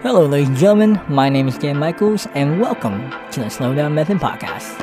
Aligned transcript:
Hello, 0.00 0.24
ladies 0.26 0.46
and 0.46 0.56
gentlemen. 0.56 1.00
My 1.08 1.28
name 1.28 1.48
is 1.48 1.58
Dan 1.58 1.76
Michaels, 1.76 2.28
and 2.34 2.60
welcome 2.60 3.10
to 3.32 3.40
the 3.40 3.46
Slowdown 3.46 3.94
Method 3.94 4.18
Podcast. 4.18 4.78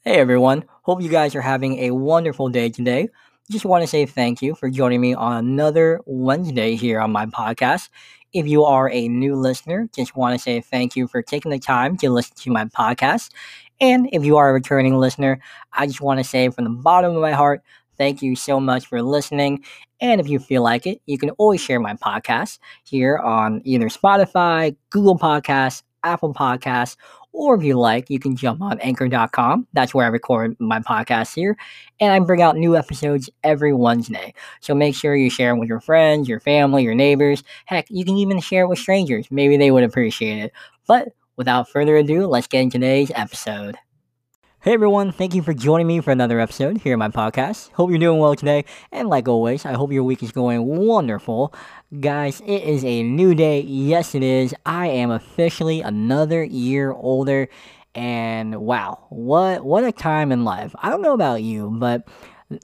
Hey, 0.00 0.14
everyone. 0.18 0.64
Hope 0.82 1.00
you 1.00 1.08
guys 1.08 1.36
are 1.36 1.40
having 1.40 1.78
a 1.78 1.92
wonderful 1.92 2.48
day 2.48 2.70
today. 2.70 3.08
Just 3.48 3.64
want 3.64 3.84
to 3.84 3.86
say 3.86 4.04
thank 4.04 4.42
you 4.42 4.56
for 4.56 4.68
joining 4.68 5.00
me 5.00 5.14
on 5.14 5.36
another 5.36 6.00
Wednesday 6.04 6.74
here 6.74 7.00
on 7.00 7.12
my 7.12 7.26
podcast. 7.26 7.90
If 8.32 8.48
you 8.48 8.64
are 8.64 8.90
a 8.90 9.06
new 9.06 9.36
listener, 9.36 9.88
just 9.94 10.16
want 10.16 10.34
to 10.34 10.42
say 10.42 10.60
thank 10.60 10.96
you 10.96 11.06
for 11.06 11.22
taking 11.22 11.52
the 11.52 11.60
time 11.60 11.96
to 11.98 12.10
listen 12.10 12.34
to 12.38 12.50
my 12.50 12.64
podcast. 12.64 13.30
And 13.80 14.08
if 14.12 14.24
you 14.24 14.38
are 14.38 14.50
a 14.50 14.52
returning 14.52 14.96
listener, 14.96 15.38
I 15.72 15.86
just 15.86 16.00
want 16.00 16.18
to 16.18 16.24
say 16.24 16.48
from 16.48 16.64
the 16.64 16.70
bottom 16.70 17.14
of 17.14 17.22
my 17.22 17.30
heart, 17.30 17.62
thank 17.98 18.22
you 18.22 18.36
so 18.36 18.60
much 18.60 18.86
for 18.86 19.02
listening. 19.02 19.64
And 20.00 20.20
if 20.20 20.28
you 20.28 20.38
feel 20.38 20.62
like 20.62 20.86
it, 20.86 21.00
you 21.06 21.18
can 21.18 21.30
always 21.30 21.60
share 21.60 21.80
my 21.80 21.94
podcast 21.94 22.58
here 22.84 23.18
on 23.18 23.60
either 23.64 23.88
Spotify, 23.88 24.76
Google 24.90 25.18
Podcasts, 25.18 25.82
Apple 26.04 26.32
Podcasts, 26.32 26.96
or 27.32 27.54
if 27.54 27.62
you 27.62 27.78
like, 27.78 28.10
you 28.10 28.18
can 28.18 28.36
jump 28.36 28.62
on 28.62 28.80
anchor.com. 28.80 29.66
That's 29.72 29.94
where 29.94 30.06
I 30.06 30.08
record 30.08 30.56
my 30.58 30.80
podcast 30.80 31.34
here. 31.34 31.56
And 32.00 32.12
I 32.12 32.18
bring 32.20 32.42
out 32.42 32.56
new 32.56 32.76
episodes 32.76 33.28
every 33.44 33.72
Wednesday. 33.72 34.34
So 34.60 34.74
make 34.74 34.94
sure 34.94 35.14
you 35.14 35.30
share 35.30 35.54
it 35.54 35.58
with 35.58 35.68
your 35.68 35.80
friends, 35.80 36.28
your 36.28 36.40
family, 36.40 36.82
your 36.82 36.94
neighbors. 36.94 37.44
Heck, 37.66 37.86
you 37.90 38.04
can 38.04 38.16
even 38.16 38.40
share 38.40 38.64
it 38.64 38.68
with 38.68 38.78
strangers. 38.78 39.28
Maybe 39.30 39.56
they 39.56 39.70
would 39.70 39.84
appreciate 39.84 40.44
it. 40.44 40.52
But 40.86 41.08
without 41.36 41.68
further 41.68 41.96
ado, 41.96 42.26
let's 42.26 42.46
get 42.46 42.62
into 42.62 42.78
today's 42.78 43.12
episode. 43.14 43.76
Hey 44.68 44.74
everyone, 44.74 45.12
thank 45.12 45.34
you 45.34 45.40
for 45.40 45.54
joining 45.54 45.86
me 45.86 46.02
for 46.02 46.10
another 46.10 46.40
episode 46.40 46.76
here 46.82 46.92
on 46.92 46.98
my 46.98 47.08
podcast. 47.08 47.72
Hope 47.72 47.88
you're 47.88 47.98
doing 47.98 48.18
well 48.18 48.34
today, 48.34 48.66
and 48.92 49.08
like 49.08 49.26
always, 49.26 49.64
I 49.64 49.72
hope 49.72 49.92
your 49.92 50.04
week 50.04 50.22
is 50.22 50.30
going 50.30 50.62
wonderful. 50.66 51.54
Guys, 52.00 52.42
it 52.42 52.64
is 52.64 52.84
a 52.84 53.02
new 53.02 53.34
day. 53.34 53.62
Yes, 53.62 54.14
it 54.14 54.22
is. 54.22 54.54
I 54.66 54.88
am 54.88 55.10
officially 55.10 55.80
another 55.80 56.44
year 56.44 56.92
older, 56.92 57.48
and 57.94 58.56
wow, 58.56 59.06
what 59.08 59.64
what 59.64 59.84
a 59.84 59.90
time 59.90 60.30
in 60.32 60.44
life. 60.44 60.74
I 60.82 60.90
don't 60.90 61.00
know 61.00 61.14
about 61.14 61.42
you, 61.42 61.70
but 61.70 62.06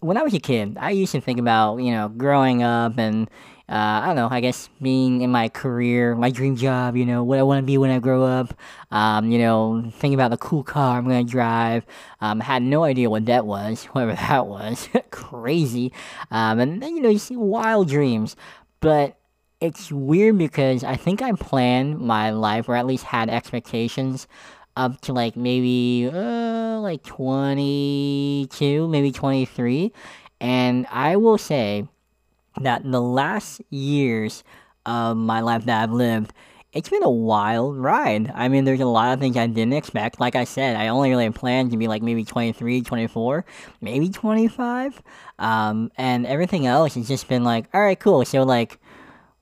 when 0.00 0.18
I 0.18 0.22
was 0.22 0.34
a 0.34 0.40
kid, 0.40 0.76
I 0.78 0.90
used 0.90 1.12
to 1.12 1.22
think 1.22 1.38
about 1.38 1.78
you 1.78 1.90
know 1.90 2.10
growing 2.10 2.62
up 2.62 2.98
and 2.98 3.30
uh, 3.66 3.72
I 4.02 4.06
don't 4.06 4.16
know, 4.16 4.28
I 4.30 4.40
guess 4.40 4.68
being 4.82 5.22
in 5.22 5.30
my 5.30 5.48
career, 5.48 6.14
my 6.14 6.30
dream 6.30 6.54
job, 6.54 6.96
you 6.96 7.06
know, 7.06 7.24
what 7.24 7.38
I 7.38 7.42
want 7.42 7.60
to 7.60 7.66
be 7.66 7.78
when 7.78 7.90
I 7.90 7.98
grow 7.98 8.22
up, 8.22 8.52
um, 8.90 9.30
you 9.30 9.38
know, 9.38 9.82
thinking 9.90 10.14
about 10.14 10.30
the 10.30 10.36
cool 10.36 10.62
car 10.62 10.98
I'm 10.98 11.04
going 11.08 11.24
to 11.24 11.30
drive. 11.30 11.86
Um, 12.20 12.40
had 12.40 12.62
no 12.62 12.84
idea 12.84 13.08
what 13.08 13.24
that 13.24 13.46
was, 13.46 13.84
whatever 13.92 14.12
that 14.14 14.46
was. 14.46 14.88
Crazy. 15.10 15.92
Um, 16.30 16.58
and 16.60 16.82
then, 16.82 16.94
you 16.94 17.02
know, 17.02 17.08
you 17.08 17.18
see 17.18 17.36
wild 17.36 17.88
dreams. 17.88 18.36
But 18.80 19.16
it's 19.62 19.90
weird 19.90 20.36
because 20.36 20.84
I 20.84 20.96
think 20.96 21.22
I 21.22 21.32
planned 21.32 21.98
my 21.98 22.30
life, 22.32 22.68
or 22.68 22.76
at 22.76 22.84
least 22.84 23.04
had 23.04 23.30
expectations 23.30 24.28
up 24.76 25.00
to 25.02 25.14
like 25.14 25.36
maybe 25.36 26.10
uh, 26.12 26.80
like 26.80 27.02
22, 27.02 28.88
maybe 28.88 29.10
23. 29.10 29.90
And 30.40 30.86
I 30.90 31.16
will 31.16 31.38
say, 31.38 31.88
that 32.60 32.82
in 32.84 32.90
the 32.90 33.00
last 33.00 33.60
years 33.70 34.44
of 34.86 35.16
my 35.16 35.40
life 35.40 35.64
that 35.64 35.82
I've 35.82 35.92
lived, 35.92 36.32
it's 36.72 36.88
been 36.88 37.04
a 37.04 37.10
wild 37.10 37.76
ride. 37.78 38.32
I 38.34 38.48
mean, 38.48 38.64
there's 38.64 38.80
a 38.80 38.84
lot 38.84 39.14
of 39.14 39.20
things 39.20 39.36
I 39.36 39.46
didn't 39.46 39.74
expect. 39.74 40.18
Like 40.18 40.34
I 40.34 40.44
said, 40.44 40.76
I 40.76 40.88
only 40.88 41.10
really 41.10 41.30
planned 41.30 41.70
to 41.70 41.76
be 41.76 41.86
like 41.86 42.02
maybe 42.02 42.24
23, 42.24 42.82
24, 42.82 43.44
maybe 43.80 44.08
25. 44.08 45.00
Um, 45.38 45.92
and 45.96 46.26
everything 46.26 46.66
else 46.66 46.94
has 46.94 47.06
just 47.06 47.28
been 47.28 47.44
like, 47.44 47.66
all 47.72 47.80
right, 47.80 47.98
cool. 47.98 48.24
So, 48.24 48.42
like, 48.42 48.80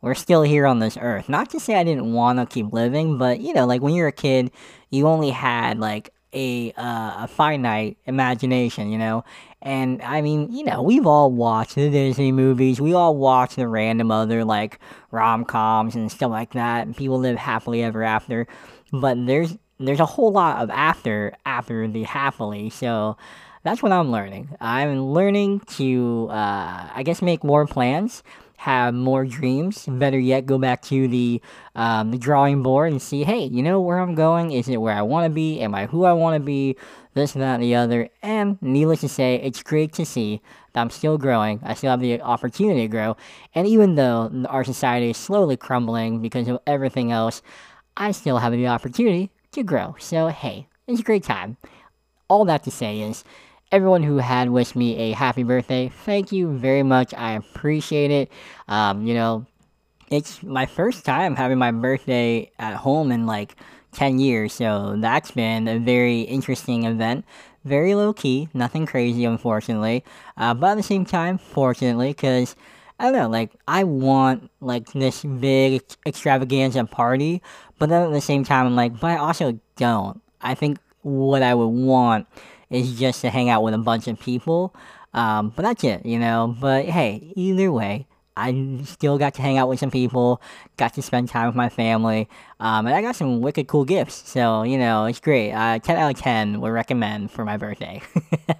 we're 0.02 0.14
still 0.14 0.42
here 0.42 0.66
on 0.66 0.80
this 0.80 0.98
earth. 1.00 1.28
Not 1.28 1.48
to 1.50 1.60
say 1.60 1.76
I 1.76 1.84
didn't 1.84 2.12
want 2.12 2.38
to 2.38 2.46
keep 2.46 2.72
living, 2.72 3.16
but 3.16 3.40
you 3.40 3.54
know, 3.54 3.66
like 3.66 3.80
when 3.80 3.94
you're 3.94 4.08
a 4.08 4.12
kid, 4.12 4.50
you 4.90 5.06
only 5.06 5.30
had 5.30 5.78
like 5.78 6.11
a 6.32 6.72
uh, 6.72 7.24
a 7.24 7.28
finite 7.28 7.96
imagination, 8.06 8.90
you 8.90 8.98
know. 8.98 9.24
And 9.60 10.02
I 10.02 10.22
mean, 10.22 10.50
you 10.52 10.64
know, 10.64 10.82
we've 10.82 11.06
all 11.06 11.30
watched 11.30 11.76
the 11.76 11.88
Disney 11.88 12.32
movies. 12.32 12.80
We 12.80 12.94
all 12.94 13.16
watch 13.16 13.54
the 13.54 13.68
random 13.68 14.10
other 14.10 14.44
like 14.44 14.80
rom 15.10 15.44
coms 15.44 15.94
and 15.94 16.10
stuff 16.10 16.30
like 16.30 16.52
that. 16.52 16.86
And 16.86 16.96
people 16.96 17.18
live 17.18 17.36
happily 17.36 17.82
ever 17.82 18.02
after. 18.02 18.46
But 18.92 19.24
there's 19.26 19.56
there's 19.78 20.00
a 20.00 20.06
whole 20.06 20.32
lot 20.32 20.62
of 20.62 20.70
after 20.70 21.34
after 21.46 21.86
the 21.86 22.02
happily. 22.02 22.70
So 22.70 23.16
that's 23.62 23.82
what 23.82 23.92
I'm 23.92 24.10
learning. 24.10 24.48
I'm 24.60 25.12
learning 25.12 25.60
to, 25.76 26.28
uh, 26.30 26.88
I 26.94 27.02
guess, 27.04 27.22
make 27.22 27.44
more 27.44 27.66
plans 27.66 28.24
have 28.62 28.94
more 28.94 29.24
dreams. 29.24 29.86
Better 29.88 30.20
yet, 30.20 30.46
go 30.46 30.56
back 30.56 30.82
to 30.82 31.08
the 31.08 31.42
um, 31.74 32.12
the 32.12 32.18
drawing 32.18 32.62
board 32.62 32.92
and 32.92 33.02
see, 33.02 33.24
hey, 33.24 33.46
you 33.46 33.60
know 33.60 33.80
where 33.80 33.98
I'm 33.98 34.14
going? 34.14 34.52
Is 34.52 34.68
it 34.68 34.76
where 34.76 34.94
I 34.94 35.02
want 35.02 35.24
to 35.24 35.30
be? 35.30 35.60
Am 35.60 35.74
I 35.74 35.86
who 35.86 36.04
I 36.04 36.12
want 36.12 36.36
to 36.36 36.46
be? 36.46 36.76
This, 37.14 37.32
that, 37.32 37.54
and 37.54 37.62
the 37.62 37.74
other. 37.74 38.08
And 38.22 38.62
needless 38.62 39.00
to 39.00 39.08
say, 39.08 39.34
it's 39.34 39.64
great 39.64 39.92
to 39.94 40.06
see 40.06 40.40
that 40.72 40.80
I'm 40.80 40.90
still 40.90 41.18
growing. 41.18 41.58
I 41.64 41.74
still 41.74 41.90
have 41.90 42.00
the 42.00 42.22
opportunity 42.22 42.82
to 42.82 42.88
grow. 42.88 43.16
And 43.52 43.66
even 43.66 43.96
though 43.96 44.30
our 44.48 44.62
society 44.62 45.10
is 45.10 45.16
slowly 45.16 45.56
crumbling 45.56 46.22
because 46.22 46.46
of 46.46 46.60
everything 46.64 47.10
else, 47.10 47.42
I 47.96 48.12
still 48.12 48.38
have 48.38 48.52
the 48.52 48.68
opportunity 48.68 49.32
to 49.50 49.64
grow. 49.64 49.96
So, 49.98 50.28
hey, 50.28 50.68
it's 50.86 51.00
a 51.00 51.02
great 51.02 51.24
time. 51.24 51.56
All 52.28 52.44
that 52.44 52.62
to 52.62 52.70
say 52.70 53.00
is, 53.00 53.24
everyone 53.72 54.02
who 54.02 54.18
had 54.18 54.50
wished 54.50 54.76
me 54.76 54.96
a 54.98 55.12
happy 55.12 55.42
birthday, 55.42 55.90
thank 56.04 56.30
you 56.30 56.52
very 56.56 56.82
much. 56.82 57.14
I 57.14 57.32
appreciate 57.32 58.10
it. 58.10 58.30
Um, 58.68 59.06
you 59.06 59.14
know, 59.14 59.46
it's 60.10 60.42
my 60.42 60.66
first 60.66 61.06
time 61.06 61.34
having 61.34 61.56
my 61.56 61.72
birthday 61.72 62.50
at 62.58 62.74
home 62.74 63.10
in 63.10 63.26
like 63.26 63.56
10 63.92 64.18
years, 64.18 64.52
so 64.52 64.96
that's 64.98 65.30
been 65.30 65.66
a 65.66 65.78
very 65.78 66.20
interesting 66.20 66.84
event. 66.84 67.24
Very 67.64 67.94
low 67.94 68.12
key, 68.12 68.48
nothing 68.52 68.84
crazy, 68.84 69.24
unfortunately. 69.24 70.04
Uh, 70.36 70.52
but 70.52 70.72
at 70.72 70.76
the 70.76 70.82
same 70.82 71.06
time, 71.06 71.38
fortunately, 71.38 72.08
because 72.08 72.54
I 72.98 73.04
don't 73.04 73.14
know, 73.14 73.28
like, 73.28 73.52
I 73.66 73.84
want, 73.84 74.50
like, 74.60 74.92
this 74.92 75.24
big 75.24 75.82
extravaganza 76.04 76.84
party, 76.84 77.40
but 77.78 77.88
then 77.88 78.02
at 78.02 78.12
the 78.12 78.20
same 78.20 78.44
time, 78.44 78.66
I'm 78.66 78.76
like, 78.76 79.00
but 79.00 79.12
I 79.12 79.16
also 79.16 79.58
don't. 79.76 80.20
I 80.40 80.54
think 80.54 80.78
what 81.02 81.42
I 81.42 81.54
would 81.54 81.66
want 81.66 82.26
is 82.72 82.98
just 82.98 83.20
to 83.20 83.30
hang 83.30 83.48
out 83.48 83.62
with 83.62 83.74
a 83.74 83.78
bunch 83.78 84.08
of 84.08 84.18
people. 84.18 84.74
Um, 85.14 85.52
but 85.54 85.62
that's 85.62 85.84
it, 85.84 86.06
you 86.06 86.18
know. 86.18 86.56
But 86.58 86.86
hey, 86.86 87.32
either 87.36 87.70
way, 87.70 88.06
I 88.36 88.80
still 88.84 89.18
got 89.18 89.34
to 89.34 89.42
hang 89.42 89.58
out 89.58 89.68
with 89.68 89.78
some 89.78 89.90
people, 89.90 90.40
got 90.76 90.94
to 90.94 91.02
spend 91.02 91.28
time 91.28 91.46
with 91.46 91.54
my 91.54 91.68
family, 91.68 92.28
um, 92.60 92.86
and 92.86 92.94
I 92.94 93.02
got 93.02 93.14
some 93.14 93.40
wicked 93.40 93.66
cool 93.68 93.84
gifts. 93.84 94.28
So, 94.28 94.62
you 94.62 94.78
know, 94.78 95.04
it's 95.04 95.20
great. 95.20 95.52
Uh, 95.52 95.78
10 95.78 95.96
out 95.96 96.14
of 96.14 96.20
10 96.20 96.60
would 96.60 96.70
recommend 96.70 97.30
for 97.30 97.44
my 97.44 97.56
birthday. 97.56 98.00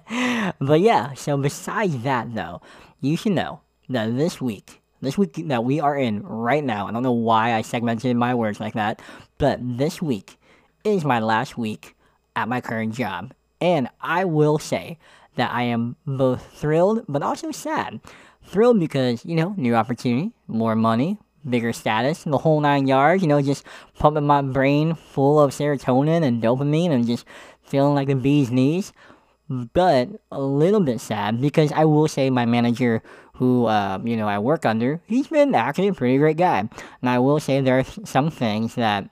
but 0.59 0.79
yeah, 0.79 1.13
so 1.13 1.37
besides 1.37 2.03
that, 2.03 2.33
though, 2.35 2.61
you 3.01 3.17
should 3.17 3.31
know 3.31 3.61
that 3.89 4.15
this 4.15 4.39
week, 4.39 4.81
this 5.01 5.17
week 5.17 5.41
that 5.47 5.63
we 5.63 5.79
are 5.79 5.97
in 5.97 6.21
right 6.23 6.63
now, 6.63 6.87
I 6.87 6.91
don't 6.91 7.03
know 7.03 7.11
why 7.11 7.53
I 7.53 7.61
segmented 7.63 8.15
my 8.15 8.35
words 8.35 8.59
like 8.59 8.75
that, 8.75 9.01
but 9.39 9.59
this 9.61 10.01
week 10.01 10.37
is 10.83 11.03
my 11.03 11.19
last 11.19 11.57
week 11.57 11.95
at 12.35 12.47
my 12.47 12.61
current 12.61 12.93
job. 12.93 13.33
And 13.63 13.87
I 14.01 14.25
will 14.25 14.59
say 14.59 14.99
that 15.37 15.49
I 15.53 15.63
am 15.63 15.95
both 16.05 16.51
thrilled 16.53 17.05
but 17.07 17.23
also 17.23 17.49
sad. 17.51 18.01
Thrilled 18.43 18.77
because, 18.77 19.23
you 19.23 19.35
know, 19.35 19.55
new 19.55 19.73
opportunity, 19.73 20.33
more 20.49 20.75
money, 20.75 21.17
bigger 21.49 21.71
status, 21.71 22.25
the 22.25 22.39
whole 22.39 22.59
nine 22.59 22.87
yards, 22.87 23.23
you 23.23 23.29
know, 23.29 23.41
just 23.41 23.63
pumping 23.97 24.27
my 24.27 24.41
brain 24.41 24.95
full 24.95 25.39
of 25.39 25.51
serotonin 25.51 26.25
and 26.25 26.43
dopamine 26.43 26.91
and 26.91 27.07
just 27.07 27.25
feeling 27.61 27.95
like 27.95 28.09
the 28.09 28.15
bee's 28.15 28.51
knees. 28.51 28.91
But 29.47 30.09
a 30.29 30.41
little 30.41 30.81
bit 30.81 30.99
sad 30.99 31.39
because 31.39 31.71
I 31.71 31.85
will 31.85 32.09
say 32.09 32.29
my 32.29 32.45
manager, 32.45 33.01
who 33.35 33.65
uh, 33.65 33.99
you 34.03 34.17
know 34.17 34.27
I 34.27 34.39
work 34.39 34.65
under, 34.65 35.01
he's 35.05 35.27
been 35.27 35.55
actually 35.55 35.87
a 35.87 35.93
pretty 35.93 36.17
great 36.17 36.37
guy. 36.37 36.59
And 36.59 37.09
I 37.09 37.19
will 37.19 37.39
say 37.39 37.61
there 37.61 37.79
are 37.79 37.83
some 38.03 38.29
things 38.29 38.75
that 38.75 39.09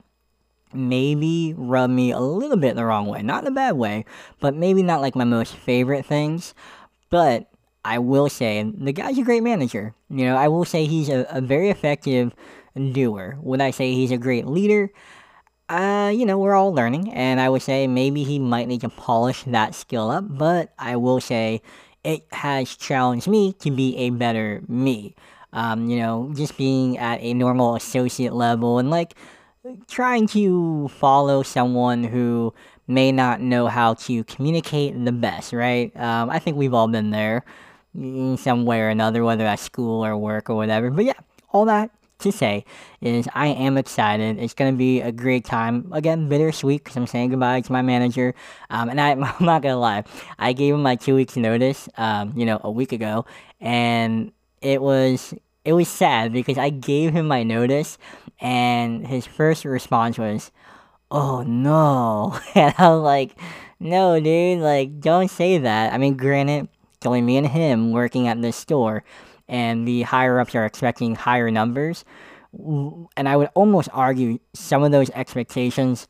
maybe 0.73 1.53
rub 1.57 1.89
me 1.89 2.11
a 2.11 2.19
little 2.19 2.57
bit 2.57 2.75
the 2.75 2.85
wrong 2.85 3.07
way. 3.07 3.21
Not 3.21 3.43
in 3.43 3.47
a 3.47 3.55
bad 3.55 3.73
way, 3.73 4.05
but 4.39 4.55
maybe 4.55 4.83
not 4.83 5.01
like 5.01 5.15
my 5.15 5.23
most 5.23 5.55
favorite 5.55 6.05
things. 6.05 6.53
But 7.09 7.49
I 7.83 7.99
will 7.99 8.29
say, 8.29 8.63
the 8.63 8.93
guy's 8.93 9.17
a 9.17 9.23
great 9.23 9.43
manager. 9.43 9.95
You 10.09 10.25
know, 10.25 10.37
I 10.37 10.47
will 10.47 10.65
say 10.65 10.85
he's 10.85 11.09
a, 11.09 11.25
a 11.29 11.41
very 11.41 11.69
effective 11.69 12.33
doer. 12.75 13.37
Would 13.41 13.61
I 13.61 13.71
say 13.71 13.93
he's 13.93 14.11
a 14.11 14.17
great 14.17 14.45
leader? 14.45 14.91
Uh, 15.69 16.11
you 16.13 16.25
know, 16.25 16.37
we're 16.37 16.53
all 16.53 16.73
learning, 16.73 17.13
and 17.13 17.39
I 17.39 17.47
would 17.47 17.61
say 17.61 17.87
maybe 17.87 18.23
he 18.23 18.39
might 18.39 18.67
need 18.67 18.81
to 18.81 18.89
polish 18.89 19.43
that 19.45 19.73
skill 19.73 20.11
up, 20.11 20.25
but 20.27 20.73
I 20.77 20.97
will 20.97 21.21
say 21.21 21.61
it 22.03 22.25
has 22.33 22.75
challenged 22.75 23.27
me 23.27 23.53
to 23.53 23.71
be 23.71 23.95
a 23.97 24.09
better 24.09 24.63
me. 24.67 25.15
Um, 25.53 25.89
you 25.89 25.99
know, 25.99 26.31
just 26.35 26.57
being 26.57 26.97
at 26.97 27.21
a 27.21 27.33
normal 27.33 27.75
associate 27.75 28.33
level 28.33 28.79
and 28.79 28.89
like 28.89 29.15
trying 29.87 30.27
to 30.27 30.87
follow 30.89 31.43
someone 31.43 32.03
who 32.03 32.53
may 32.87 33.11
not 33.11 33.41
know 33.41 33.67
how 33.67 33.93
to 33.93 34.23
communicate 34.25 35.05
the 35.05 35.11
best, 35.11 35.53
right? 35.53 35.95
Um, 35.95 36.29
I 36.29 36.39
think 36.39 36.57
we've 36.57 36.73
all 36.73 36.87
been 36.87 37.11
there. 37.11 37.43
in 37.93 38.37
some 38.37 38.65
way 38.65 38.79
or 38.81 38.89
another, 38.89 39.23
whether 39.23 39.45
at 39.45 39.59
school 39.59 40.05
or 40.05 40.17
work 40.17 40.49
or 40.49 40.55
whatever. 40.55 40.89
But 40.89 41.05
yeah, 41.05 41.19
all 41.51 41.65
that 41.65 41.91
to 42.19 42.31
say 42.31 42.63
is 43.01 43.27
I 43.33 43.47
am 43.47 43.77
excited. 43.77 44.39
It's 44.39 44.53
going 44.53 44.73
to 44.73 44.77
be 44.77 45.01
a 45.01 45.11
great 45.11 45.43
time. 45.45 45.91
Again, 45.91 46.29
bittersweet 46.29 46.83
because 46.83 46.95
I'm 46.95 47.07
saying 47.07 47.31
goodbye 47.31 47.61
to 47.61 47.71
my 47.71 47.81
manager. 47.81 48.33
Um, 48.69 48.89
and 48.89 49.01
I, 49.01 49.09
am 49.11 49.19
not 49.19 49.61
going 49.61 49.73
to 49.73 49.77
lie, 49.77 50.03
I 50.39 50.53
gave 50.53 50.73
him 50.73 50.83
my 50.83 50.95
two 50.95 51.15
weeks 51.15 51.35
notice, 51.35 51.89
um, 51.97 52.33
you 52.35 52.45
know, 52.45 52.59
a 52.63 52.71
week 52.71 52.91
ago. 52.93 53.25
And 53.59 54.31
it 54.61 54.81
was, 54.81 55.33
it 55.63 55.73
was 55.73 55.87
sad 55.87 56.33
because 56.33 56.57
I 56.57 56.69
gave 56.69 57.13
him 57.13 57.27
my 57.27 57.43
notice 57.43 57.97
and 58.39 59.05
his 59.05 59.25
first 59.25 59.65
response 59.65 60.17
was, 60.17 60.51
oh 61.09 61.43
no. 61.43 62.39
And 62.55 62.73
I 62.77 62.89
was 62.89 63.01
like, 63.01 63.37
no, 63.79 64.19
dude, 64.19 64.59
like, 64.59 64.99
don't 64.99 65.29
say 65.29 65.57
that. 65.59 65.93
I 65.93 65.97
mean, 65.97 66.17
granted, 66.17 66.67
it's 66.95 67.05
only 67.05 67.21
me 67.21 67.37
and 67.37 67.47
him 67.47 67.91
working 67.91 68.27
at 68.27 68.41
this 68.41 68.55
store 68.55 69.03
and 69.47 69.87
the 69.87 70.03
higher 70.03 70.39
ups 70.39 70.55
are 70.55 70.65
expecting 70.65 71.15
higher 71.15 71.51
numbers. 71.51 72.05
And 72.53 73.27
I 73.29 73.35
would 73.35 73.49
almost 73.53 73.89
argue 73.93 74.39
some 74.53 74.83
of 74.83 74.91
those 74.91 75.09
expectations 75.11 76.07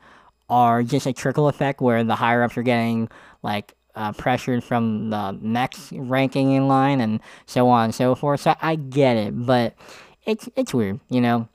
are 0.49 0.83
just 0.83 1.05
a 1.05 1.13
trickle 1.13 1.47
effect 1.47 1.81
where 1.81 2.03
the 2.03 2.15
higher 2.15 2.43
ups 2.43 2.57
are 2.57 2.63
getting 2.63 3.09
like 3.41 3.73
uh, 3.95 4.11
pressured 4.13 4.63
from 4.63 5.09
the 5.09 5.37
next 5.41 5.91
ranking 5.91 6.51
in 6.51 6.67
line 6.67 7.01
and 7.01 7.19
so 7.45 7.69
on 7.69 7.85
and 7.85 7.95
so 7.95 8.15
forth. 8.15 8.41
So 8.41 8.55
I 8.61 8.75
get 8.75 9.17
it, 9.17 9.45
but 9.45 9.75
it's 10.25 10.49
it's 10.55 10.73
weird, 10.73 10.99
you 11.09 11.21
know. 11.21 11.47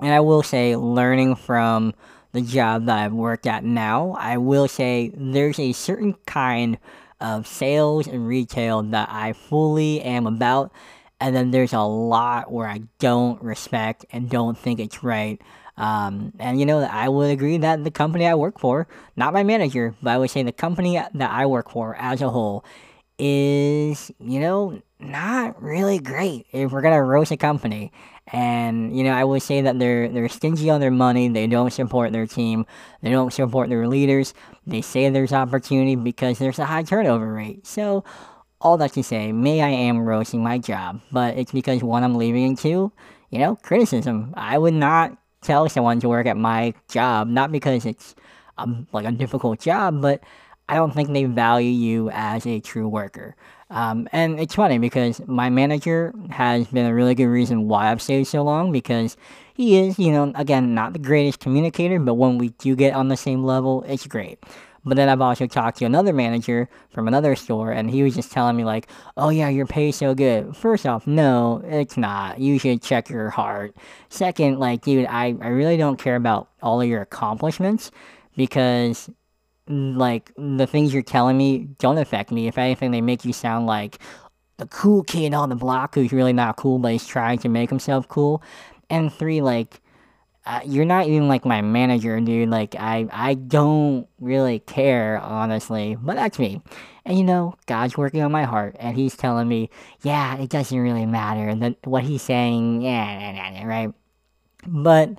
And 0.00 0.12
I 0.12 0.20
will 0.20 0.42
say, 0.42 0.74
learning 0.74 1.36
from 1.36 1.94
the 2.32 2.40
job 2.40 2.86
that 2.86 2.98
I've 2.98 3.12
worked 3.12 3.46
at 3.46 3.62
now, 3.62 4.16
I 4.18 4.38
will 4.38 4.66
say 4.66 5.12
there's 5.14 5.58
a 5.60 5.72
certain 5.72 6.14
kind 6.26 6.78
of 7.20 7.46
sales 7.46 8.08
and 8.08 8.26
retail 8.26 8.82
that 8.82 9.08
I 9.10 9.32
fully 9.32 10.00
am 10.00 10.26
about 10.26 10.72
and 11.22 11.36
then 11.36 11.52
there's 11.52 11.72
a 11.72 11.82
lot 11.82 12.50
where 12.50 12.66
I 12.66 12.82
don't 12.98 13.40
respect 13.40 14.04
and 14.10 14.28
don't 14.28 14.58
think 14.58 14.80
it's 14.80 15.04
right. 15.04 15.40
Um, 15.76 16.32
and 16.38 16.60
you 16.60 16.66
know, 16.66 16.80
I 16.80 17.08
would 17.08 17.30
agree 17.30 17.56
that 17.58 17.84
the 17.84 17.90
company 17.90 18.26
I 18.26 18.34
work 18.34 18.58
for, 18.58 18.86
not 19.16 19.32
my 19.32 19.42
manager, 19.42 19.94
but 20.02 20.10
I 20.10 20.18
would 20.18 20.30
say 20.30 20.42
the 20.42 20.52
company 20.52 21.00
that 21.14 21.30
I 21.30 21.46
work 21.46 21.70
for 21.70 21.96
as 21.96 22.20
a 22.20 22.28
whole 22.28 22.64
is, 23.18 24.10
you 24.18 24.40
know, 24.40 24.82
not 24.98 25.60
really 25.62 25.98
great 25.98 26.46
if 26.52 26.72
we're 26.72 26.82
gonna 26.82 27.02
roast 27.02 27.32
a 27.32 27.36
company. 27.36 27.92
And 28.28 28.96
you 28.96 29.02
know, 29.04 29.12
I 29.12 29.24
would 29.24 29.42
say 29.42 29.62
that 29.62 29.78
they're 29.78 30.08
they're 30.08 30.28
stingy 30.28 30.70
on 30.70 30.80
their 30.80 30.90
money. 30.90 31.28
They 31.28 31.46
don't 31.46 31.72
support 31.72 32.12
their 32.12 32.26
team. 32.26 32.66
They 33.02 33.10
don't 33.10 33.32
support 33.32 33.68
their 33.68 33.88
leaders. 33.88 34.34
They 34.66 34.80
say 34.80 35.10
there's 35.10 35.32
opportunity 35.32 35.96
because 35.96 36.38
there's 36.38 36.58
a 36.58 36.64
high 36.66 36.84
turnover 36.84 37.32
rate. 37.32 37.66
So 37.66 38.04
all 38.60 38.76
that 38.78 38.92
to 38.92 39.02
say, 39.02 39.32
may 39.32 39.60
I 39.60 39.68
am 39.68 40.00
roasting 40.00 40.42
my 40.42 40.58
job, 40.58 41.00
but 41.10 41.36
it's 41.36 41.52
because 41.52 41.82
one, 41.82 42.04
I'm 42.04 42.14
leaving, 42.14 42.44
and 42.44 42.58
two, 42.58 42.92
you 43.30 43.38
know, 43.40 43.56
criticism. 43.56 44.32
I 44.36 44.56
would 44.56 44.74
not 44.74 45.18
tell 45.42 45.68
someone 45.68 46.00
to 46.00 46.08
work 46.08 46.26
at 46.26 46.36
my 46.36 46.74
job, 46.88 47.28
not 47.28 47.52
because 47.52 47.84
it's 47.84 48.14
um, 48.58 48.86
like 48.92 49.04
a 49.04 49.12
difficult 49.12 49.60
job, 49.60 50.00
but 50.00 50.22
I 50.68 50.76
don't 50.76 50.94
think 50.94 51.12
they 51.12 51.24
value 51.24 51.70
you 51.70 52.10
as 52.10 52.46
a 52.46 52.60
true 52.60 52.88
worker. 52.88 53.34
Um, 53.70 54.08
and 54.12 54.38
it's 54.38 54.54
funny 54.54 54.78
because 54.78 55.20
my 55.26 55.50
manager 55.50 56.14
has 56.30 56.66
been 56.68 56.86
a 56.86 56.94
really 56.94 57.14
good 57.14 57.26
reason 57.26 57.68
why 57.68 57.90
I've 57.90 58.02
stayed 58.02 58.24
so 58.24 58.42
long 58.42 58.70
because 58.70 59.16
he 59.54 59.78
is, 59.78 59.98
you 59.98 60.12
know, 60.12 60.32
again, 60.34 60.74
not 60.74 60.92
the 60.92 60.98
greatest 60.98 61.40
communicator, 61.40 61.98
but 61.98 62.14
when 62.14 62.38
we 62.38 62.50
do 62.50 62.76
get 62.76 62.94
on 62.94 63.08
the 63.08 63.16
same 63.16 63.44
level, 63.44 63.84
it's 63.88 64.06
great. 64.06 64.38
But 64.84 64.96
then 64.96 65.08
I've 65.08 65.20
also 65.20 65.46
talked 65.46 65.78
to 65.78 65.84
another 65.84 66.12
manager 66.12 66.68
from 66.90 67.06
another 67.06 67.36
store, 67.36 67.70
and 67.70 67.88
he 67.88 68.02
was 68.02 68.16
just 68.16 68.32
telling 68.32 68.56
me, 68.56 68.64
like, 68.64 68.88
oh 69.16 69.28
yeah, 69.28 69.48
your 69.48 69.66
pay's 69.66 69.96
so 69.96 70.14
good. 70.14 70.56
First 70.56 70.86
off, 70.86 71.06
no, 71.06 71.62
it's 71.64 71.96
not. 71.96 72.40
You 72.40 72.58
should 72.58 72.82
check 72.82 73.08
your 73.08 73.30
heart. 73.30 73.76
Second, 74.08 74.58
like, 74.58 74.82
dude, 74.82 75.06
I, 75.06 75.36
I 75.40 75.48
really 75.48 75.76
don't 75.76 75.98
care 75.98 76.16
about 76.16 76.48
all 76.62 76.80
of 76.80 76.88
your 76.88 77.02
accomplishments 77.02 77.90
because, 78.36 79.08
like, 79.68 80.32
the 80.36 80.66
things 80.66 80.92
you're 80.92 81.02
telling 81.02 81.36
me 81.36 81.68
don't 81.78 81.98
affect 81.98 82.32
me. 82.32 82.48
If 82.48 82.58
anything, 82.58 82.90
they 82.90 83.00
make 83.00 83.24
you 83.24 83.32
sound 83.32 83.66
like 83.66 83.98
the 84.56 84.66
cool 84.66 85.04
kid 85.04 85.34
on 85.34 85.48
the 85.48 85.54
block 85.54 85.94
who's 85.94 86.12
really 86.12 86.32
not 86.32 86.56
cool, 86.56 86.78
but 86.80 86.92
he's 86.92 87.06
trying 87.06 87.38
to 87.38 87.48
make 87.48 87.70
himself 87.70 88.08
cool. 88.08 88.42
And 88.90 89.12
three, 89.12 89.42
like, 89.42 89.81
you're 90.64 90.84
not 90.84 91.06
even 91.06 91.28
like 91.28 91.44
my 91.44 91.60
manager, 91.62 92.18
dude. 92.20 92.48
Like 92.48 92.74
I, 92.76 93.06
I 93.12 93.34
don't 93.34 94.08
really 94.20 94.58
care, 94.60 95.18
honestly. 95.18 95.96
But 96.00 96.16
that's 96.16 96.38
me. 96.38 96.60
And 97.04 97.18
you 97.18 97.24
know, 97.24 97.54
God's 97.66 97.96
working 97.96 98.22
on 98.22 98.32
my 98.32 98.44
heart, 98.44 98.76
and 98.78 98.96
He's 98.96 99.16
telling 99.16 99.48
me, 99.48 99.70
yeah, 100.02 100.36
it 100.38 100.50
doesn't 100.50 100.78
really 100.78 101.06
matter. 101.06 101.48
And 101.48 101.62
that 101.62 101.76
what 101.84 102.04
He's 102.04 102.22
saying, 102.22 102.82
yeah, 102.82 103.64
right. 103.66 103.92
But 104.66 105.18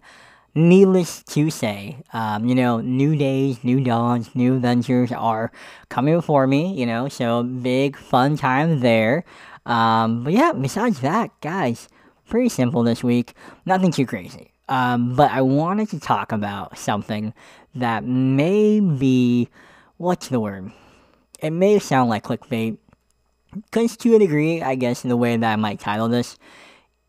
needless 0.56 1.24
to 1.24 1.50
say, 1.50 1.98
um, 2.14 2.46
you 2.46 2.56
know, 2.56 2.80
new 2.80 3.16
days, 3.16 3.64
new 3.64 3.82
dawns, 3.82 4.34
new 4.36 4.56
adventures 4.56 5.12
are 5.12 5.52
coming 5.90 6.16
before 6.16 6.48
me. 6.48 6.74
You 6.74 6.86
know, 6.86 7.10
so 7.10 7.44
big 7.44 7.98
fun 7.98 8.38
time 8.38 8.80
there. 8.80 9.26
Um, 9.66 10.24
but 10.24 10.34
yeah, 10.34 10.52
besides 10.54 11.00
that, 11.02 11.32
guys, 11.42 11.88
pretty 12.28 12.50
simple 12.50 12.84
this 12.84 13.04
week. 13.04 13.34
Nothing 13.66 13.92
too 13.92 14.06
crazy. 14.06 14.53
Um, 14.70 15.16
but 15.16 15.32
I 15.32 15.42
wanted 15.42 15.90
to 15.90 16.00
talk 16.00 16.32
about 16.32 16.78
something 16.78 17.34
that 17.76 18.04
may 18.04 18.80
be 18.80 19.50
what's 19.98 20.30
the 20.30 20.40
word? 20.40 20.72
It 21.40 21.52
may 21.52 21.80
sound 21.80 22.10
like 22.10 22.24
clickbait, 22.24 22.78
because 23.54 23.98
to 23.98 24.16
a 24.16 24.20
degree, 24.20 24.62
I 24.62 24.76
guess 24.76 25.02
the 25.02 25.18
way 25.18 25.36
that 25.36 25.52
I 25.52 25.56
might 25.56 25.80
title 25.80 26.08
this 26.08 26.38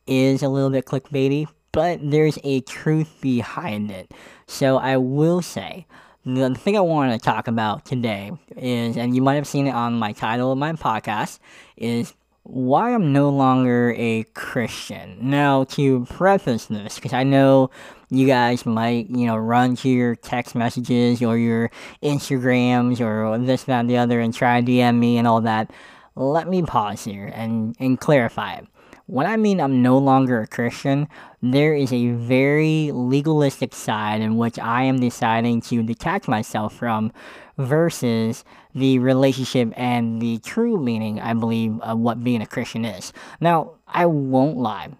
is 0.06 0.43
a 0.43 0.49
little 0.49 0.71
bit 0.71 0.85
clickbaity, 0.85 1.47
but 1.73 1.99
there's 2.03 2.39
a 2.45 2.61
truth 2.62 3.21
behind 3.21 3.91
it. 3.91 4.12
So 4.47 4.77
I 4.77 4.97
will 4.97 5.43
say 5.43 5.87
the 6.25 6.55
thing 6.55 6.77
I 6.77 6.81
want 6.81 7.12
to 7.12 7.19
talk 7.19 7.49
about 7.49 7.85
today 7.85 8.33
is, 8.56 8.97
and 8.97 9.15
you 9.15 9.23
might 9.23 9.35
have 9.35 9.47
seen 9.47 9.67
it 9.67 9.75
on 9.75 9.95
my 9.95 10.12
title 10.12 10.53
of 10.53 10.59
my 10.59 10.73
podcast, 10.73 11.39
is 11.77 12.15
why 12.44 12.94
I'm 12.94 13.12
no 13.12 13.31
longer 13.31 13.94
a 13.96 14.25
Christian. 14.35 15.17
Now, 15.20 15.64
to 15.64 16.05
preface 16.05 16.67
this, 16.67 16.96
because 16.96 17.14
I 17.14 17.25
know 17.25 17.70
you 18.11 18.26
guys 18.26 18.67
might, 18.67 19.08
you 19.08 19.26
know, 19.26 19.37
run 19.37 19.76
to 19.76 19.88
your 19.88 20.14
text 20.14 20.55
messages 20.55 21.23
or 21.23 21.38
your 21.38 21.70
Instagrams 22.02 23.00
or 23.00 23.38
this, 23.38 23.64
that, 23.64 23.81
and 23.81 23.91
the 23.91 23.96
other 23.96 24.20
and 24.20 24.32
try 24.32 24.61
DM 24.61 24.99
me 24.99 25.17
and 25.17 25.26
all 25.26 25.41
that. 25.41 25.70
Let 26.17 26.46
me 26.46 26.63
pause 26.63 27.05
here 27.05 27.32
and, 27.34 27.74
and 27.81 27.98
clarify 27.98 28.55
it. 28.55 28.67
When 29.06 29.27
I 29.27 29.36
mean 29.36 29.60
I'm 29.60 29.82
no 29.82 29.98
longer 29.98 30.41
a 30.41 30.46
Christian, 30.46 31.08
there 31.43 31.74
is 31.74 31.93
a 31.93 32.13
very 32.13 32.91
legalistic 32.93 33.74
side 33.74 34.20
in 34.20 34.36
which 34.36 34.58
I 34.58 34.84
am 34.84 34.98
deciding 34.98 35.60
to 35.63 35.82
detach 35.82 36.29
myself 36.29 36.74
from 36.74 37.13
versus 37.58 38.44
the 38.74 38.98
relationship 38.98 39.72
and 39.76 40.20
the 40.20 40.38
true 40.38 40.78
meaning, 40.78 41.20
I 41.20 41.34
believe, 41.34 41.81
of 41.81 41.98
what 41.98 42.24
being 42.24 42.43
a 42.43 42.46
Christian 42.46 42.84
is. 42.84 43.12
Now, 43.40 43.72
I 43.86 44.06
won't 44.06 44.56
lie. 44.56 44.90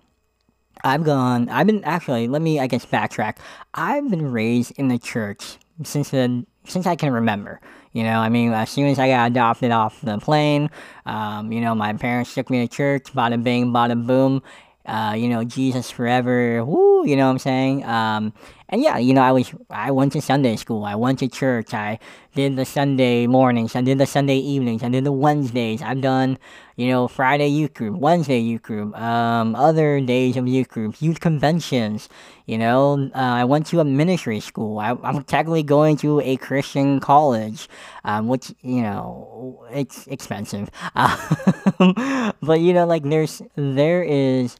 I've 0.85 1.05
gone, 1.05 1.49
I've 1.49 1.67
been 1.67 1.83
actually, 1.85 2.29
let 2.29 2.43
me, 2.43 2.61
I 2.61 2.67
guess, 2.67 2.85
backtrack. 2.85 3.39
I've 3.73 4.11
been 4.11 4.31
raised 4.31 4.73
in 4.77 4.89
the 4.89 4.99
church 4.99 5.57
since 5.83 6.11
the, 6.11 6.45
since 6.65 6.87
I 6.87 6.95
can 6.95 7.13
remember. 7.13 7.61
You 7.93 8.03
know, 8.03 8.19
I 8.19 8.29
mean, 8.29 8.53
as 8.53 8.71
soon 8.71 8.89
as 8.89 8.99
I 8.99 9.09
got 9.09 9.31
adopted 9.31 9.71
off 9.71 10.01
the 10.03 10.19
plane, 10.19 10.69
um, 11.07 11.53
you 11.53 11.61
know, 11.61 11.75
my 11.75 11.93
parents 11.95 12.35
took 12.35 12.51
me 12.51 12.67
to 12.67 12.73
church, 12.73 13.05
bada 13.15 13.43
bing, 13.43 13.73
bada 13.73 14.07
boom. 14.07 14.43
Uh, 14.85 15.15
you 15.17 15.29
know, 15.29 15.45
Jesus 15.45 15.91
forever, 15.91 16.63
woo, 16.63 17.07
you 17.07 17.17
know 17.17 17.25
what 17.25 17.33
I'm 17.33 17.39
saying? 17.39 17.85
Um, 17.85 18.35
and 18.75 18.83
yeah, 18.83 18.99
you 18.99 19.15
know, 19.15 19.23
I 19.23 19.31
was 19.31 19.55
I 19.71 19.93
went 19.93 20.13
to 20.15 20.21
Sunday 20.21 20.57
school. 20.57 20.85
I 20.85 20.97
went 20.97 21.21
to 21.21 21.29
church. 21.29 21.73
I 21.73 22.01
did 22.35 22.57
the 22.57 22.65
Sunday 22.65 23.29
mornings. 23.29 23.77
I 23.77 23.83
did 23.83 23.99
the 23.99 24.07
Sunday 24.07 24.39
evenings. 24.39 24.83
I 24.83 24.89
did 24.89 25.05
the 25.05 25.13
Wednesdays. 25.13 25.81
I've 25.81 26.01
done, 26.01 26.39
you 26.75 26.89
know, 26.89 27.07
Friday 27.07 27.47
youth 27.47 27.73
group, 27.73 27.97
Wednesday 27.97 28.41
youth 28.41 28.63
group, 28.63 28.99
um, 28.99 29.55
other 29.55 30.01
days 30.01 30.37
of 30.37 30.49
youth 30.49 30.67
group, 30.67 31.01
youth 31.01 31.21
conventions. 31.21 32.09
You 32.47 32.59
know, 32.59 33.11
uh, 33.15 33.19
I 33.19 33.45
went 33.45 33.67
to 33.67 33.79
a 33.79 33.85
ministry 33.85 34.41
school. 34.41 34.81
I, 34.81 34.91
am 35.05 35.23
technically 35.23 35.63
going 35.63 35.97
to 35.99 36.19
a 36.19 36.37
Christian 36.37 36.99
college, 36.99 37.69
um, 38.03 38.27
which 38.27 38.53
you 38.63 38.83
know, 38.83 39.65
it's 39.71 40.09
expensive. 40.09 40.69
but 40.97 42.59
you 42.59 42.73
know, 42.73 42.87
like 42.87 43.05
there's 43.05 43.41
there 43.55 44.03
is 44.03 44.59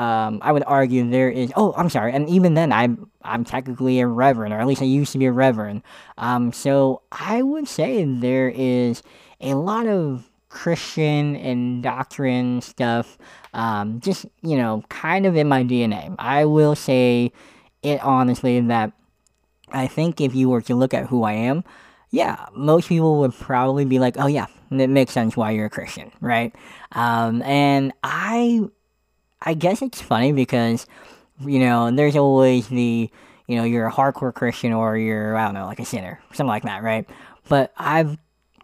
um, 0.00 0.38
I 0.40 0.50
would 0.50 0.64
argue 0.66 1.08
there 1.10 1.28
is. 1.28 1.52
Oh, 1.56 1.74
I'm 1.76 1.90
sorry, 1.90 2.12
and 2.12 2.26
even 2.30 2.54
then, 2.54 2.72
I'm 2.72 3.10
I'm 3.22 3.44
technically 3.44 4.00
a 4.00 4.06
reverend, 4.06 4.54
or 4.54 4.58
at 4.58 4.66
least 4.66 4.80
I 4.80 4.86
used 4.86 5.12
to 5.12 5.18
be 5.18 5.26
a 5.26 5.32
reverend. 5.32 5.82
Um, 6.16 6.54
so 6.54 7.02
I 7.12 7.42
would 7.42 7.68
say 7.68 8.04
there 8.04 8.48
is 8.48 9.02
a 9.42 9.54
lot 9.54 9.86
of 9.86 10.30
Christian 10.48 11.36
and 11.36 11.82
doctrine 11.82 12.62
stuff. 12.62 13.18
Um, 13.52 14.00
just 14.00 14.24
you 14.40 14.56
know, 14.56 14.82
kind 14.88 15.26
of 15.26 15.36
in 15.36 15.46
my 15.48 15.64
DNA. 15.64 16.14
I 16.18 16.46
will 16.46 16.74
say 16.74 17.30
it 17.82 18.02
honestly 18.02 18.58
that 18.58 18.92
I 19.70 19.86
think 19.86 20.22
if 20.22 20.34
you 20.34 20.48
were 20.48 20.62
to 20.62 20.74
look 20.74 20.94
at 20.94 21.08
who 21.08 21.24
I 21.24 21.32
am, 21.32 21.62
yeah, 22.10 22.46
most 22.54 22.88
people 22.88 23.20
would 23.20 23.34
probably 23.34 23.84
be 23.84 23.98
like, 23.98 24.16
oh 24.18 24.28
yeah, 24.28 24.46
it 24.70 24.88
makes 24.88 25.12
sense 25.12 25.36
why 25.36 25.50
you're 25.50 25.66
a 25.66 25.70
Christian, 25.70 26.10
right? 26.22 26.54
Um, 26.92 27.42
and 27.42 27.92
I, 28.02 28.62
I 29.42 29.54
guess 29.54 29.82
it's 29.82 30.00
funny 30.00 30.32
because, 30.32 30.86
you 31.40 31.58
know, 31.58 31.90
there's 31.90 32.16
always 32.16 32.68
the, 32.68 33.10
you 33.46 33.56
know, 33.56 33.64
you're 33.64 33.86
a 33.86 33.92
hardcore 33.92 34.34
Christian 34.34 34.72
or 34.72 34.96
you're, 34.96 35.36
I 35.36 35.46
don't 35.46 35.54
know, 35.54 35.66
like 35.66 35.80
a 35.80 35.84
sinner, 35.84 36.20
something 36.28 36.46
like 36.46 36.64
that, 36.64 36.82
right? 36.82 37.08
But 37.48 37.72
I've, 37.76 38.18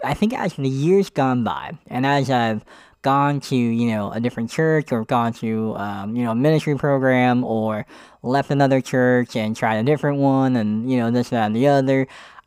I 0.04 0.14
think 0.14 0.34
as 0.34 0.54
the 0.54 0.68
years 0.68 1.08
gone 1.10 1.44
by, 1.44 1.78
and 1.88 2.04
as 2.04 2.30
I've 2.30 2.64
gone 3.02 3.40
to, 3.40 3.56
you 3.56 3.86
know, 3.86 4.12
a 4.12 4.20
different 4.20 4.50
church 4.50 4.92
or 4.92 5.04
gone 5.04 5.32
to, 5.32 5.76
um, 5.76 6.14
you 6.14 6.24
know, 6.24 6.32
a 6.32 6.34
ministry 6.34 6.76
program 6.76 7.44
or 7.44 7.86
left 8.22 8.50
another 8.50 8.80
church 8.80 9.36
and 9.36 9.56
tried 9.56 9.76
a 9.76 9.82
different 9.82 10.18
one 10.18 10.56
and, 10.56 10.90
you 10.90 10.98
know, 10.98 11.10
this, 11.10 11.30
that, 11.30 11.46
and 11.46 11.56
the 11.56 11.68
other, 11.68 12.06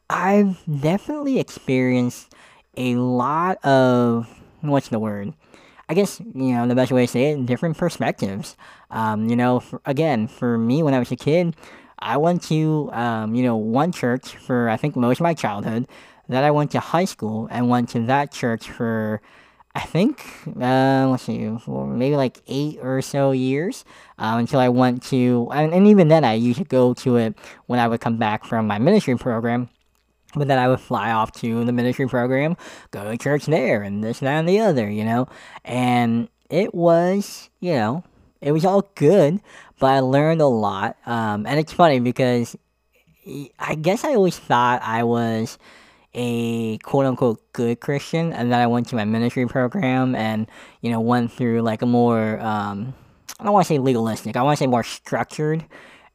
I've 0.10 0.60
definitely 0.82 1.40
experienced 1.40 2.34
a 2.76 2.96
lot 2.96 3.64
of 3.66 4.28
what's 4.62 4.90
the 4.90 5.00
word? 5.00 5.34
I 5.90 5.96
guess 5.96 6.20
you 6.20 6.54
know 6.54 6.68
the 6.68 6.76
best 6.76 6.92
way 6.92 7.06
to 7.06 7.12
say 7.12 7.32
it, 7.32 7.46
different 7.46 7.78
perspectives. 7.78 8.56
Um, 8.92 9.28
you 9.28 9.36
know, 9.36 9.60
for, 9.60 9.82
again, 9.86 10.28
for 10.28 10.58
me 10.58 10.84
when 10.84 10.94
I 10.94 11.00
was 11.00 11.12
a 11.12 11.16
kid, 11.16 11.56
I 11.98 12.18
went 12.18 12.44
to 12.44 12.90
um, 12.94 13.34
you 13.36 13.44
know 13.44 13.58
one 13.58 13.92
church 13.92 14.38
for 14.38 14.70
I 14.70 14.78
think 14.78 14.96
most 14.96 15.20
of 15.20 15.24
my 15.24 15.34
childhood. 15.34 15.88
Then 16.28 16.44
I 16.44 16.52
went 16.52 16.70
to 16.72 16.80
high 16.80 17.06
school 17.06 17.48
and 17.50 17.70
went 17.70 17.90
to 17.90 18.02
that 18.02 18.32
church 18.32 18.70
for 18.70 19.20
I 19.74 19.82
think 19.82 20.24
uh, 20.62 21.08
let's 21.10 21.24
see, 21.24 21.40
maybe 21.68 22.16
like 22.16 22.40
eight 22.48 22.80
or 22.82 23.02
so 23.02 23.32
years 23.32 23.84
um, 24.20 24.40
until 24.40 24.60
I 24.60 24.70
went 24.70 25.04
to, 25.04 25.50
and, 25.54 25.74
and 25.74 25.88
even 25.88 26.08
then 26.08 26.24
I 26.24 26.34
used 26.34 26.60
to 26.60 26.66
go 26.66 26.94
to 26.96 27.18
it 27.18 27.36
when 27.68 27.80
I 27.80 27.88
would 27.88 28.02
come 28.02 28.18
back 28.18 28.46
from 28.46 28.68
my 28.68 28.78
ministry 28.80 29.18
program. 29.18 29.70
But 30.36 30.48
then 30.48 30.60
I 30.60 30.68
would 30.68 30.80
fly 30.80 31.12
off 31.12 31.32
to 31.34 31.66
the 31.66 31.72
ministry 31.72 32.08
program, 32.08 32.56
go 32.92 33.04
to 33.04 33.18
church 33.18 33.46
there, 33.46 33.82
and 33.82 34.04
this, 34.04 34.20
that, 34.20 34.40
and 34.40 34.48
the 34.48 34.60
other, 34.60 34.90
you 34.90 35.04
know? 35.04 35.28
And 35.66 36.30
it 36.50 36.74
was, 36.74 37.50
you 37.60 37.74
know, 37.74 38.04
it 38.42 38.52
was 38.52 38.64
all 38.64 38.90
good, 38.96 39.42
but 39.80 39.88
I 39.88 40.00
learned 40.02 40.42
a 40.42 40.48
lot. 40.48 40.98
Um, 41.06 41.46
and 41.48 41.60
it's 41.60 41.74
funny 41.74 42.00
because 42.00 42.56
I 43.60 43.76
guess 43.76 44.04
I 44.04 44.14
always 44.14 44.38
thought 44.38 44.82
I 44.84 45.04
was 45.04 45.58
a 46.14 46.78
quote 46.80 47.06
unquote 47.06 47.54
good 47.54 47.80
Christian, 47.80 48.34
and 48.34 48.52
then 48.52 48.60
I 48.60 48.68
went 48.68 48.88
to 48.90 48.96
my 48.96 49.06
ministry 49.06 49.48
program 49.48 50.16
and, 50.16 50.48
you 50.82 50.92
know, 50.92 51.00
went 51.00 51.32
through 51.32 51.62
like 51.62 51.82
a 51.82 51.86
more, 51.86 52.40
um, 52.40 52.94
I 53.40 53.44
don't 53.44 53.54
want 53.54 53.66
to 53.66 53.74
say 53.74 53.80
legalistic, 53.80 54.36
I 54.36 54.44
want 54.44 54.58
to 54.58 54.64
say 54.64 54.68
more 54.68 54.84
structured 54.84 55.66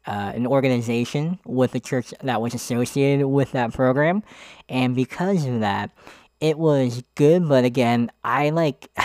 uh, 0.07 0.33
an 0.35 0.47
organization 0.47 1.39
with 1.45 1.75
a 1.75 1.81
church 1.81 2.13
that 2.23 2.41
was 2.41 2.55
associated 2.55 3.27
with 3.27 3.53
that 3.53 3.73
program. 3.73 4.23
And 4.69 4.95
because 4.95 5.47
of 5.47 5.61
that, 5.61 5.91
it 6.41 6.59
was 6.59 7.03
good, 7.15 7.49
but 7.49 7.65
again, 7.65 8.11
I 8.23 8.51
like 8.51 8.91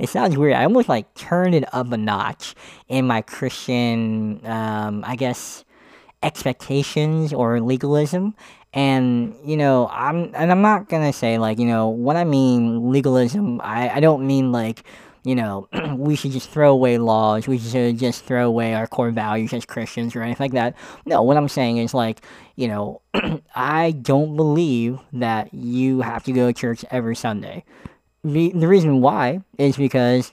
it 0.00 0.08
sounds 0.08 0.36
weird. 0.36 0.54
I 0.54 0.64
almost 0.64 0.88
like 0.88 1.14
turned 1.14 1.54
it 1.54 1.72
up 1.72 1.92
a 1.92 1.96
notch 1.96 2.54
in 2.88 3.06
my 3.06 3.22
Christian, 3.22 4.44
um, 4.44 5.04
I 5.06 5.16
guess, 5.16 5.64
expectations 6.22 7.32
or 7.32 7.60
legalism. 7.60 8.34
And 8.72 9.34
you 9.44 9.56
know, 9.56 9.88
I'm 9.90 10.34
and 10.34 10.50
I'm 10.50 10.60
not 10.60 10.88
gonna 10.88 11.12
say 11.12 11.38
like 11.38 11.58
you 11.58 11.66
know 11.66 11.88
what 11.88 12.16
I 12.16 12.24
mean 12.24 12.90
legalism, 12.90 13.60
I 13.62 13.88
I 13.90 14.00
don't 14.00 14.26
mean 14.26 14.52
like 14.52 14.82
you 15.26 15.34
know, 15.34 15.68
we 15.96 16.14
should 16.14 16.30
just 16.30 16.50
throw 16.50 16.70
away 16.70 16.98
laws, 16.98 17.48
we 17.48 17.58
should 17.58 17.98
just 17.98 18.24
throw 18.24 18.46
away 18.46 18.74
our 18.74 18.86
core 18.86 19.10
values 19.10 19.52
as 19.52 19.64
Christians 19.64 20.14
or 20.14 20.22
anything 20.22 20.44
like 20.44 20.52
that. 20.52 20.76
No, 21.04 21.20
what 21.22 21.36
I'm 21.36 21.48
saying 21.48 21.78
is 21.78 21.92
like, 21.92 22.20
you 22.54 22.68
know, 22.68 23.02
I 23.56 23.90
don't 23.90 24.36
believe 24.36 25.00
that 25.14 25.52
you 25.52 26.00
have 26.00 26.22
to 26.24 26.32
go 26.32 26.46
to 26.46 26.52
church 26.52 26.84
every 26.92 27.16
Sunday. 27.16 27.64
The, 28.22 28.52
the 28.54 28.68
reason 28.68 29.00
why 29.00 29.40
is 29.58 29.76
because, 29.76 30.32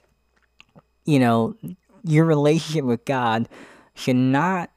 you 1.06 1.18
know, 1.18 1.56
your 2.04 2.26
relationship 2.26 2.86
with 2.86 3.04
God 3.04 3.50
should 3.96 4.16
not 4.16 4.70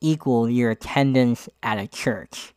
equal 0.00 0.50
your 0.50 0.72
attendance 0.72 1.48
at 1.62 1.78
a 1.78 1.86
church. 1.86 2.54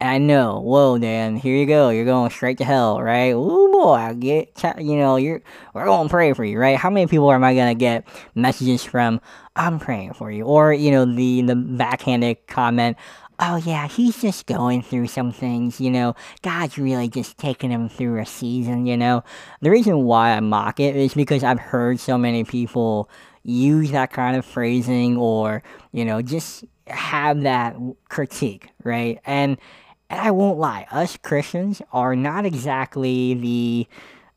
I 0.00 0.18
know. 0.18 0.60
Whoa, 0.60 0.96
Dan. 0.98 1.36
Here 1.36 1.56
you 1.56 1.66
go. 1.66 1.90
You're 1.90 2.04
going 2.04 2.30
straight 2.30 2.58
to 2.58 2.64
hell, 2.64 3.02
right? 3.02 3.30
Ooh, 3.30 3.68
boy. 3.72 3.94
I 3.94 4.14
get. 4.14 4.62
You 4.78 4.96
know, 4.96 5.16
you're. 5.16 5.42
We're 5.74 5.86
gonna 5.86 6.08
pray 6.08 6.32
for 6.34 6.44
you, 6.44 6.58
right? 6.58 6.76
How 6.76 6.88
many 6.88 7.08
people 7.08 7.32
am 7.32 7.42
I 7.42 7.54
gonna 7.56 7.74
get 7.74 8.06
messages 8.34 8.84
from? 8.84 9.20
I'm 9.56 9.80
praying 9.80 10.12
for 10.14 10.30
you, 10.30 10.44
or 10.44 10.72
you 10.72 10.92
know, 10.92 11.04
the 11.04 11.42
the 11.42 11.56
backhanded 11.56 12.46
comment. 12.46 12.96
Oh 13.40 13.56
yeah, 13.56 13.88
he's 13.88 14.20
just 14.20 14.46
going 14.46 14.82
through 14.82 15.08
some 15.08 15.32
things, 15.32 15.80
you 15.80 15.90
know. 15.90 16.14
God's 16.42 16.78
really 16.78 17.08
just 17.08 17.36
taking 17.38 17.70
him 17.70 17.88
through 17.88 18.20
a 18.20 18.26
season, 18.26 18.86
you 18.86 18.96
know. 18.96 19.24
The 19.62 19.70
reason 19.70 20.04
why 20.04 20.30
I 20.30 20.40
mock 20.40 20.78
it 20.78 20.94
is 20.94 21.14
because 21.14 21.42
I've 21.42 21.60
heard 21.60 21.98
so 21.98 22.16
many 22.18 22.44
people 22.44 23.10
use 23.44 23.90
that 23.92 24.12
kind 24.12 24.36
of 24.36 24.44
phrasing 24.44 25.16
or, 25.16 25.62
you 25.92 26.04
know, 26.04 26.20
just 26.20 26.64
have 26.88 27.42
that 27.42 27.76
critique, 28.08 28.70
right? 28.82 29.20
And 29.24 29.56
and 30.10 30.20
I 30.20 30.30
won't 30.30 30.58
lie, 30.58 30.86
us 30.90 31.16
Christians 31.16 31.82
are 31.92 32.16
not 32.16 32.46
exactly 32.46 33.34
the 33.34 33.86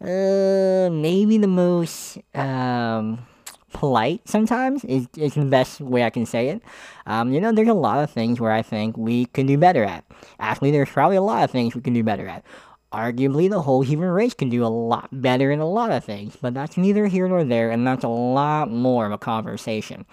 uh, 0.02 0.90
maybe 0.92 1.38
the 1.38 1.48
most 1.48 2.18
um, 2.34 3.26
polite 3.72 4.28
sometimes 4.28 4.84
is, 4.86 5.08
is 5.16 5.36
the 5.36 5.46
best 5.46 5.80
way 5.80 6.04
I 6.04 6.10
can 6.10 6.26
say 6.26 6.50
it. 6.50 6.62
Um, 7.06 7.32
you 7.32 7.40
know, 7.40 7.52
there's 7.52 7.68
a 7.68 7.74
lot 7.74 8.04
of 8.04 8.10
things 8.10 8.40
where 8.40 8.52
I 8.52 8.64
think 8.64 8.98
we 8.98 9.26
can 9.28 9.46
do 9.46 9.58
better 9.58 9.84
at. 9.84 10.04
Actually, 10.40 10.72
there's 10.72 10.90
probably 10.90 11.18
a 11.18 11.22
lot 11.22 11.44
of 11.44 11.52
things 11.52 11.76
we 11.76 11.82
can 11.82 11.94
do 11.94 12.04
better 12.04 12.28
at. 12.28 12.44
Arguably, 12.92 13.50
the 13.50 13.62
whole 13.62 13.84
human 13.84 14.10
race 14.10 14.34
can 14.34 14.50
do 14.50 14.66
a 14.66 14.68
lot 14.68 15.08
better 15.12 15.52
in 15.52 15.60
a 15.60 15.70
lot 15.70 15.92
of 15.92 16.04
things, 16.04 16.36
but 16.42 16.54
that's 16.54 16.78
neither 16.78 17.08
here 17.08 17.28
nor 17.28 17.44
there, 17.44 17.72
and 17.72 17.88
that's 17.88 18.04
a 18.04 18.10
lot 18.10 18.70
more 18.70 19.06
of 19.06 19.14
a 19.14 19.18
conversation. 19.18 20.06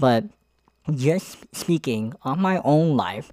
But 0.00 0.24
just 0.94 1.44
speaking 1.52 2.14
on 2.22 2.40
my 2.40 2.60
own 2.64 2.96
life, 2.96 3.30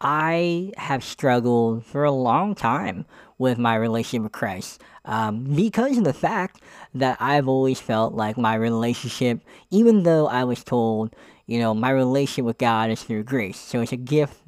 I 0.00 0.72
have 0.76 1.04
struggled 1.04 1.84
for 1.84 2.04
a 2.04 2.10
long 2.10 2.54
time 2.54 3.04
with 3.38 3.58
my 3.58 3.74
relationship 3.74 4.22
with 4.22 4.32
Christ 4.32 4.80
um, 5.04 5.44
because 5.44 5.98
of 5.98 6.04
the 6.04 6.12
fact 6.12 6.60
that 6.94 7.16
I've 7.20 7.48
always 7.48 7.80
felt 7.80 8.14
like 8.14 8.36
my 8.36 8.54
relationship, 8.54 9.40
even 9.70 10.02
though 10.02 10.26
I 10.26 10.44
was 10.44 10.62
told, 10.64 11.14
you 11.46 11.58
know, 11.58 11.74
my 11.74 11.90
relationship 11.90 12.44
with 12.44 12.58
God 12.58 12.90
is 12.90 13.02
through 13.02 13.24
grace, 13.24 13.58
so 13.58 13.80
it's 13.80 13.92
a 13.92 13.96
gift 13.96 14.40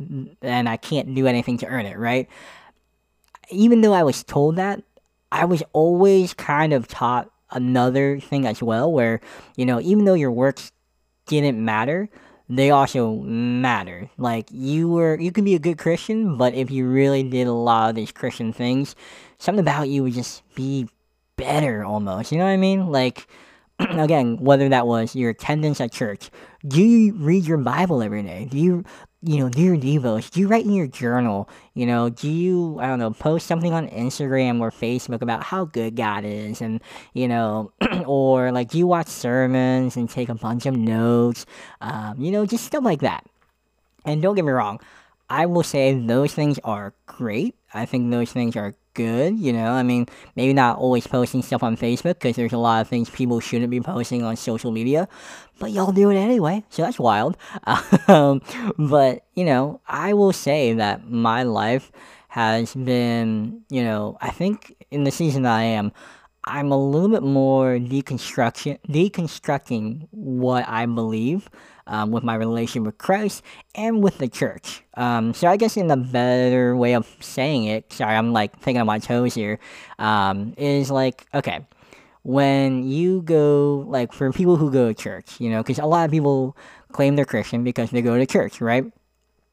and 0.43 0.69
I 0.69 0.77
can't 0.77 1.15
do 1.15 1.27
anything 1.27 1.59
to 1.59 1.67
earn 1.67 1.87
it, 1.87 1.99
right? 1.99 2.29
Even 3.51 3.81
though 3.81 3.93
I 3.93 4.03
was 4.03 4.23
told 4.23 4.57
that, 4.57 4.83
I 5.31 5.47
was 5.47 5.63
always 5.73 6.35
kind 6.35 6.73
of 6.73 6.89
taught 6.89 7.31
another 7.51 8.21
thing 8.21 8.47
as 8.47 8.63
well, 8.63 8.91
where, 8.91 9.21
you 9.57 9.67
know, 9.67 9.81
even 9.81 10.05
though 10.05 10.15
your 10.15 10.31
works 10.31 10.73
didn't 11.27 11.63
matter, 11.63 12.09
they 12.57 12.71
also 12.71 13.17
matter. 13.17 14.11
Like 14.19 14.49
you 14.51 14.89
were, 14.89 15.19
you 15.19 15.33
could 15.33 15.45
be 15.45 15.55
a 15.55 15.59
good 15.59 15.79
Christian, 15.79 16.37
but 16.37 16.55
if 16.55 16.71
you 16.71 16.87
really 16.87 17.23
did 17.23 17.47
a 17.47 17.53
lot 17.53 17.91
of 17.91 17.97
these 17.97 18.13
Christian 18.13 18.53
things, 18.53 18.95
something 19.39 19.61
about 19.61 19.89
you 19.89 20.03
would 20.03 20.13
just 20.13 20.43
be 20.55 20.89
better 21.37 21.85
almost. 21.85 22.31
You 22.31 22.39
know 22.39 22.45
what 22.45 22.51
I 22.51 22.59
mean? 22.59 22.89
Like 22.89 23.27
again, 23.79 24.37
whether 24.37 24.69
that 24.69 24.87
was 24.87 25.17
your 25.17 25.31
attendance 25.31 25.81
at 25.81 25.93
church, 25.93 26.31
do 26.67 26.83
you 26.83 27.15
read 27.15 27.45
your 27.47 27.59
Bible 27.59 28.03
every 28.03 28.23
day? 28.23 28.49
Do 28.51 28.59
you 28.59 28.85
you 29.25 29.39
know, 29.39 29.49
do 29.49 29.63
your 29.63 29.77
devos? 29.77 30.31
Do 30.31 30.41
you 30.41 30.49
write 30.49 30.65
in 30.65 30.73
your 30.73 30.89
journal? 30.89 31.49
You 31.75 31.87
know, 31.87 32.11
do 32.11 32.29
you, 32.29 32.79
I 32.81 32.89
don't 32.89 32.99
know, 32.99 33.13
post 33.13 33.47
something 33.47 33.73
on 33.73 33.89
Instagram 33.89 34.61
or 34.61 34.71
Facebook 34.71 35.23
about 35.23 35.45
how 35.45 35.67
good 35.67 35.95
God 35.95 36.25
is? 36.25 36.61
And, 36.61 36.83
you 37.15 37.29
know, 37.29 37.73
or 38.07 38.51
like, 38.51 38.71
do 38.71 38.79
you 38.79 38.87
watch 38.87 39.07
sermons 39.07 39.97
and 39.97 40.11
take 40.11 40.29
a 40.29 40.35
bunch 40.35 40.67
of 40.67 40.77
notes? 40.77 41.47
Um, 41.81 42.21
you 42.21 42.33
know, 42.33 42.45
just 42.47 42.65
stuff 42.65 42.83
like 42.83 43.01
that. 43.01 43.25
And 44.05 44.21
don't 44.21 44.35
get 44.35 44.45
me 44.45 44.51
wrong, 44.51 44.81
I 45.31 45.47
will 45.47 45.63
say 45.63 45.95
those 45.95 46.35
things 46.35 46.59
are 46.65 46.93
great. 47.07 47.55
I 47.73 47.87
think 47.87 48.11
those 48.11 48.33
things 48.33 48.57
are 48.57 48.75
good, 48.95 49.39
you 49.39 49.53
know. 49.53 49.73
I 49.73 49.83
mean, 49.83 50.07
maybe 50.37 50.53
not 50.53 50.79
always 50.79 51.07
posting 51.07 51.43
stuff 51.43 51.63
on 51.63 51.77
Facebook 51.77 52.15
because 52.15 52.37
there's 52.37 52.53
a 52.53 52.59
lot 52.59 52.81
of 52.81 52.89
things 52.89 53.11
people 53.11 53.41
shouldn't 53.41 53.71
be 53.71 53.81
posting 53.81 54.23
on 54.23 54.37
social 54.37 54.71
media, 54.71 55.09
but 55.59 55.71
y'all 55.71 55.93
do 55.93 56.11
it 56.11 56.17
anyway, 56.17 56.65
so 56.71 56.83
that's 56.83 56.99
wild. 56.99 57.37
Um, 58.09 58.43
but, 58.79 59.25
you 59.35 59.45
know, 59.45 59.81
I 59.87 60.13
will 60.13 60.33
say 60.33 60.75
that 60.75 61.09
my 61.09 61.45
life 61.45 61.93
has 62.29 62.75
been, 62.75 63.63
you 63.71 63.83
know, 63.83 64.19
I 64.21 64.31
think 64.31 64.75
in 64.91 65.05
the 65.05 65.11
season 65.11 65.43
that 65.43 65.53
I 65.53 65.63
am, 65.63 65.93
I'm 66.45 66.73
a 66.73 66.77
little 66.77 67.09
bit 67.09 67.23
more 67.23 67.79
deconstruction 67.79 68.79
deconstructing 68.89 70.09
what 70.11 70.69
I 70.69 70.87
believe 70.87 71.49
um, 71.87 72.11
with 72.11 72.23
my 72.23 72.35
relation 72.35 72.85
with 72.85 72.99
Christ 72.99 73.43
and 73.75 74.03
with 74.03 74.19
the 74.19 74.29
church. 74.29 74.83
Um, 74.95 75.35
so 75.35 75.49
I 75.49 75.57
guess 75.57 75.77
in 75.77 75.91
a 75.91 75.97
better 75.97 76.77
way 76.77 76.95
of 76.95 77.07
saying 77.21 77.65
it, 77.65 77.93
sorry, 77.93 78.17
I'm 78.17 78.33
like 78.33 78.59
thinking 78.61 78.81
on 78.81 78.87
my 78.87 78.99
toes 78.99 79.35
here, 79.35 79.59
um, 79.99 80.55
is 80.57 80.91
like 80.91 81.27
okay, 81.35 81.67
when 82.23 82.85
you 82.89 83.23
go 83.23 83.85
like 83.89 84.13
for 84.13 84.33
people 84.33 84.57
who 84.57 84.71
go 84.71 84.89
to 84.89 84.95
church, 84.95 85.41
you 85.41 85.51
know, 85.51 85.63
because 85.63 85.79
a 85.79 85.87
lot 85.87 86.05
of 86.05 86.11
people 86.11 86.57
claim 86.93 87.17
they're 87.17 87.25
Christian 87.25 87.65
because 87.65 87.91
they 87.91 88.03
go 88.03 88.17
to 88.17 88.27
church, 88.27 88.61
right? 88.61 88.85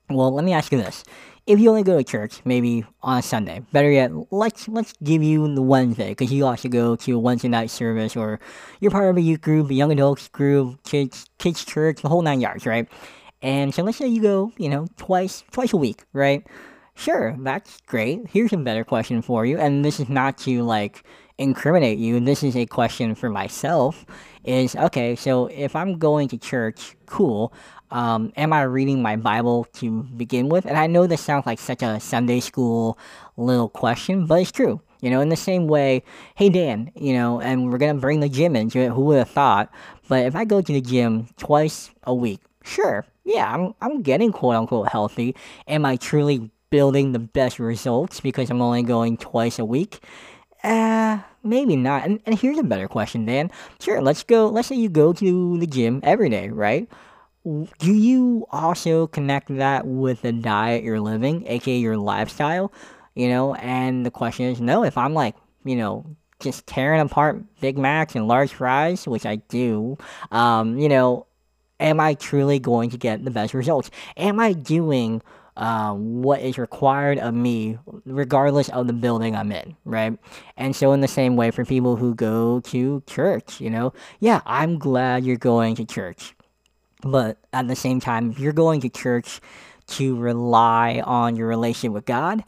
Well, 0.10 0.34
let 0.34 0.44
me 0.44 0.54
ask 0.54 0.72
you 0.72 0.78
this: 0.78 1.04
if 1.50 1.60
you 1.60 1.68
only 1.68 1.82
go 1.82 1.98
to 1.98 2.04
church, 2.04 2.42
maybe 2.46 2.86
on 3.02 3.18
a 3.18 3.22
Sunday, 3.24 3.64
better 3.72 3.90
yet, 3.90 4.12
let's 4.32 4.68
let's 4.68 4.94
give 5.04 5.24
you 5.24 5.56
the 5.56 5.64
Wednesday 5.64 6.10
because 6.10 6.32
you 6.32 6.46
also 6.46 6.70
go 6.70 6.96
to 6.96 7.16
a 7.16 7.20
Wednesday 7.20 7.48
night 7.48 7.72
service 7.72 8.16
or 8.16 8.40
you're 8.80 8.92
part 8.92 9.10
of 9.10 9.18
a 9.18 9.22
youth 9.22 9.42
group, 9.42 9.72
a 9.72 9.74
young 9.74 9.92
adults 9.92 10.28
group, 10.28 10.82
kids 10.84 11.26
kids 11.40 11.66
church, 11.66 12.04
the 12.04 12.08
whole 12.08 12.22
nine 12.22 12.40
yards, 12.40 12.68
right? 12.68 12.88
And 13.42 13.74
so 13.74 13.82
let's 13.82 13.98
say 13.98 14.08
you 14.08 14.22
go, 14.22 14.52
you 14.58 14.70
know, 14.70 14.86
twice 14.98 15.44
twice 15.52 15.74
a 15.74 15.78
week, 15.78 16.04
right? 16.14 16.46
Sure, 16.94 17.36
that's 17.40 17.82
great. 17.88 18.28
Here's 18.30 18.54
a 18.54 18.58
better 18.58 18.84
question 18.84 19.24
for 19.24 19.44
you, 19.44 19.58
and 19.58 19.84
this 19.84 20.00
is 20.00 20.08
not 20.08 20.38
to 20.40 20.62
like 20.62 21.04
incriminate 21.40 21.98
you. 21.98 22.20
This 22.20 22.44
is 22.44 22.56
a 22.56 22.68
question 22.68 23.16
for 23.16 23.30
myself. 23.30 24.06
Is 24.44 24.76
okay. 24.76 25.16
So 25.16 25.48
if 25.48 25.76
I'm 25.76 25.98
going 25.98 26.28
to 26.28 26.38
church, 26.38 26.96
cool. 27.08 27.52
Um, 27.92 28.32
am 28.38 28.54
I 28.54 28.64
reading 28.64 29.02
my 29.02 29.16
Bible 29.16 29.66
to 29.74 30.04
begin 30.04 30.50
with? 30.50 30.66
And 30.66 30.78
I 30.78 30.88
know 30.88 31.08
this 31.08 31.22
sounds 31.22 31.46
like 31.46 31.60
such 31.60 31.82
a 31.82 32.00
Sunday 32.00 32.40
school 32.40 32.98
little 33.38 33.70
question, 33.70 34.26
but 34.26 34.42
it's 34.42 34.52
true. 34.52 34.82
You 35.02 35.10
know, 35.10 35.22
in 35.22 35.30
the 35.30 35.36
same 35.38 35.68
way, 35.68 36.04
hey 36.36 36.50
Dan, 36.50 36.92
you 36.96 37.14
know, 37.14 37.40
and 37.40 37.72
we're 37.72 37.78
gonna 37.78 38.00
bring 38.00 38.20
the 38.20 38.30
gym 38.30 38.56
into 38.56 38.80
it. 38.80 38.92
Who 38.92 39.02
would 39.06 39.18
have 39.18 39.30
thought? 39.30 39.72
But 40.08 40.26
if 40.26 40.36
I 40.36 40.46
go 40.46 40.62
to 40.62 40.74
the 40.74 40.82
gym 40.82 41.28
twice 41.38 41.90
a 42.04 42.14
week, 42.14 42.42
sure, 42.64 43.06
yeah, 43.24 43.54
I'm 43.54 43.74
I'm 43.82 44.02
getting 44.02 44.32
quote 44.32 44.56
unquote 44.56 44.90
healthy. 44.90 45.36
Am 45.68 45.86
I 45.86 45.96
truly 45.96 46.52
building 46.70 47.14
the 47.14 47.20
best 47.20 47.60
results 47.60 48.20
because 48.20 48.50
I'm 48.50 48.62
only 48.62 48.84
going 48.84 49.18
twice 49.18 49.58
a 49.58 49.66
week? 49.66 50.04
Uh, 50.64 51.20
maybe 51.44 51.76
not. 51.76 52.06
And, 52.06 52.20
and 52.26 52.38
here's 52.38 52.58
a 52.58 52.64
better 52.64 52.88
question, 52.88 53.26
Dan. 53.26 53.50
Sure, 53.80 54.02
let's 54.02 54.24
go. 54.24 54.50
Let's 54.50 54.68
say 54.68 54.76
you 54.76 54.90
go 54.90 55.14
to 55.14 55.58
the 55.58 55.68
gym 55.68 56.02
every 56.04 56.30
day, 56.30 56.50
right? 56.50 56.90
Do 57.80 57.94
you 57.94 58.46
also 58.52 59.08
connect 59.08 59.56
that 59.58 59.88
with 59.88 60.22
the 60.22 60.32
diet 60.32 60.84
you're 60.84 61.00
living, 61.00 61.48
aka 61.48 61.78
your 61.78 61.98
lifestyle? 61.98 62.72
You 63.16 63.30
know, 63.30 63.56
and 63.56 64.06
the 64.06 64.12
question 64.12 64.46
is 64.46 64.62
no, 64.62 64.84
if 64.84 64.98
I'm 64.98 65.14
like, 65.14 65.36
you 65.66 65.76
know, 65.76 66.06
just 66.40 66.68
tearing 66.68 67.02
apart 67.02 67.42
Big 67.60 67.78
Macs 67.78 68.16
and 68.16 68.28
large 68.28 68.54
fries, 68.54 69.08
which 69.08 69.26
I 69.26 69.38
do, 69.38 69.98
um, 70.32 70.78
you 70.78 70.88
know, 70.88 71.26
am 71.80 72.00
I 72.00 72.14
truly 72.14 72.60
going 72.60 72.92
to 72.92 72.98
get 72.98 73.26
the 73.26 73.32
best 73.32 73.54
results? 73.54 73.90
Am 74.16 74.40
I 74.40 74.54
doing 74.54 75.22
uh, 75.58 75.94
what 75.94 76.40
is 76.42 76.58
required 76.58 77.18
of 77.18 77.34
me, 77.34 77.78
regardless 78.06 78.70
of 78.70 78.88
the 78.88 78.94
building 78.94 79.36
I'm 79.36 79.52
in, 79.52 79.76
right? 79.84 80.18
And 80.56 80.74
so, 80.74 80.94
in 80.94 81.02
the 81.02 81.08
same 81.08 81.36
way, 81.36 81.52
for 81.52 81.66
people 81.66 81.98
who 81.98 82.16
go 82.16 82.62
to 82.62 83.04
church, 83.08 83.60
you 83.60 83.70
know, 83.70 83.92
yeah, 84.22 84.42
I'm 84.46 84.78
glad 84.78 85.26
you're 85.26 85.36
going 85.36 85.76
to 85.76 85.86
church. 85.86 86.34
But 87.02 87.38
at 87.54 87.68
the 87.68 87.76
same 87.76 88.00
time, 88.00 88.32
if 88.32 88.40
you're 88.40 88.54
going 88.54 88.82
to 88.82 88.90
church 88.90 89.40
to 89.88 90.16
rely 90.18 91.02
on 91.06 91.36
your 91.36 91.48
relationship 91.48 91.94
with 91.94 92.06
God, 92.06 92.44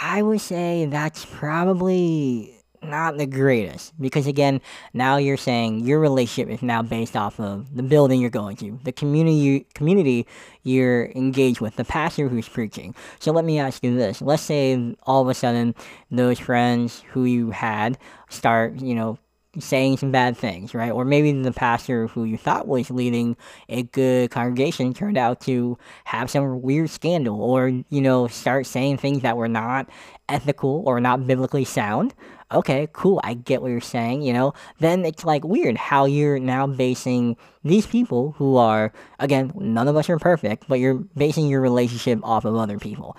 I 0.00 0.22
would 0.22 0.40
say 0.40 0.86
that's 0.86 1.24
probably 1.24 2.56
not 2.82 3.16
the 3.16 3.26
greatest. 3.26 3.92
Because 4.00 4.26
again 4.26 4.60
now 4.92 5.16
you're 5.16 5.36
saying 5.36 5.80
your 5.80 6.00
relationship 6.00 6.52
is 6.52 6.62
now 6.62 6.82
based 6.82 7.16
off 7.16 7.38
of 7.38 7.74
the 7.74 7.82
building 7.82 8.20
you're 8.20 8.30
going 8.30 8.56
to 8.56 8.78
the 8.84 8.92
community 8.92 9.66
community 9.74 10.26
you're 10.62 11.06
engaged 11.14 11.60
with 11.60 11.76
the 11.76 11.84
pastor 11.84 12.28
who's 12.28 12.48
preaching. 12.48 12.94
So 13.20 13.32
let 13.32 13.44
me 13.44 13.58
ask 13.58 13.82
you 13.84 13.96
this. 13.96 14.20
Let's 14.20 14.42
say 14.42 14.96
all 15.04 15.22
of 15.22 15.28
a 15.28 15.34
sudden 15.34 15.74
those 16.10 16.38
friends 16.38 17.04
who 17.10 17.24
you 17.24 17.50
had 17.50 17.98
start 18.28 18.80
you 18.80 18.94
know 18.94 19.18
saying 19.58 19.98
some 19.98 20.10
bad 20.10 20.36
things, 20.36 20.74
right? 20.74 20.90
Or 20.90 21.04
maybe 21.04 21.30
the 21.32 21.52
pastor 21.52 22.06
who 22.06 22.24
you 22.24 22.38
thought 22.38 22.66
was 22.66 22.90
leading 22.90 23.36
a 23.68 23.82
good 23.82 24.30
congregation 24.30 24.94
turned 24.94 25.18
out 25.18 25.40
to 25.42 25.78
have 26.04 26.30
some 26.30 26.62
weird 26.62 26.88
scandal 26.90 27.42
or, 27.42 27.68
you 27.68 28.00
know, 28.00 28.28
start 28.28 28.66
saying 28.66 28.96
things 28.96 29.22
that 29.22 29.36
were 29.36 29.48
not 29.48 29.88
ethical 30.28 30.82
or 30.86 31.00
not 31.00 31.26
biblically 31.26 31.64
sound. 31.64 32.14
Okay, 32.50 32.88
cool. 32.92 33.20
I 33.24 33.34
get 33.34 33.62
what 33.62 33.68
you're 33.68 33.80
saying, 33.80 34.22
you 34.22 34.32
know. 34.32 34.54
Then 34.78 35.04
it's 35.04 35.24
like 35.24 35.44
weird 35.44 35.76
how 35.76 36.06
you're 36.06 36.38
now 36.38 36.66
basing 36.66 37.36
these 37.62 37.86
people 37.86 38.32
who 38.32 38.56
are, 38.56 38.92
again, 39.18 39.52
none 39.54 39.88
of 39.88 39.96
us 39.96 40.08
are 40.08 40.18
perfect, 40.18 40.64
but 40.68 40.78
you're 40.78 40.94
basing 40.94 41.48
your 41.48 41.60
relationship 41.60 42.20
off 42.22 42.44
of 42.44 42.56
other 42.56 42.78
people. 42.78 43.16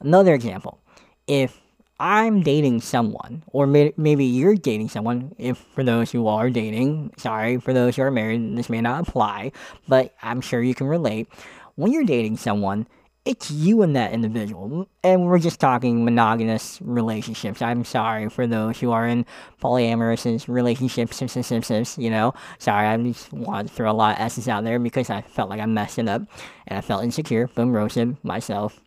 Another 0.00 0.34
example 0.34 0.80
if 1.26 1.61
I'm 2.02 2.42
dating 2.42 2.80
someone, 2.80 3.44
or 3.52 3.64
may- 3.68 3.94
maybe 3.96 4.24
you're 4.24 4.56
dating 4.56 4.88
someone, 4.88 5.36
if 5.38 5.56
for 5.56 5.84
those 5.84 6.10
who 6.10 6.26
are 6.26 6.50
dating, 6.50 7.12
sorry, 7.16 7.58
for 7.58 7.72
those 7.72 7.94
who 7.94 8.02
are 8.02 8.10
married, 8.10 8.58
this 8.58 8.68
may 8.68 8.80
not 8.80 9.06
apply, 9.06 9.52
but 9.86 10.12
I'm 10.20 10.40
sure 10.40 10.60
you 10.60 10.74
can 10.74 10.88
relate. 10.88 11.28
When 11.76 11.92
you're 11.92 12.02
dating 12.02 12.38
someone, 12.38 12.88
it's 13.24 13.52
you 13.52 13.82
and 13.82 13.94
that 13.94 14.10
individual. 14.10 14.88
And 15.04 15.26
we're 15.26 15.38
just 15.38 15.60
talking 15.60 16.04
monogamous 16.04 16.80
relationships. 16.82 17.62
I'm 17.62 17.84
sorry 17.84 18.28
for 18.28 18.48
those 18.48 18.80
who 18.80 18.90
are 18.90 19.06
in 19.06 19.24
polyamorous 19.62 20.48
relationships, 20.48 21.98
you 21.98 22.10
know. 22.10 22.34
Sorry, 22.58 22.88
I 22.88 22.96
just 22.96 23.32
wanted 23.32 23.68
to 23.68 23.74
throw 23.74 23.88
a 23.88 23.94
lot 23.94 24.16
of 24.16 24.22
S's 24.22 24.48
out 24.48 24.64
there 24.64 24.80
because 24.80 25.08
I 25.08 25.20
felt 25.20 25.50
like 25.50 25.60
I 25.60 25.66
messed 25.66 26.00
it 26.00 26.08
up 26.08 26.22
and 26.66 26.76
I 26.76 26.80
felt 26.80 27.04
insecure. 27.04 27.46
Boom, 27.46 27.72
roasted 27.72 28.16
myself. 28.24 28.80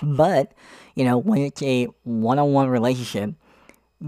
But 0.00 0.52
you 0.94 1.04
know, 1.04 1.18
when 1.18 1.42
it's 1.42 1.62
a 1.62 1.88
one 2.04 2.38
on 2.38 2.52
one 2.52 2.68
relationship, 2.68 3.34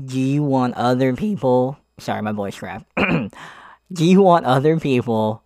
do 0.04 0.20
you 0.20 0.42
want 0.42 0.74
other 0.74 1.14
people, 1.14 1.78
sorry, 1.98 2.22
my 2.22 2.32
voice 2.32 2.58
cracked. 2.58 2.86
do 2.96 4.04
you 4.04 4.22
want 4.22 4.46
other 4.46 4.78
people 4.78 5.42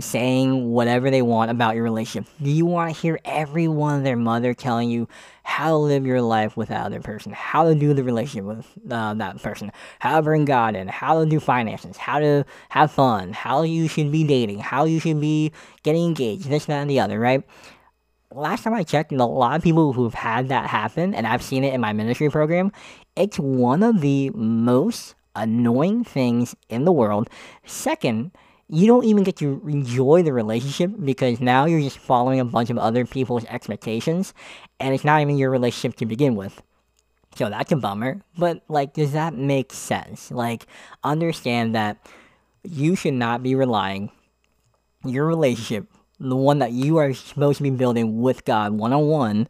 saying 0.00 0.70
whatever 0.70 1.10
they 1.10 1.22
want 1.22 1.50
about 1.50 1.74
your 1.74 1.84
relationship? 1.84 2.30
Do 2.42 2.50
you 2.50 2.66
want 2.66 2.94
to 2.94 3.00
hear 3.00 3.18
everyone 3.24 3.98
of 3.98 4.04
their 4.04 4.16
mother 4.16 4.52
telling 4.52 4.90
you 4.90 5.08
how 5.42 5.68
to 5.70 5.76
live 5.76 6.04
your 6.04 6.20
life 6.20 6.56
with 6.56 6.68
that 6.68 6.84
other 6.84 7.00
person, 7.00 7.32
how 7.32 7.64
to 7.64 7.74
do 7.74 7.94
the 7.94 8.02
relationship 8.04 8.44
with 8.44 8.66
uh, 8.90 9.14
that 9.14 9.40
person, 9.42 9.72
how 10.00 10.16
to 10.16 10.22
bring 10.22 10.44
God 10.44 10.74
in, 10.74 10.88
how 10.88 11.20
to 11.20 11.28
do 11.28 11.40
finances, 11.40 11.96
how 11.96 12.18
to 12.18 12.44
have 12.68 12.90
fun, 12.90 13.32
how 13.32 13.62
you 13.62 13.88
should 13.88 14.10
be 14.12 14.24
dating, 14.24 14.58
how 14.58 14.84
you 14.84 15.00
should 15.00 15.20
be 15.20 15.52
getting 15.82 16.04
engaged, 16.04 16.50
this, 16.50 16.66
that, 16.66 16.80
and 16.80 16.90
the 16.90 17.00
other, 17.00 17.18
right? 17.18 17.42
Last 18.32 18.64
time 18.64 18.74
I 18.74 18.82
checked, 18.82 19.12
and 19.12 19.20
a 19.20 19.26
lot 19.26 19.56
of 19.56 19.62
people 19.62 19.92
who've 19.92 20.14
had 20.14 20.48
that 20.48 20.68
happen, 20.68 21.14
and 21.14 21.26
I've 21.26 21.42
seen 21.42 21.64
it 21.64 21.74
in 21.74 21.80
my 21.80 21.92
ministry 21.92 22.30
program, 22.30 22.72
it's 23.16 23.38
one 23.38 23.82
of 23.82 24.00
the 24.00 24.30
most 24.30 25.14
annoying 25.34 26.04
things 26.04 26.54
in 26.68 26.84
the 26.84 26.92
world. 26.92 27.28
Second, 27.64 28.32
you 28.68 28.86
don't 28.86 29.04
even 29.04 29.22
get 29.22 29.36
to 29.36 29.62
enjoy 29.68 30.22
the 30.22 30.32
relationship 30.32 30.90
because 31.04 31.40
now 31.40 31.66
you're 31.66 31.80
just 31.80 31.98
following 31.98 32.40
a 32.40 32.44
bunch 32.44 32.70
of 32.70 32.78
other 32.78 33.06
people's 33.06 33.44
expectations, 33.44 34.34
and 34.80 34.94
it's 34.94 35.04
not 35.04 35.20
even 35.20 35.38
your 35.38 35.50
relationship 35.50 35.96
to 35.98 36.06
begin 36.06 36.34
with. 36.34 36.62
So 37.36 37.50
that's 37.50 37.70
a 37.70 37.76
bummer. 37.76 38.22
But, 38.36 38.62
like, 38.68 38.94
does 38.94 39.12
that 39.12 39.34
make 39.34 39.72
sense? 39.72 40.30
Like, 40.30 40.66
understand 41.04 41.74
that 41.74 41.98
you 42.64 42.96
should 42.96 43.14
not 43.14 43.42
be 43.42 43.54
relying 43.54 44.10
your 45.04 45.26
relationship 45.26 45.86
the 46.18 46.36
one 46.36 46.58
that 46.60 46.72
you 46.72 46.96
are 46.96 47.12
supposed 47.12 47.58
to 47.58 47.62
be 47.62 47.70
building 47.70 48.20
with 48.20 48.44
God 48.44 48.72
one 48.72 48.92
on 48.92 49.06
one 49.06 49.48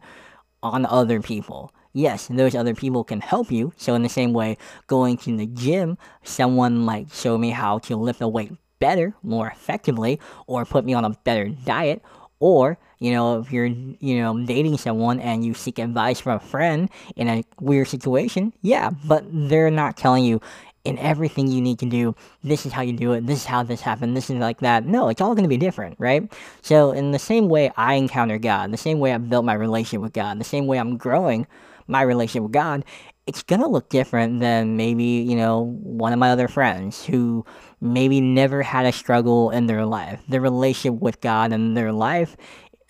on 0.63 0.85
other 0.85 1.21
people. 1.21 1.71
Yes, 1.93 2.27
those 2.27 2.53
other 2.53 2.75
people 2.75 3.03
can 3.03 3.21
help 3.21 3.51
you. 3.51 3.73
So, 3.77 3.95
in 3.95 4.03
the 4.03 4.09
same 4.09 4.33
way, 4.33 4.57
going 4.85 5.17
to 5.17 5.35
the 5.35 5.47
gym, 5.47 5.97
someone 6.23 6.77
might 6.77 7.11
show 7.11 7.37
me 7.37 7.49
how 7.49 7.79
to 7.79 7.95
lift 7.95 8.21
a 8.21 8.27
weight 8.27 8.51
better, 8.79 9.15
more 9.23 9.47
effectively, 9.47 10.19
or 10.45 10.65
put 10.65 10.85
me 10.85 10.93
on 10.93 11.05
a 11.05 11.09
better 11.23 11.49
diet. 11.49 12.03
Or, 12.39 12.77
you 12.99 13.11
know, 13.11 13.39
if 13.39 13.51
you're, 13.51 13.65
you 13.65 14.21
know, 14.21 14.45
dating 14.45 14.77
someone 14.77 15.19
and 15.19 15.43
you 15.43 15.55
seek 15.55 15.79
advice 15.79 16.19
from 16.19 16.33
a 16.33 16.39
friend 16.39 16.87
in 17.15 17.27
a 17.27 17.43
weird 17.59 17.87
situation, 17.87 18.53
yeah, 18.61 18.91
but 19.05 19.25
they're 19.31 19.71
not 19.71 19.97
telling 19.97 20.23
you, 20.23 20.39
in 20.87 20.97
everything 20.99 21.47
you 21.47 21.61
need 21.61 21.79
to 21.79 21.85
do. 21.85 22.15
This 22.43 22.65
is 22.65 22.71
how 22.71 22.81
you 22.81 22.93
do 22.93 23.11
it. 23.11 23.27
This 23.27 23.41
is 23.41 23.45
how 23.45 23.61
this 23.63 23.81
happened. 23.81 24.15
This 24.15 24.29
is 24.29 24.37
like 24.37 24.59
that. 24.61 24.85
No, 24.85 25.09
it's 25.09 25.21
all 25.21 25.35
going 25.35 25.43
to 25.43 25.49
be 25.49 25.57
different, 25.57 25.95
right? 25.99 26.31
So, 26.61 26.91
in 26.91 27.11
the 27.11 27.19
same 27.19 27.49
way 27.49 27.71
I 27.75 27.95
encounter 27.95 28.37
God, 28.37 28.71
the 28.71 28.77
same 28.77 28.99
way 28.99 29.13
I 29.13 29.17
built 29.17 29.45
my 29.45 29.53
relationship 29.53 30.01
with 30.01 30.13
God, 30.13 30.39
the 30.39 30.45
same 30.45 30.65
way 30.65 30.79
I'm 30.79 30.97
growing 30.97 31.45
my 31.87 32.01
relationship 32.01 32.43
with 32.43 32.53
God, 32.53 32.85
it's 33.25 33.43
going 33.43 33.59
to 33.59 33.67
look 33.67 33.89
different 33.89 34.39
than 34.39 34.77
maybe, 34.77 35.03
you 35.03 35.35
know, 35.35 35.77
one 35.83 36.13
of 36.13 36.19
my 36.19 36.31
other 36.31 36.47
friends 36.47 37.05
who 37.05 37.45
maybe 37.81 38.21
never 38.21 38.63
had 38.63 38.85
a 38.85 38.91
struggle 38.91 39.51
in 39.51 39.67
their 39.67 39.85
life. 39.85 40.21
Their 40.29 40.41
relationship 40.41 41.01
with 41.01 41.19
God 41.19 41.51
and 41.51 41.75
their 41.75 41.91
life 41.91 42.37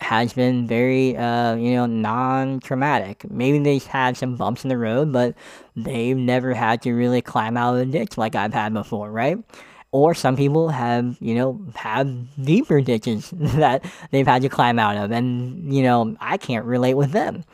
has 0.00 0.32
been 0.32 0.66
very, 0.66 1.16
uh, 1.16 1.54
you 1.56 1.72
know, 1.72 1.86
non-traumatic. 1.86 3.30
Maybe 3.30 3.58
they've 3.58 3.84
had 3.84 4.16
some 4.16 4.36
bumps 4.36 4.64
in 4.64 4.68
the 4.68 4.78
road, 4.78 5.12
but 5.12 5.34
they've 5.74 6.16
never 6.16 6.54
had 6.54 6.82
to 6.82 6.92
really 6.92 7.20
climb 7.20 7.56
out 7.56 7.74
of 7.74 7.80
the 7.80 7.86
ditch 7.86 8.16
like 8.16 8.34
I've 8.34 8.54
had 8.54 8.72
before, 8.72 9.10
right? 9.10 9.38
Or 9.90 10.14
some 10.14 10.36
people 10.36 10.68
have, 10.68 11.16
you 11.20 11.34
know, 11.34 11.60
have 11.74 12.08
deeper 12.42 12.80
ditches 12.80 13.30
that 13.32 13.84
they've 14.10 14.26
had 14.26 14.42
to 14.42 14.48
climb 14.48 14.78
out 14.78 14.96
of, 14.96 15.10
and 15.10 15.72
you 15.72 15.82
know, 15.82 16.16
I 16.20 16.36
can't 16.36 16.64
relate 16.64 16.94
with 16.94 17.10
them. 17.10 17.44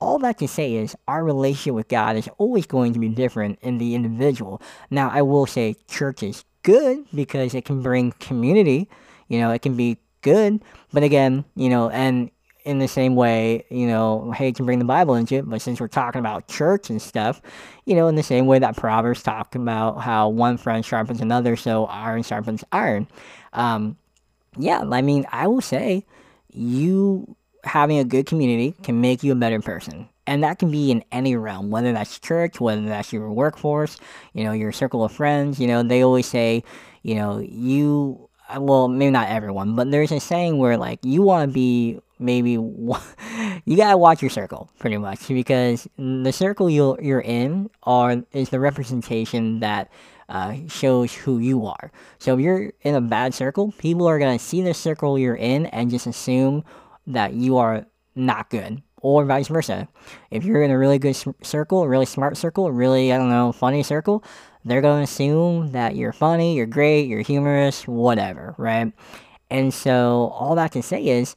All 0.00 0.18
that 0.20 0.38
to 0.38 0.46
say 0.46 0.74
is 0.74 0.94
our 1.08 1.24
relationship 1.24 1.74
with 1.74 1.88
God 1.88 2.16
is 2.16 2.28
always 2.38 2.66
going 2.66 2.92
to 2.92 3.00
be 3.00 3.08
different 3.08 3.58
in 3.62 3.78
the 3.78 3.94
individual. 3.94 4.62
Now, 4.90 5.10
I 5.10 5.22
will 5.22 5.46
say 5.46 5.74
church 5.88 6.22
is 6.22 6.44
good 6.62 7.04
because 7.14 7.54
it 7.54 7.64
can 7.64 7.82
bring 7.82 8.12
community. 8.12 8.88
You 9.28 9.40
know, 9.40 9.50
it 9.50 9.62
can 9.62 9.76
be 9.76 9.98
good. 10.22 10.60
But 10.92 11.02
again, 11.02 11.44
you 11.54 11.68
know, 11.68 11.90
and 11.90 12.30
in 12.64 12.78
the 12.80 12.88
same 12.88 13.16
way, 13.16 13.64
you 13.70 13.86
know, 13.86 14.30
hate 14.32 14.56
can 14.56 14.66
bring 14.66 14.78
the 14.78 14.84
Bible 14.84 15.14
into 15.14 15.36
it, 15.36 15.48
but 15.48 15.62
since 15.62 15.80
we're 15.80 15.88
talking 15.88 16.18
about 16.18 16.48
church 16.48 16.90
and 16.90 17.00
stuff, 17.00 17.40
you 17.86 17.94
know, 17.94 18.08
in 18.08 18.14
the 18.14 18.22
same 18.22 18.46
way 18.46 18.58
that 18.58 18.76
Proverbs 18.76 19.22
talk 19.22 19.54
about 19.54 20.02
how 20.02 20.28
one 20.28 20.58
friend 20.58 20.84
sharpens 20.84 21.20
another, 21.20 21.56
so 21.56 21.86
iron 21.86 22.22
sharpens 22.22 22.64
iron. 22.70 23.06
Um, 23.54 23.96
yeah, 24.58 24.80
I 24.80 25.00
mean, 25.00 25.24
I 25.32 25.46
will 25.46 25.62
say 25.62 26.04
you 26.52 27.36
having 27.64 27.98
a 27.98 28.04
good 28.04 28.26
community 28.26 28.74
can 28.82 29.00
make 29.00 29.22
you 29.22 29.32
a 29.32 29.36
better 29.36 29.60
person. 29.60 30.08
And 30.26 30.44
that 30.44 30.58
can 30.58 30.70
be 30.70 30.90
in 30.90 31.02
any 31.10 31.36
realm, 31.36 31.70
whether 31.70 31.92
that's 31.92 32.18
church, 32.18 32.60
whether 32.60 32.82
that's 32.82 33.12
your 33.12 33.32
workforce, 33.32 33.96
you 34.34 34.44
know, 34.44 34.52
your 34.52 34.72
circle 34.72 35.02
of 35.04 35.12
friends. 35.12 35.58
You 35.58 35.68
know, 35.68 35.82
they 35.82 36.02
always 36.02 36.26
say, 36.26 36.64
you 37.02 37.14
know, 37.14 37.38
you, 37.38 38.27
well, 38.56 38.88
maybe 38.88 39.10
not 39.10 39.28
everyone, 39.28 39.76
but 39.76 39.90
there's 39.90 40.12
a 40.12 40.20
saying 40.20 40.58
where, 40.58 40.76
like, 40.76 41.00
you 41.02 41.22
want 41.22 41.50
to 41.50 41.52
be 41.52 42.00
maybe, 42.18 42.52
you 43.64 43.76
got 43.76 43.90
to 43.90 43.98
watch 43.98 44.22
your 44.22 44.30
circle, 44.30 44.70
pretty 44.78 44.96
much, 44.96 45.28
because 45.28 45.88
the 45.96 46.32
circle 46.32 46.70
you're, 46.70 46.98
you're 47.00 47.20
in 47.20 47.70
are, 47.82 48.22
is 48.32 48.48
the 48.50 48.60
representation 48.60 49.60
that 49.60 49.90
uh, 50.28 50.56
shows 50.68 51.14
who 51.14 51.38
you 51.38 51.66
are. 51.66 51.90
So 52.18 52.34
if 52.34 52.40
you're 52.40 52.72
in 52.82 52.94
a 52.94 53.00
bad 53.00 53.34
circle, 53.34 53.72
people 53.78 54.06
are 54.06 54.18
to 54.18 54.38
see 54.38 54.62
the 54.62 54.74
circle 54.74 55.18
you're 55.18 55.36
in 55.36 55.66
and 55.66 55.90
just 55.90 56.06
assume 56.06 56.64
that 57.06 57.34
you 57.34 57.56
are 57.56 57.86
not 58.14 58.50
good 58.50 58.82
or 59.02 59.24
vice 59.24 59.48
versa. 59.48 59.88
If 60.30 60.44
you're 60.44 60.62
in 60.62 60.70
a 60.70 60.78
really 60.78 60.98
good 60.98 61.16
circle, 61.42 61.86
really 61.88 62.06
smart 62.06 62.36
circle, 62.36 62.70
really, 62.72 63.12
I 63.12 63.18
don't 63.18 63.30
know, 63.30 63.52
funny 63.52 63.82
circle, 63.82 64.24
they're 64.64 64.82
going 64.82 64.98
to 64.98 65.10
assume 65.10 65.72
that 65.72 65.96
you're 65.96 66.12
funny, 66.12 66.56
you're 66.56 66.66
great, 66.66 67.08
you're 67.08 67.22
humorous, 67.22 67.86
whatever, 67.86 68.54
right? 68.58 68.92
And 69.50 69.72
so, 69.72 70.32
all 70.34 70.54
that 70.56 70.72
can 70.72 70.82
say 70.82 71.06
is, 71.06 71.34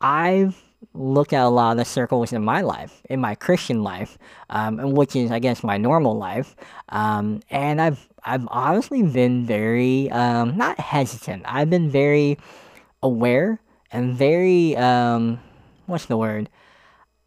I've 0.00 0.60
looked 0.92 1.32
at 1.32 1.44
a 1.44 1.48
lot 1.48 1.72
of 1.72 1.78
the 1.78 1.84
circles 1.84 2.32
in 2.32 2.44
my 2.44 2.60
life, 2.60 3.00
in 3.08 3.20
my 3.20 3.34
Christian 3.34 3.82
life, 3.82 4.18
um, 4.50 4.92
which 4.92 5.16
is, 5.16 5.30
I 5.30 5.38
guess, 5.38 5.62
my 5.62 5.76
normal 5.76 6.16
life. 6.16 6.56
Um, 6.90 7.40
and 7.50 7.80
I've, 7.80 8.08
I've 8.24 8.46
honestly 8.48 9.02
been 9.02 9.46
very, 9.46 10.10
um, 10.10 10.56
not 10.56 10.78
hesitant, 10.78 11.44
I've 11.46 11.70
been 11.70 11.90
very 11.90 12.38
aware 13.02 13.60
and 13.92 14.16
very, 14.16 14.76
um, 14.76 15.40
what's 15.86 16.06
the 16.06 16.16
word? 16.16 16.48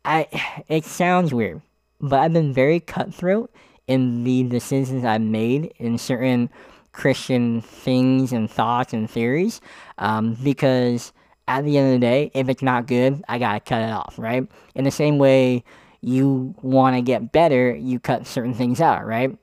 I 0.07 0.63
it 0.69 0.85
sounds 0.85 1.33
weird, 1.33 1.61
but 1.99 2.19
I've 2.19 2.33
been 2.33 2.53
very 2.53 2.79
cutthroat 2.79 3.51
in 3.87 4.23
the 4.23 4.43
decisions 4.43 5.05
I've 5.05 5.21
made 5.21 5.73
in 5.77 5.97
certain 5.97 6.49
Christian 6.93 7.61
things 7.61 8.31
and 8.31 8.49
thoughts 8.49 8.93
and 8.93 9.09
theories, 9.09 9.61
um, 9.97 10.35
because 10.43 11.11
at 11.47 11.63
the 11.65 11.77
end 11.77 11.93
of 11.93 11.99
the 11.99 12.05
day, 12.05 12.31
if 12.33 12.49
it's 12.49 12.63
not 12.63 12.87
good, 12.87 13.21
I 13.27 13.37
gotta 13.37 13.59
cut 13.59 13.81
it 13.81 13.91
off, 13.91 14.15
right? 14.17 14.47
In 14.75 14.85
the 14.85 14.91
same 14.91 15.17
way, 15.17 15.63
you 16.01 16.55
want 16.61 16.95
to 16.95 17.01
get 17.01 17.33
better, 17.33 17.75
you 17.75 17.99
cut 17.99 18.25
certain 18.27 18.53
things 18.53 18.79
out, 18.81 19.05
right? 19.05 19.37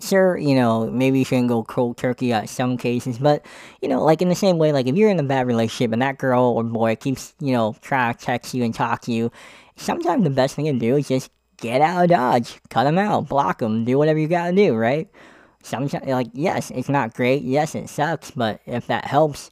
sure, 0.00 0.36
you 0.36 0.54
know, 0.54 0.88
maybe 0.90 1.18
you 1.18 1.24
shouldn't 1.24 1.48
go 1.48 1.62
cold 1.62 1.96
turkey 1.96 2.32
at 2.32 2.48
some 2.48 2.76
cases, 2.76 3.18
but 3.18 3.44
you 3.80 3.88
know, 3.88 4.02
like 4.02 4.22
in 4.22 4.28
the 4.28 4.34
same 4.34 4.58
way, 4.58 4.72
like 4.72 4.86
if 4.86 4.96
you're 4.96 5.10
in 5.10 5.18
a 5.18 5.24
bad 5.24 5.46
relationship 5.46 5.92
and 5.92 6.02
that 6.02 6.18
girl 6.18 6.44
or 6.44 6.62
boy 6.62 6.96
keeps, 6.96 7.34
you 7.40 7.52
know, 7.52 7.74
trying 7.82 8.14
to 8.14 8.20
text 8.20 8.54
you 8.54 8.64
and 8.64 8.74
talk 8.74 9.00
to 9.02 9.12
you, 9.12 9.30
sometimes 9.82 10.24
the 10.24 10.30
best 10.30 10.54
thing 10.54 10.66
to 10.66 10.72
do 10.72 10.96
is 10.96 11.08
just 11.08 11.30
get 11.58 11.80
out 11.80 12.04
of 12.04 12.10
Dodge, 12.10 12.60
cut 12.70 12.84
them 12.84 12.98
out, 12.98 13.28
block 13.28 13.58
them, 13.58 13.84
do 13.84 13.98
whatever 13.98 14.18
you 14.18 14.28
gotta 14.28 14.54
do, 14.54 14.74
right? 14.74 15.08
Sometimes, 15.62 16.06
like, 16.06 16.28
yes, 16.32 16.70
it's 16.74 16.88
not 16.88 17.14
great. 17.14 17.42
Yes, 17.42 17.74
it 17.74 17.88
sucks, 17.88 18.30
but 18.32 18.60
if 18.66 18.86
that 18.88 19.04
helps, 19.04 19.50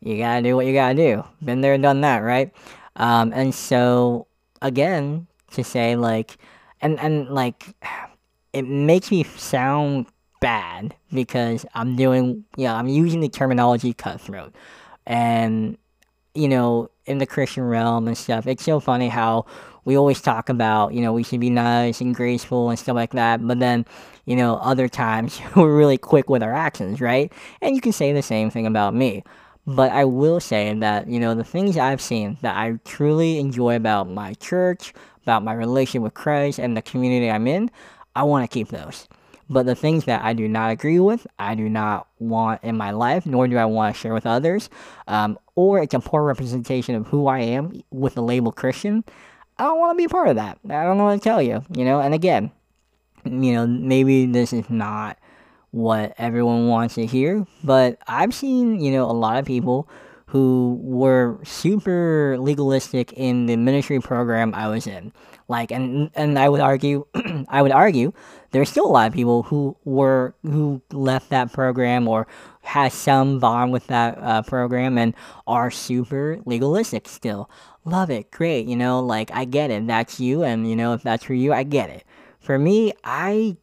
you 0.00 0.16
gotta 0.18 0.42
do 0.42 0.56
what 0.56 0.66
you 0.66 0.72
gotta 0.72 0.94
do. 0.94 1.24
Been 1.42 1.60
there, 1.60 1.76
done 1.76 2.00
that, 2.00 2.18
right? 2.18 2.52
Um, 2.96 3.32
and 3.34 3.54
so, 3.54 4.26
again, 4.62 5.26
to 5.52 5.62
say, 5.62 5.96
like, 5.96 6.38
and, 6.80 6.98
and, 6.98 7.28
like, 7.28 7.74
it 8.52 8.62
makes 8.62 9.10
me 9.10 9.24
sound 9.24 10.06
bad 10.40 10.94
because 11.12 11.66
I'm 11.74 11.94
doing, 11.94 12.44
you 12.56 12.64
know, 12.64 12.74
I'm 12.74 12.88
using 12.88 13.20
the 13.20 13.28
terminology 13.28 13.92
cutthroat. 13.92 14.54
And, 15.06 15.76
you 16.34 16.48
know, 16.48 16.90
in 17.04 17.18
the 17.18 17.26
Christian 17.26 17.64
realm 17.64 18.08
and 18.08 18.16
stuff, 18.16 18.46
it's 18.46 18.64
so 18.64 18.80
funny 18.80 19.08
how 19.08 19.44
we 19.84 19.96
always 19.96 20.20
talk 20.20 20.48
about, 20.48 20.94
you 20.94 21.00
know, 21.00 21.12
we 21.12 21.22
should 21.22 21.40
be 21.40 21.50
nice 21.50 22.00
and 22.00 22.14
graceful 22.14 22.70
and 22.70 22.78
stuff 22.78 22.94
like 22.94 23.12
that. 23.12 23.46
But 23.46 23.58
then, 23.60 23.86
you 24.24 24.36
know, 24.36 24.56
other 24.56 24.88
times 24.88 25.40
we're 25.56 25.76
really 25.76 25.98
quick 25.98 26.28
with 26.28 26.42
our 26.42 26.54
actions, 26.54 27.00
right? 27.00 27.32
And 27.60 27.74
you 27.74 27.80
can 27.80 27.92
say 27.92 28.12
the 28.12 28.22
same 28.22 28.50
thing 28.50 28.66
about 28.66 28.94
me. 28.94 29.24
But 29.66 29.92
I 29.92 30.04
will 30.04 30.40
say 30.40 30.74
that, 30.74 31.08
you 31.08 31.20
know, 31.20 31.34
the 31.34 31.44
things 31.44 31.76
I've 31.76 32.00
seen 32.00 32.38
that 32.42 32.56
I 32.56 32.78
truly 32.84 33.38
enjoy 33.38 33.76
about 33.76 34.08
my 34.08 34.34
church, 34.34 34.92
about 35.22 35.44
my 35.44 35.52
relationship 35.52 36.02
with 36.02 36.14
Christ 36.14 36.58
and 36.58 36.76
the 36.76 36.82
community 36.82 37.30
I'm 37.30 37.46
in, 37.46 37.70
I 38.16 38.24
want 38.24 38.48
to 38.48 38.52
keep 38.52 38.68
those. 38.68 39.06
But 39.48 39.66
the 39.66 39.74
things 39.74 40.04
that 40.04 40.24
I 40.24 40.32
do 40.32 40.46
not 40.46 40.70
agree 40.70 41.00
with, 41.00 41.26
I 41.38 41.56
do 41.56 41.68
not 41.68 42.06
want 42.20 42.62
in 42.62 42.76
my 42.76 42.92
life, 42.92 43.26
nor 43.26 43.48
do 43.48 43.56
I 43.56 43.64
want 43.64 43.94
to 43.94 44.00
share 44.00 44.14
with 44.14 44.24
others, 44.24 44.70
um, 45.08 45.38
or 45.56 45.82
it's 45.82 45.92
a 45.92 45.98
poor 45.98 46.22
representation 46.22 46.94
of 46.94 47.08
who 47.08 47.26
I 47.26 47.40
am 47.40 47.82
with 47.90 48.14
the 48.14 48.22
label 48.22 48.52
Christian, 48.52 49.04
I 49.60 49.64
don't 49.64 49.78
want 49.78 49.92
to 49.92 49.96
be 49.98 50.04
a 50.04 50.08
part 50.08 50.28
of 50.28 50.36
that. 50.36 50.58
I 50.70 50.84
don't 50.84 50.96
know 50.96 51.04
what 51.04 51.16
to 51.16 51.20
tell 51.20 51.42
you, 51.42 51.62
you 51.76 51.84
know? 51.84 52.00
And 52.00 52.14
again, 52.14 52.50
you 53.26 53.52
know, 53.52 53.66
maybe 53.66 54.24
this 54.24 54.54
is 54.54 54.70
not 54.70 55.18
what 55.70 56.14
everyone 56.16 56.68
wants 56.68 56.94
to 56.94 57.04
hear, 57.04 57.46
but 57.62 57.98
I've 58.08 58.32
seen, 58.32 58.80
you 58.80 58.90
know, 58.90 59.04
a 59.04 59.12
lot 59.12 59.38
of 59.38 59.44
people 59.44 59.86
who 60.24 60.80
were 60.80 61.38
super 61.44 62.38
legalistic 62.38 63.12
in 63.12 63.44
the 63.44 63.56
ministry 63.56 64.00
program 64.00 64.54
I 64.54 64.68
was 64.68 64.86
in. 64.86 65.12
Like, 65.50 65.70
and 65.70 66.10
and 66.14 66.38
I 66.38 66.48
would 66.48 66.60
argue, 66.60 67.06
I 67.48 67.60
would 67.60 67.72
argue, 67.72 68.12
there's 68.52 68.70
still 68.70 68.86
a 68.86 68.88
lot 68.88 69.08
of 69.08 69.12
people 69.12 69.42
who 69.42 69.76
were 69.84 70.34
who 70.42 70.80
left 70.92 71.30
that 71.30 71.52
program 71.52 72.08
or 72.08 72.26
has 72.62 72.94
some 72.94 73.38
bond 73.38 73.72
with 73.72 73.86
that 73.88 74.16
uh, 74.18 74.42
program 74.42 74.96
and 74.96 75.12
are 75.46 75.70
super 75.70 76.38
legalistic 76.46 77.08
still 77.08 77.50
love 77.84 78.10
it, 78.10 78.30
great, 78.30 78.66
you 78.66 78.76
know, 78.76 79.00
like 79.00 79.30
I 79.32 79.44
get 79.44 79.70
it, 79.70 79.86
that's 79.86 80.20
you, 80.20 80.42
and 80.42 80.68
you 80.68 80.76
know, 80.76 80.94
if 80.94 81.02
that's 81.02 81.24
for 81.24 81.34
you, 81.34 81.52
I 81.52 81.62
get 81.62 81.90
it. 81.90 82.04
For 82.38 82.58
me, 82.58 82.92
I 83.04 83.56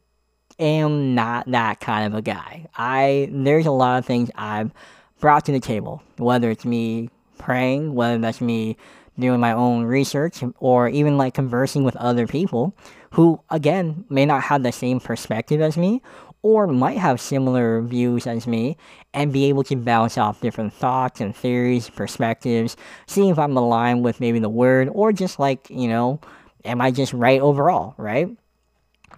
am 0.59 1.15
not 1.15 1.49
that 1.51 1.79
kind 1.79 2.05
of 2.05 2.17
a 2.17 2.21
guy. 2.21 2.67
I 2.75 3.29
there's 3.31 3.65
a 3.65 3.71
lot 3.71 3.99
of 3.99 4.05
things 4.05 4.29
I've 4.35 4.71
brought 5.19 5.45
to 5.45 5.51
the 5.51 5.59
table, 5.59 6.01
whether 6.17 6.49
it's 6.49 6.65
me 6.65 7.09
praying, 7.37 7.93
whether 7.93 8.17
that's 8.17 8.41
me 8.41 8.77
doing 9.19 9.39
my 9.39 9.51
own 9.51 9.83
research, 9.83 10.43
or 10.59 10.89
even 10.89 11.17
like 11.17 11.33
conversing 11.33 11.83
with 11.83 11.95
other 11.97 12.27
people 12.27 12.75
who, 13.11 13.41
again, 13.49 14.05
may 14.09 14.25
not 14.25 14.43
have 14.43 14.63
the 14.63 14.71
same 14.71 14.99
perspective 14.99 15.61
as 15.61 15.77
me, 15.77 16.01
or 16.43 16.67
might 16.67 16.97
have 16.97 17.19
similar 17.19 17.81
views 17.81 18.27
as 18.27 18.47
me 18.47 18.77
and 19.13 19.33
be 19.33 19.45
able 19.45 19.63
to 19.63 19.75
bounce 19.75 20.17
off 20.17 20.39
different 20.39 20.71
thoughts 20.73 21.19
and 21.19 21.35
theories, 21.35 21.89
perspectives, 21.89 22.77
seeing 23.07 23.29
if 23.29 23.39
I'm 23.39 23.57
aligned 23.57 24.03
with 24.03 24.19
maybe 24.19 24.39
the 24.39 24.49
word 24.49 24.89
or 24.93 25.11
just 25.11 25.39
like, 25.39 25.69
you 25.69 25.87
know, 25.87 26.21
am 26.63 26.79
I 26.79 26.91
just 26.91 27.13
right 27.13 27.41
overall, 27.41 27.95
right? 27.97 28.29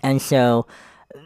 And 0.01 0.21
so 0.21 0.65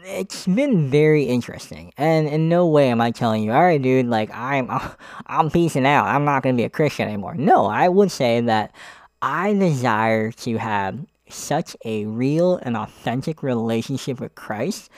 it's 0.04 0.46
been 0.46 0.90
very 0.90 1.24
interesting. 1.24 1.92
And 1.96 2.28
in 2.28 2.48
no 2.48 2.66
way 2.66 2.88
am 2.88 3.00
I 3.00 3.10
telling 3.10 3.42
you, 3.42 3.52
all 3.52 3.62
right, 3.62 3.80
dude, 3.80 4.06
like 4.06 4.30
I'm 4.32 4.68
I'm 5.26 5.50
peacing 5.50 5.86
out. 5.86 6.06
I'm 6.06 6.24
not 6.24 6.42
to 6.54 6.60
be 6.60 6.64
a 6.64 6.70
Christian 6.70 7.08
anymore. 7.08 7.34
No, 7.34 7.66
I 7.66 7.88
would 7.88 8.10
say 8.10 8.40
that 8.42 8.74
I 9.22 9.52
desire 9.54 10.32
to 10.32 10.56
have 10.58 10.98
such 11.28 11.76
a 11.84 12.04
real 12.06 12.56
and 12.56 12.76
authentic 12.76 13.42
relationship 13.42 14.20
with 14.20 14.34
Christ 14.34 14.90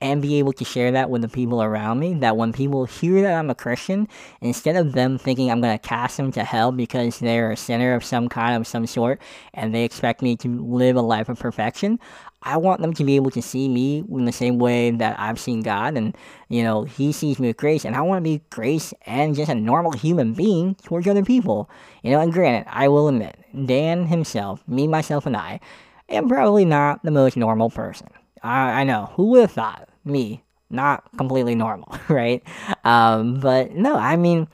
and 0.00 0.22
be 0.22 0.38
able 0.38 0.52
to 0.54 0.64
share 0.64 0.90
that 0.92 1.10
with 1.10 1.22
the 1.22 1.28
people 1.28 1.62
around 1.62 1.98
me. 1.98 2.14
That 2.14 2.36
when 2.36 2.52
people 2.52 2.86
hear 2.86 3.22
that 3.22 3.34
I'm 3.34 3.50
a 3.50 3.54
Christian, 3.54 4.08
instead 4.40 4.76
of 4.76 4.92
them 4.92 5.18
thinking 5.18 5.50
I'm 5.50 5.60
going 5.60 5.78
to 5.78 5.88
cast 5.88 6.16
them 6.16 6.32
to 6.32 6.44
hell 6.44 6.72
because 6.72 7.18
they're 7.18 7.50
a 7.50 7.56
sinner 7.56 7.94
of 7.94 8.04
some 8.04 8.28
kind 8.28 8.56
of 8.56 8.66
some 8.66 8.86
sort 8.86 9.20
and 9.54 9.74
they 9.74 9.84
expect 9.84 10.22
me 10.22 10.36
to 10.36 10.48
live 10.62 10.96
a 10.96 11.02
life 11.02 11.28
of 11.28 11.38
perfection, 11.38 11.98
I 12.42 12.56
want 12.56 12.80
them 12.80 12.94
to 12.94 13.04
be 13.04 13.16
able 13.16 13.30
to 13.32 13.42
see 13.42 13.68
me 13.68 13.98
in 13.98 14.24
the 14.24 14.32
same 14.32 14.58
way 14.58 14.90
that 14.92 15.20
I've 15.20 15.38
seen 15.38 15.60
God, 15.60 15.96
and 15.96 16.16
you 16.48 16.62
know, 16.62 16.84
He 16.84 17.12
sees 17.12 17.38
me 17.38 17.48
with 17.48 17.58
grace, 17.58 17.84
and 17.84 17.94
I 17.94 18.00
want 18.00 18.24
to 18.24 18.28
be 18.28 18.42
grace 18.48 18.94
and 19.04 19.34
just 19.34 19.50
a 19.50 19.54
normal 19.54 19.92
human 19.92 20.32
being 20.32 20.74
towards 20.76 21.06
other 21.06 21.24
people. 21.24 21.68
You 22.02 22.12
know, 22.12 22.20
and 22.20 22.32
granted, 22.32 22.66
I 22.72 22.88
will 22.88 23.08
admit, 23.08 23.36
Dan 23.66 24.06
himself, 24.06 24.66
me, 24.66 24.86
myself, 24.86 25.26
and 25.26 25.36
I, 25.36 25.60
am 26.08 26.28
probably 26.28 26.64
not 26.64 27.02
the 27.02 27.10
most 27.10 27.36
normal 27.36 27.68
person. 27.68 28.08
I, 28.42 28.80
I 28.80 28.84
know. 28.84 29.10
Who 29.14 29.26
would 29.30 29.42
have 29.42 29.52
thought? 29.52 29.88
Me. 30.04 30.42
Not 30.70 31.04
completely 31.16 31.54
normal, 31.54 31.96
right? 32.08 32.42
Um, 32.84 33.40
but 33.40 33.72
no, 33.72 33.96
I 33.96 34.16
mean, 34.16 34.46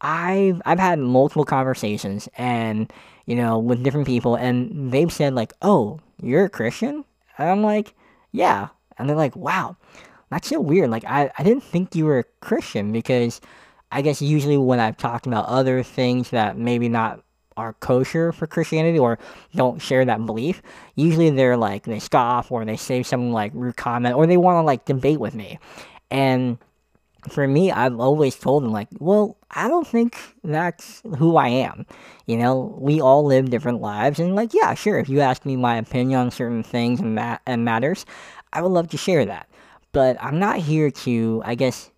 I've 0.00 0.60
I've 0.64 0.80
had 0.80 0.98
multiple 0.98 1.44
conversations 1.44 2.28
and 2.36 2.92
you 3.26 3.36
know 3.36 3.58
with 3.58 3.84
different 3.84 4.06
people, 4.06 4.34
and 4.34 4.90
they've 4.90 5.12
said 5.12 5.34
like, 5.34 5.52
"Oh, 5.62 6.00
you're 6.20 6.46
a 6.46 6.50
Christian," 6.50 7.04
and 7.38 7.48
I'm 7.48 7.62
like, 7.62 7.94
"Yeah," 8.32 8.68
and 8.98 9.08
they're 9.08 9.16
like, 9.16 9.36
"Wow, 9.36 9.76
that's 10.30 10.48
so 10.48 10.60
weird. 10.60 10.90
Like, 10.90 11.04
I 11.04 11.30
I 11.38 11.44
didn't 11.44 11.62
think 11.62 11.94
you 11.94 12.06
were 12.06 12.18
a 12.20 12.24
Christian 12.40 12.92
because." 12.92 13.40
I 13.94 14.00
guess 14.00 14.22
usually 14.22 14.56
when 14.56 14.80
I've 14.80 14.96
talked 14.96 15.26
about 15.26 15.44
other 15.48 15.82
things 15.82 16.30
that 16.30 16.56
maybe 16.56 16.88
not 16.88 17.20
are 17.56 17.74
kosher 17.74 18.32
for 18.32 18.46
Christianity 18.46 18.98
or 18.98 19.18
don't 19.54 19.80
share 19.80 20.04
that 20.04 20.24
belief, 20.26 20.62
usually 20.94 21.30
they're 21.30 21.56
like 21.56 21.84
they 21.84 21.98
scoff 21.98 22.50
or 22.50 22.64
they 22.64 22.76
say 22.76 23.02
some 23.02 23.32
like 23.32 23.52
rude 23.54 23.76
comment 23.76 24.16
or 24.16 24.26
they 24.26 24.36
want 24.36 24.56
to 24.56 24.62
like 24.62 24.84
debate 24.84 25.20
with 25.20 25.34
me. 25.34 25.58
And 26.10 26.58
for 27.28 27.46
me, 27.46 27.70
I've 27.70 27.98
always 28.00 28.34
told 28.34 28.64
them 28.64 28.72
like, 28.72 28.88
well, 28.98 29.36
I 29.50 29.68
don't 29.68 29.86
think 29.86 30.16
that's 30.42 31.02
who 31.18 31.36
I 31.36 31.48
am. 31.48 31.86
You 32.26 32.36
know, 32.36 32.76
we 32.78 33.00
all 33.00 33.24
live 33.24 33.50
different 33.50 33.80
lives, 33.80 34.18
and 34.18 34.34
like, 34.34 34.52
yeah, 34.54 34.74
sure. 34.74 34.98
If 34.98 35.08
you 35.08 35.20
ask 35.20 35.44
me 35.44 35.56
my 35.56 35.76
opinion 35.76 36.18
on 36.18 36.30
certain 36.30 36.62
things 36.62 37.00
and 37.00 37.14
ma- 37.14 37.38
and 37.46 37.64
matters, 37.64 38.06
I 38.52 38.62
would 38.62 38.72
love 38.72 38.88
to 38.88 38.96
share 38.96 39.24
that. 39.24 39.48
But 39.92 40.16
I'm 40.20 40.38
not 40.38 40.58
here 40.58 40.90
to, 40.90 41.42
I 41.44 41.54
guess, 41.54 41.90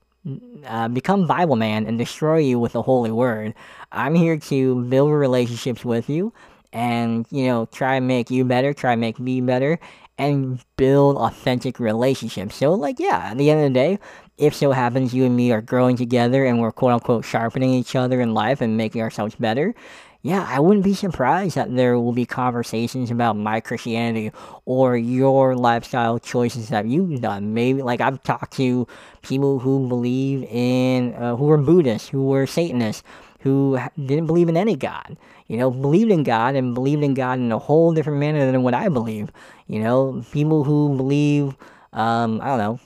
uh, 0.67 0.89
become 0.89 1.27
Bible 1.27 1.57
man 1.57 1.87
and 1.87 1.99
destroy 1.99 2.39
you 2.39 2.59
with 2.59 2.73
the 2.73 2.83
holy 2.83 3.11
word. 3.13 3.55
I'm 3.95 4.15
here 4.15 4.37
to 4.39 4.85
build 4.85 5.13
relationships 5.13 5.85
with 5.85 6.09
you 6.09 6.33
and, 6.73 7.27
you 7.31 7.47
know, 7.47 7.67
try 7.67 7.95
and 7.97 8.09
make 8.09 8.31
you 8.31 8.45
better, 8.45 8.75
try 8.75 8.93
and 8.93 9.01
make 9.01 9.19
me 9.19 9.41
better, 9.41 9.79
and 10.19 10.61
build 10.77 11.17
authentic 11.17 11.79
relationships. 11.79 12.57
So, 12.57 12.75
like, 12.75 12.99
yeah, 12.99 13.31
at 13.31 13.39
the 13.39 13.51
end 13.51 13.61
of 13.61 13.73
the 13.73 13.75
day, 13.75 13.99
if 14.37 14.55
so 14.55 14.73
happens 14.73 15.15
you 15.15 15.25
and 15.25 15.37
me 15.37 15.53
are 15.53 15.61
growing 15.61 15.97
together 15.97 16.45
and 16.45 16.61
we're 16.61 16.73
quote 16.73 16.93
unquote 16.93 17.25
sharpening 17.25 17.71
each 17.71 17.95
other 17.95 18.21
in 18.21 18.35
life 18.35 18.61
and 18.61 18.77
making 18.77 19.01
ourselves 19.01 19.37
better, 19.37 19.75
yeah, 20.23 20.47
I 20.49 20.59
wouldn't 20.59 20.85
be 20.85 20.95
surprised 20.95 21.55
that 21.57 21.77
there 21.77 21.99
will 21.99 22.13
be 22.13 22.25
conversations 22.25 23.11
about 23.11 23.37
my 23.37 23.61
Christianity 23.61 24.33
or 24.65 24.97
your 24.97 25.55
lifestyle 25.55 26.19
choices 26.19 26.71
that 26.71 26.87
you've 26.87 27.21
done. 27.21 27.53
Maybe, 27.53 27.83
like, 27.83 28.01
I've 28.01 28.23
talked 28.23 28.55
to 28.55 28.89
people 29.21 29.59
who 29.59 29.87
believe 29.87 30.45
in, 30.45 31.13
uh, 31.15 31.37
who 31.37 31.51
are 31.51 31.59
Buddhists, 31.59 32.09
who 32.09 32.25
were 32.25 32.47
Satanists, 32.47 33.03
who 33.45 33.79
didn't 33.97 34.27
believe 34.27 34.49
in 34.49 34.57
any 34.57 34.75
God. 34.75 35.19
You 35.49 35.59
know, 35.59 35.71
believed 35.71 36.11
in 36.11 36.23
God 36.23 36.55
and 36.55 36.75
believed 36.75 37.03
in 37.03 37.13
God 37.13 37.39
in 37.39 37.53
a 37.53 37.59
whole 37.59 37.93
different 37.93 38.19
manner 38.19 38.51
than 38.51 38.63
what 38.63 38.73
I 38.73 38.89
believe. 38.89 39.31
You 39.69 39.81
know, 39.81 40.25
people 40.33 40.65
who 40.65 40.97
believe, 40.97 41.55
um, 41.93 42.41
I 42.41 42.47
don't 42.47 42.59
know, 42.59 42.81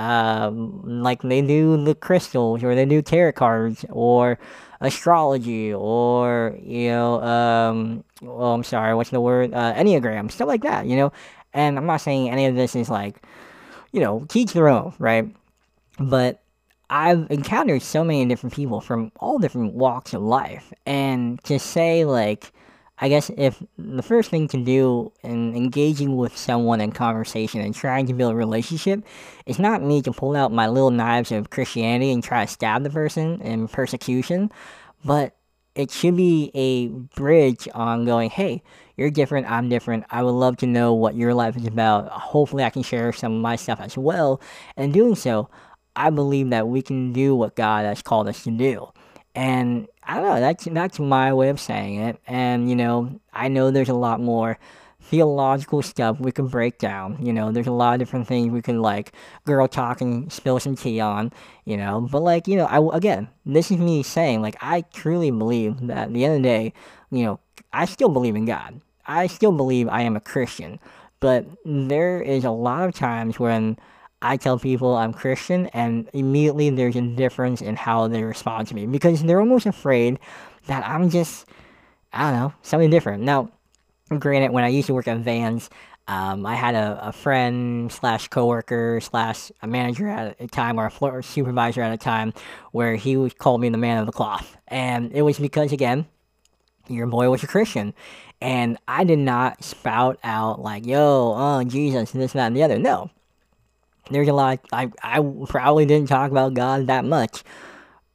um, 0.00 1.02
like 1.02 1.22
they 1.22 1.40
do 1.40 1.82
the 1.82 1.94
crystals 1.94 2.62
or 2.62 2.74
they 2.74 2.84
do 2.84 3.00
tarot 3.00 3.32
cards 3.32 3.86
or 3.88 4.38
astrology 4.80 5.72
or 5.72 6.58
you 6.62 6.90
know 6.90 7.22
um 7.22 8.04
well 8.20 8.52
i'm 8.52 8.64
sorry 8.64 8.94
what's 8.94 9.08
the 9.08 9.20
word 9.20 9.54
uh, 9.54 9.72
enneagram 9.74 10.30
stuff 10.30 10.48
like 10.48 10.60
that 10.60 10.84
you 10.84 10.94
know 10.94 11.10
and 11.54 11.78
i'm 11.78 11.86
not 11.86 12.02
saying 12.02 12.28
any 12.28 12.44
of 12.44 12.54
this 12.54 12.76
is 12.76 12.90
like 12.90 13.22
you 13.92 14.00
know 14.00 14.26
teach 14.28 14.52
their 14.52 14.68
own 14.68 14.92
right 14.98 15.34
but 15.98 16.43
i've 16.90 17.30
encountered 17.30 17.82
so 17.82 18.04
many 18.04 18.24
different 18.26 18.54
people 18.54 18.80
from 18.80 19.10
all 19.20 19.38
different 19.38 19.74
walks 19.74 20.14
of 20.14 20.22
life 20.22 20.72
and 20.86 21.42
to 21.44 21.58
say 21.58 22.04
like 22.04 22.52
I 22.98 23.08
guess 23.08 23.28
if 23.36 23.60
the 23.76 24.02
first 24.02 24.30
thing 24.30 24.46
to 24.48 24.64
do 24.64 25.12
in 25.22 25.54
engaging 25.56 26.16
with 26.16 26.36
someone 26.36 26.80
in 26.80 26.92
conversation 26.92 27.60
and 27.60 27.74
trying 27.74 28.06
to 28.06 28.14
build 28.14 28.32
a 28.32 28.36
relationship 28.36 29.02
is 29.46 29.58
not 29.58 29.82
me 29.82 30.00
to 30.02 30.12
pull 30.12 30.36
out 30.36 30.52
my 30.52 30.68
little 30.68 30.92
knives 30.92 31.32
of 31.32 31.50
Christianity 31.50 32.12
and 32.12 32.22
try 32.22 32.44
to 32.44 32.50
stab 32.50 32.84
the 32.84 32.90
person 32.90 33.40
in 33.40 33.66
persecution, 33.66 34.50
but 35.04 35.36
it 35.74 35.90
should 35.90 36.16
be 36.16 36.52
a 36.54 36.86
bridge 37.18 37.68
on 37.74 38.04
going, 38.04 38.30
hey, 38.30 38.62
you're 38.96 39.10
different, 39.10 39.50
I'm 39.50 39.68
different. 39.68 40.04
I 40.10 40.22
would 40.22 40.30
love 40.30 40.56
to 40.58 40.66
know 40.66 40.94
what 40.94 41.16
your 41.16 41.34
life 41.34 41.56
is 41.56 41.66
about. 41.66 42.08
Hopefully, 42.10 42.62
I 42.62 42.70
can 42.70 42.84
share 42.84 43.12
some 43.12 43.32
of 43.34 43.40
my 43.40 43.56
stuff 43.56 43.80
as 43.80 43.98
well. 43.98 44.40
And 44.76 44.94
doing 44.94 45.16
so, 45.16 45.50
I 45.96 46.10
believe 46.10 46.50
that 46.50 46.68
we 46.68 46.82
can 46.82 47.12
do 47.12 47.34
what 47.34 47.54
God 47.54 47.84
has 47.84 48.02
called 48.02 48.28
us 48.28 48.44
to 48.44 48.50
do. 48.50 48.88
And 49.34 49.88
I 50.04 50.16
don't 50.16 50.34
know, 50.34 50.40
that's 50.40 50.64
that's 50.64 50.98
my 50.98 51.32
way 51.32 51.48
of 51.48 51.60
saying 51.60 52.00
it. 52.00 52.20
And 52.26 52.68
you 52.68 52.76
know, 52.76 53.20
I 53.32 53.48
know 53.48 53.70
there's 53.70 53.88
a 53.88 53.94
lot 53.94 54.20
more 54.20 54.58
theological 55.00 55.82
stuff 55.82 56.18
we 56.18 56.32
can 56.32 56.46
break 56.46 56.78
down. 56.78 57.18
You 57.20 57.32
know, 57.32 57.52
there's 57.52 57.66
a 57.66 57.72
lot 57.72 57.94
of 57.94 57.98
different 57.98 58.26
things 58.26 58.52
we 58.52 58.62
can 58.62 58.80
like 58.80 59.12
girl 59.44 59.68
talk 59.68 60.00
and 60.00 60.32
spill 60.32 60.58
some 60.60 60.76
tea 60.76 61.00
on. 61.00 61.32
You 61.64 61.76
know, 61.76 62.00
but 62.00 62.20
like 62.20 62.48
you 62.48 62.56
know, 62.56 62.66
I 62.66 62.96
again, 62.96 63.28
this 63.44 63.70
is 63.70 63.78
me 63.78 64.02
saying 64.02 64.42
like 64.42 64.56
I 64.60 64.82
truly 64.92 65.30
believe 65.30 65.86
that 65.86 66.08
at 66.08 66.12
the 66.12 66.24
end 66.24 66.36
of 66.36 66.42
the 66.42 66.48
day, 66.48 66.72
you 67.10 67.24
know, 67.24 67.40
I 67.72 67.86
still 67.86 68.08
believe 68.08 68.36
in 68.36 68.44
God. 68.44 68.80
I 69.06 69.26
still 69.26 69.52
believe 69.52 69.88
I 69.88 70.02
am 70.02 70.16
a 70.16 70.20
Christian. 70.20 70.78
But 71.20 71.46
there 71.64 72.20
is 72.20 72.44
a 72.44 72.50
lot 72.50 72.86
of 72.86 72.94
times 72.94 73.38
when 73.38 73.78
I 74.24 74.38
tell 74.38 74.58
people 74.58 74.96
I'm 74.96 75.12
Christian, 75.12 75.66
and 75.68 76.08
immediately 76.14 76.70
there's 76.70 76.96
a 76.96 77.02
difference 77.02 77.60
in 77.60 77.76
how 77.76 78.08
they 78.08 78.22
respond 78.22 78.68
to 78.68 78.74
me 78.74 78.86
because 78.86 79.22
they're 79.22 79.40
almost 79.40 79.66
afraid 79.66 80.18
that 80.66 80.82
I'm 80.86 81.10
just, 81.10 81.46
I 82.12 82.30
don't 82.30 82.40
know, 82.40 82.54
something 82.62 82.88
different. 82.88 83.22
Now, 83.22 83.50
granted, 84.18 84.52
when 84.52 84.64
I 84.64 84.68
used 84.68 84.86
to 84.86 84.94
work 84.94 85.08
at 85.08 85.18
Vans, 85.18 85.68
um, 86.08 86.46
I 86.46 86.54
had 86.54 86.74
a, 86.74 87.08
a 87.08 87.12
friend 87.12 87.92
slash 87.92 88.28
coworker 88.28 88.98
slash 89.02 89.52
a 89.62 89.66
manager 89.66 90.08
at 90.08 90.40
a 90.40 90.46
time 90.46 90.78
or 90.78 90.86
a 90.86 90.90
floor 90.90 91.22
supervisor 91.22 91.82
at 91.82 91.92
a 91.92 91.98
time 91.98 92.32
where 92.72 92.96
he 92.96 93.16
would 93.16 93.38
call 93.38 93.58
me 93.58 93.68
the 93.68 93.78
man 93.78 93.98
of 93.98 94.06
the 94.06 94.12
cloth, 94.12 94.56
and 94.68 95.12
it 95.12 95.22
was 95.22 95.38
because 95.38 95.70
again, 95.70 96.06
your 96.88 97.06
boy 97.06 97.28
was 97.30 97.42
a 97.42 97.46
Christian, 97.46 97.94
and 98.40 98.78
I 98.88 99.04
did 99.04 99.18
not 99.18 99.64
spout 99.64 100.18
out 100.24 100.60
like, 100.60 100.86
"Yo, 100.86 101.34
oh 101.36 101.64
Jesus, 101.64 102.10
this, 102.12 102.32
that, 102.32 102.48
and 102.48 102.56
the 102.56 102.62
other." 102.62 102.78
No, 102.78 103.10
there's 104.10 104.28
a 104.28 104.32
lot. 104.32 104.60
I 104.72 104.90
I 105.02 105.20
probably 105.48 105.86
didn't 105.86 106.08
talk 106.08 106.30
about 106.30 106.54
God 106.54 106.86
that 106.88 107.04
much, 107.04 107.42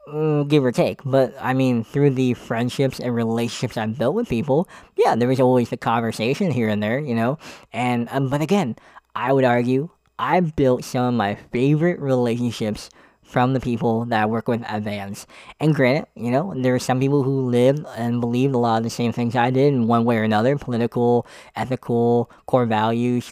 mm, 0.08 0.47
give 0.47 0.63
or 0.63 0.71
take. 0.71 1.02
But 1.04 1.36
I 1.39 1.54
mean, 1.54 1.84
through 1.84 2.12
the 2.12 2.34
friendships 2.34 2.99
and 2.99 3.13
relationships 3.15 3.78
I've 3.78 3.97
built 3.97 4.15
with 4.15 4.30
people, 4.30 4.67
yeah, 4.95 5.15
there 5.15 5.28
was 5.28 5.39
always 5.39 5.71
a 5.71 5.78
conversation 5.78 6.52
here 6.52 6.69
and 6.69 6.82
there, 6.82 6.99
you 6.99 7.15
know. 7.15 7.38
And 7.73 8.08
um, 8.12 8.30
but 8.30 8.41
again, 8.41 8.75
I 9.15 9.34
would 9.34 9.45
argue 9.45 9.89
I 10.17 10.41
built 10.41 10.84
some 10.84 11.06
of 11.06 11.13
my 11.13 11.36
favorite 11.52 11.99
relationships 11.99 12.89
from 13.30 13.54
the 13.54 13.60
people 13.60 14.06
that 14.06 14.23
I 14.23 14.25
work 14.25 14.47
with 14.47 14.63
at 14.63 14.82
Vans. 14.82 15.28
And 15.60 15.75
granted, 15.75 16.08
you 16.15 16.32
know, 16.32 16.54
there 16.58 16.73
are 16.73 16.80
some 16.80 16.99
people 16.99 17.21
who 17.21 17.47
lived 17.47 17.86
and 17.95 18.19
believed 18.19 18.56
a 18.56 18.58
lot 18.58 18.78
of 18.78 18.84
the 18.84 18.89
same 18.89 19.12
things 19.12 19.36
I 19.36 19.52
did 19.52 19.71
in 19.71 19.88
one 19.88 20.04
way 20.04 20.17
or 20.17 20.23
another 20.23 20.58
political, 20.58 21.28
ethical, 21.56 22.32
core 22.47 22.65
values, 22.65 23.32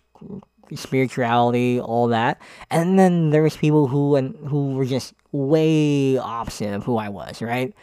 spirituality, 0.75 1.79
all 1.79 2.07
that. 2.07 2.41
And 2.69 2.97
then 2.97 3.29
there 3.29 3.43
was 3.43 3.57
people 3.57 3.87
who 3.87 4.15
and 4.15 4.35
who 4.47 4.73
were 4.73 4.85
just 4.85 5.13
way 5.31 6.17
opposite 6.17 6.73
of 6.73 6.83
who 6.83 6.97
I 6.97 7.09
was, 7.09 7.41
right? 7.41 7.73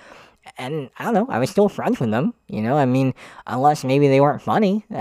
And 0.58 0.90
I 0.98 1.04
don't 1.04 1.14
know, 1.14 1.26
I 1.28 1.38
was 1.38 1.50
still 1.50 1.68
friends 1.68 2.00
with 2.00 2.10
them, 2.10 2.34
you 2.48 2.60
know. 2.60 2.76
I 2.76 2.84
mean, 2.84 3.14
unless 3.46 3.84
maybe 3.84 4.08
they 4.08 4.20
weren't 4.20 4.42
funny. 4.42 4.84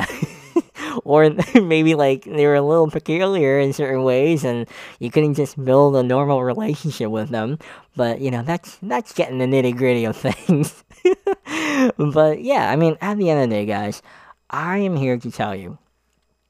or 1.03 1.29
maybe 1.55 1.95
like 1.95 2.23
they 2.23 2.45
were 2.45 2.55
a 2.55 2.61
little 2.61 2.89
peculiar 2.89 3.59
in 3.59 3.73
certain 3.73 4.03
ways 4.03 4.43
and 4.43 4.67
you 4.99 5.09
couldn't 5.11 5.35
just 5.35 5.63
build 5.63 5.95
a 5.95 6.03
normal 6.03 6.43
relationship 6.43 7.09
with 7.09 7.29
them 7.29 7.57
but 7.95 8.19
you 8.19 8.31
know 8.31 8.43
that's 8.43 8.77
that's 8.81 9.13
getting 9.13 9.37
the 9.37 9.45
nitty 9.45 9.75
gritty 9.75 10.05
of 10.05 10.15
things 10.25 10.83
but 11.97 12.41
yeah 12.41 12.69
i 12.69 12.75
mean 12.75 12.97
at 13.01 13.17
the 13.17 13.29
end 13.29 13.43
of 13.43 13.49
the 13.49 13.55
day 13.55 13.65
guys 13.65 14.01
i 14.49 14.77
am 14.77 14.95
here 14.95 15.17
to 15.17 15.31
tell 15.31 15.55
you 15.55 15.77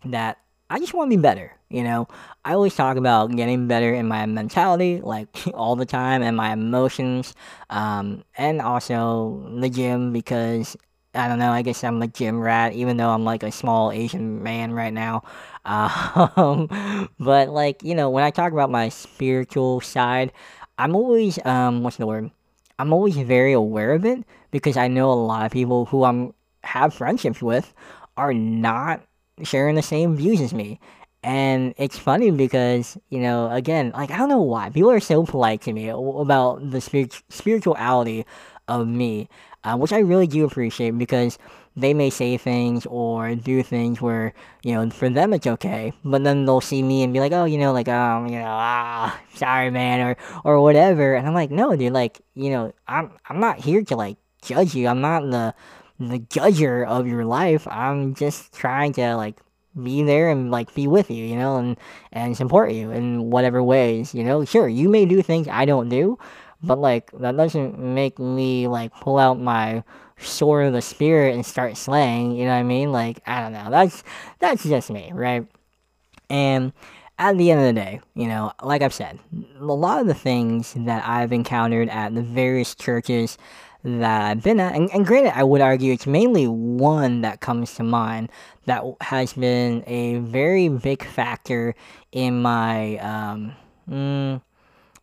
that 0.06 0.38
I 0.73 0.79
just 0.79 0.95
want 0.95 1.12
to 1.12 1.15
be 1.15 1.21
better. 1.21 1.55
You 1.69 1.83
know, 1.83 2.07
I 2.43 2.53
always 2.53 2.73
talk 2.73 2.97
about 2.97 3.36
getting 3.36 3.67
better 3.67 3.93
in 3.93 4.07
my 4.07 4.25
mentality, 4.25 5.01
like 5.01 5.27
all 5.53 5.75
the 5.75 5.86
time, 5.86 6.23
and 6.23 6.36
my 6.36 6.51
emotions, 6.51 7.36
um, 7.69 8.23
and 8.39 8.59
also 8.59 9.47
the 9.59 9.69
gym 9.69 10.12
because 10.12 10.75
I 11.13 11.27
don't 11.27 11.38
know. 11.38 11.51
I 11.51 11.62
guess 11.62 11.83
I'm 11.83 12.01
a 12.01 12.07
gym 12.07 12.39
rat, 12.39 12.73
even 12.73 12.97
though 12.97 13.12
I'm 13.12 13.23
like 13.23 13.43
a 13.43 13.51
small 13.51 13.91
Asian 13.91 14.41
man 14.41 14.73
right 14.73 14.93
now. 14.93 15.23
Um, 15.65 17.09
but 17.19 17.49
like 17.49 17.83
you 17.83 17.95
know, 17.95 18.09
when 18.09 18.23
I 18.25 18.31
talk 18.31 18.51
about 18.51 18.69
my 18.69 18.89
spiritual 18.89 19.79
side, 19.79 20.33
I'm 20.77 20.95
always 20.95 21.39
um, 21.45 21.83
what's 21.83 21.97
the 21.97 22.07
word? 22.07 22.31
I'm 22.79 22.91
always 22.91 23.15
very 23.15 23.53
aware 23.53 23.93
of 23.93 24.03
it 24.05 24.25
because 24.51 24.75
I 24.75 24.89
know 24.89 25.09
a 25.09 25.13
lot 25.13 25.45
of 25.45 25.51
people 25.53 25.86
who 25.86 26.03
I'm 26.03 26.33
have 26.63 26.93
friendships 26.93 27.41
with 27.41 27.73
are 28.17 28.33
not 28.33 29.03
sharing 29.41 29.76
the 29.76 29.82
same 29.82 30.15
views 30.15 30.41
as 30.41 30.54
me. 30.54 30.80
And 31.24 31.74
it's 31.78 31.98
funny 31.98 32.32
because, 32.32 32.98
you 33.10 33.19
know, 33.19 33.50
again, 33.50 33.91
like, 33.96 34.12
I 34.12 34.17
don't 34.17 34.30
know 34.30 34.41
why. 34.41 34.69
People 34.69 34.91
are 34.91 35.00
so 35.00 35.24
polite 35.24 35.62
to 35.62 35.74
me 35.74 35.88
about 35.89 36.69
the 36.69 36.82
spirit- 36.82 37.24
spirituality 37.30 38.26
of 38.67 38.88
me, 38.88 39.30
uh, 39.63 39.78
which 39.78 39.93
I 39.93 40.00
really 40.00 40.28
do 40.28 40.43
appreciate 40.43 40.98
because 40.98 41.38
they 41.76 41.93
may 41.93 42.10
say 42.10 42.38
things 42.38 42.86
or 42.86 43.36
do 43.36 43.63
things 43.63 44.02
where, 44.02 44.34
you 44.63 44.74
know, 44.74 44.89
for 44.89 45.10
them 45.10 45.34
it's 45.34 45.48
okay, 45.48 45.93
but 46.04 46.24
then 46.24 46.46
they'll 46.46 46.62
see 46.62 46.84
me 46.84 47.04
and 47.04 47.13
be 47.13 47.19
like, 47.19 47.32
oh, 47.32 47.46
you 47.46 47.58
know, 47.58 47.72
like, 47.72 47.88
um, 47.88 48.28
you 48.28 48.39
know, 48.39 48.46
ah, 48.48 49.19
sorry, 49.36 49.72
man, 49.72 50.02
or, 50.02 50.17
or 50.43 50.62
whatever. 50.62 51.15
And 51.15 51.26
I'm 51.26 51.34
like, 51.34 51.52
no, 51.52 51.76
dude, 51.76 51.93
like, 51.93 52.22
you 52.36 52.50
know, 52.50 52.74
I'm, 52.88 53.12
I'm 53.28 53.39
not 53.39 53.60
here 53.60 53.82
to, 53.86 53.96
like, 53.96 54.17
judge 54.43 54.76
you. 54.76 54.88
I'm 54.88 55.02
not 55.02 55.22
the 55.24 55.56
the 55.99 56.19
judger 56.19 56.86
of 56.86 57.08
your 57.08 57.25
life. 57.25 57.67
I'm 57.67 58.15
just 58.15 58.53
trying 58.53 58.93
to 58.93 59.15
like 59.15 59.39
be 59.82 60.03
there 60.03 60.29
and 60.29 60.51
like 60.51 60.73
be 60.73 60.88
with 60.88 61.10
you, 61.10 61.23
you 61.25 61.36
know, 61.36 61.58
and 61.58 61.77
and 62.12 62.38
support 62.38 62.71
you 62.71 62.91
in 62.91 63.29
whatever 63.29 63.63
ways, 63.63 64.13
you 64.13 64.23
know. 64.23 64.45
Sure, 64.45 64.67
you 64.67 64.89
may 64.89 65.06
do 65.06 65.21
things 65.21 65.47
I 65.47 65.65
don't 65.65 65.89
do, 65.89 66.17
but 66.62 66.79
like 66.79 67.12
that 67.19 67.38
doesn't 67.38 67.79
make 67.79 68.19
me 68.19 68.67
like 68.67 68.93
pull 69.01 69.17
out 69.17 69.39
my 69.39 69.84
sword 70.17 70.67
of 70.67 70.73
the 70.73 70.82
spirit 70.82 71.34
and 71.34 71.45
start 71.45 71.77
slaying. 71.77 72.36
You 72.36 72.45
know 72.45 72.51
what 72.51 72.58
I 72.58 72.63
mean? 72.63 72.91
Like 72.91 73.19
I 73.25 73.41
don't 73.41 73.53
know. 73.53 73.69
That's 73.69 74.03
that's 74.39 74.63
just 74.63 74.89
me, 74.89 75.12
right? 75.13 75.47
And 76.29 76.73
at 77.19 77.38
the 77.38 77.51
end 77.51 77.62
of 77.62 77.67
the 77.67 77.73
day, 77.73 78.01
you 78.15 78.27
know, 78.27 78.51
like 78.63 78.82
I've 78.82 78.93
said, 78.93 79.19
a 79.60 79.63
lot 79.63 80.01
of 80.01 80.08
the 80.08 80.13
things 80.13 80.73
that 80.75 81.08
I've 81.08 81.32
encountered 81.32 81.89
at 81.89 82.15
the 82.15 82.23
various 82.23 82.73
churches 82.75 83.38
that 83.84 84.22
I've 84.22 84.41
been 84.41 84.60
at, 84.60 84.76
and, 84.76 84.89
and 84.93 85.06
granted, 85.06 85.38
I 85.38 85.43
would 85.43 85.62
argue 85.62 85.91
it's 85.91 86.08
mainly 86.08 86.48
one 86.48 87.22
that 87.22 87.41
comes 87.41 87.76
to 87.76 87.84
mind 87.84 88.32
that 88.65 88.84
has 89.02 89.34
been 89.34 89.84
a 89.88 90.19
very 90.19 90.69
big 90.69 91.04
factor 91.04 91.76
in 92.12 92.41
my, 92.41 92.98
um, 92.98 93.54
mm, 93.89 94.41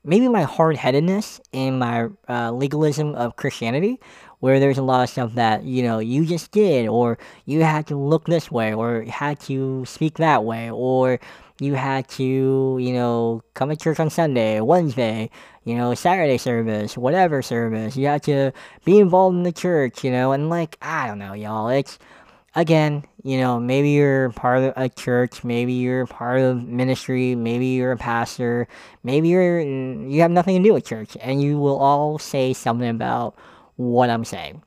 maybe 0.02 0.28
my 0.28 0.42
hard 0.42 0.76
headedness 0.76 1.40
in 1.52 1.78
my 1.78 2.08
uh, 2.28 2.50
legalism 2.52 3.14
of 3.14 3.36
Christianity, 3.36 4.00
where 4.38 4.58
there's 4.58 4.78
a 4.78 4.82
lot 4.82 5.02
of 5.02 5.10
stuff 5.10 5.34
that 5.34 5.64
you 5.64 5.82
know 5.82 5.98
you 5.98 6.24
just 6.24 6.50
did, 6.50 6.88
or 6.88 7.18
you 7.44 7.62
had 7.62 7.86
to 7.88 7.96
look 7.96 8.24
this 8.24 8.50
way, 8.50 8.72
or 8.72 9.02
had 9.02 9.38
to 9.40 9.84
speak 9.84 10.14
that 10.14 10.44
way, 10.44 10.70
or 10.70 11.20
you 11.60 11.74
had 11.74 12.08
to, 12.08 12.24
you 12.80 12.92
know, 12.92 13.42
come 13.54 13.68
to 13.68 13.76
church 13.76 14.00
on 14.00 14.10
Sunday, 14.10 14.60
Wednesday, 14.60 15.30
you 15.64 15.74
know, 15.74 15.94
Saturday 15.94 16.38
service, 16.38 16.96
whatever 16.96 17.42
service. 17.42 17.96
You 17.96 18.06
had 18.06 18.22
to 18.24 18.52
be 18.84 18.98
involved 18.98 19.36
in 19.36 19.42
the 19.42 19.52
church, 19.52 20.02
you 20.02 20.10
know, 20.10 20.32
and 20.32 20.48
like, 20.48 20.78
I 20.80 21.06
don't 21.06 21.18
know, 21.18 21.34
y'all. 21.34 21.68
It's, 21.68 21.98
again, 22.54 23.04
you 23.22 23.38
know, 23.38 23.60
maybe 23.60 23.90
you're 23.90 24.30
part 24.30 24.62
of 24.62 24.72
a 24.76 24.88
church, 24.88 25.44
maybe 25.44 25.74
you're 25.74 26.06
part 26.06 26.40
of 26.40 26.66
ministry, 26.66 27.34
maybe 27.34 27.66
you're 27.66 27.92
a 27.92 27.96
pastor, 27.96 28.66
maybe 29.02 29.28
you're, 29.28 29.60
you 29.60 30.20
have 30.22 30.30
nothing 30.30 30.62
to 30.62 30.68
do 30.68 30.72
with 30.72 30.86
church, 30.86 31.16
and 31.20 31.42
you 31.42 31.58
will 31.58 31.78
all 31.78 32.18
say 32.18 32.52
something 32.52 32.88
about 32.88 33.36
what 33.76 34.10
I'm 34.10 34.24
saying. 34.24 34.62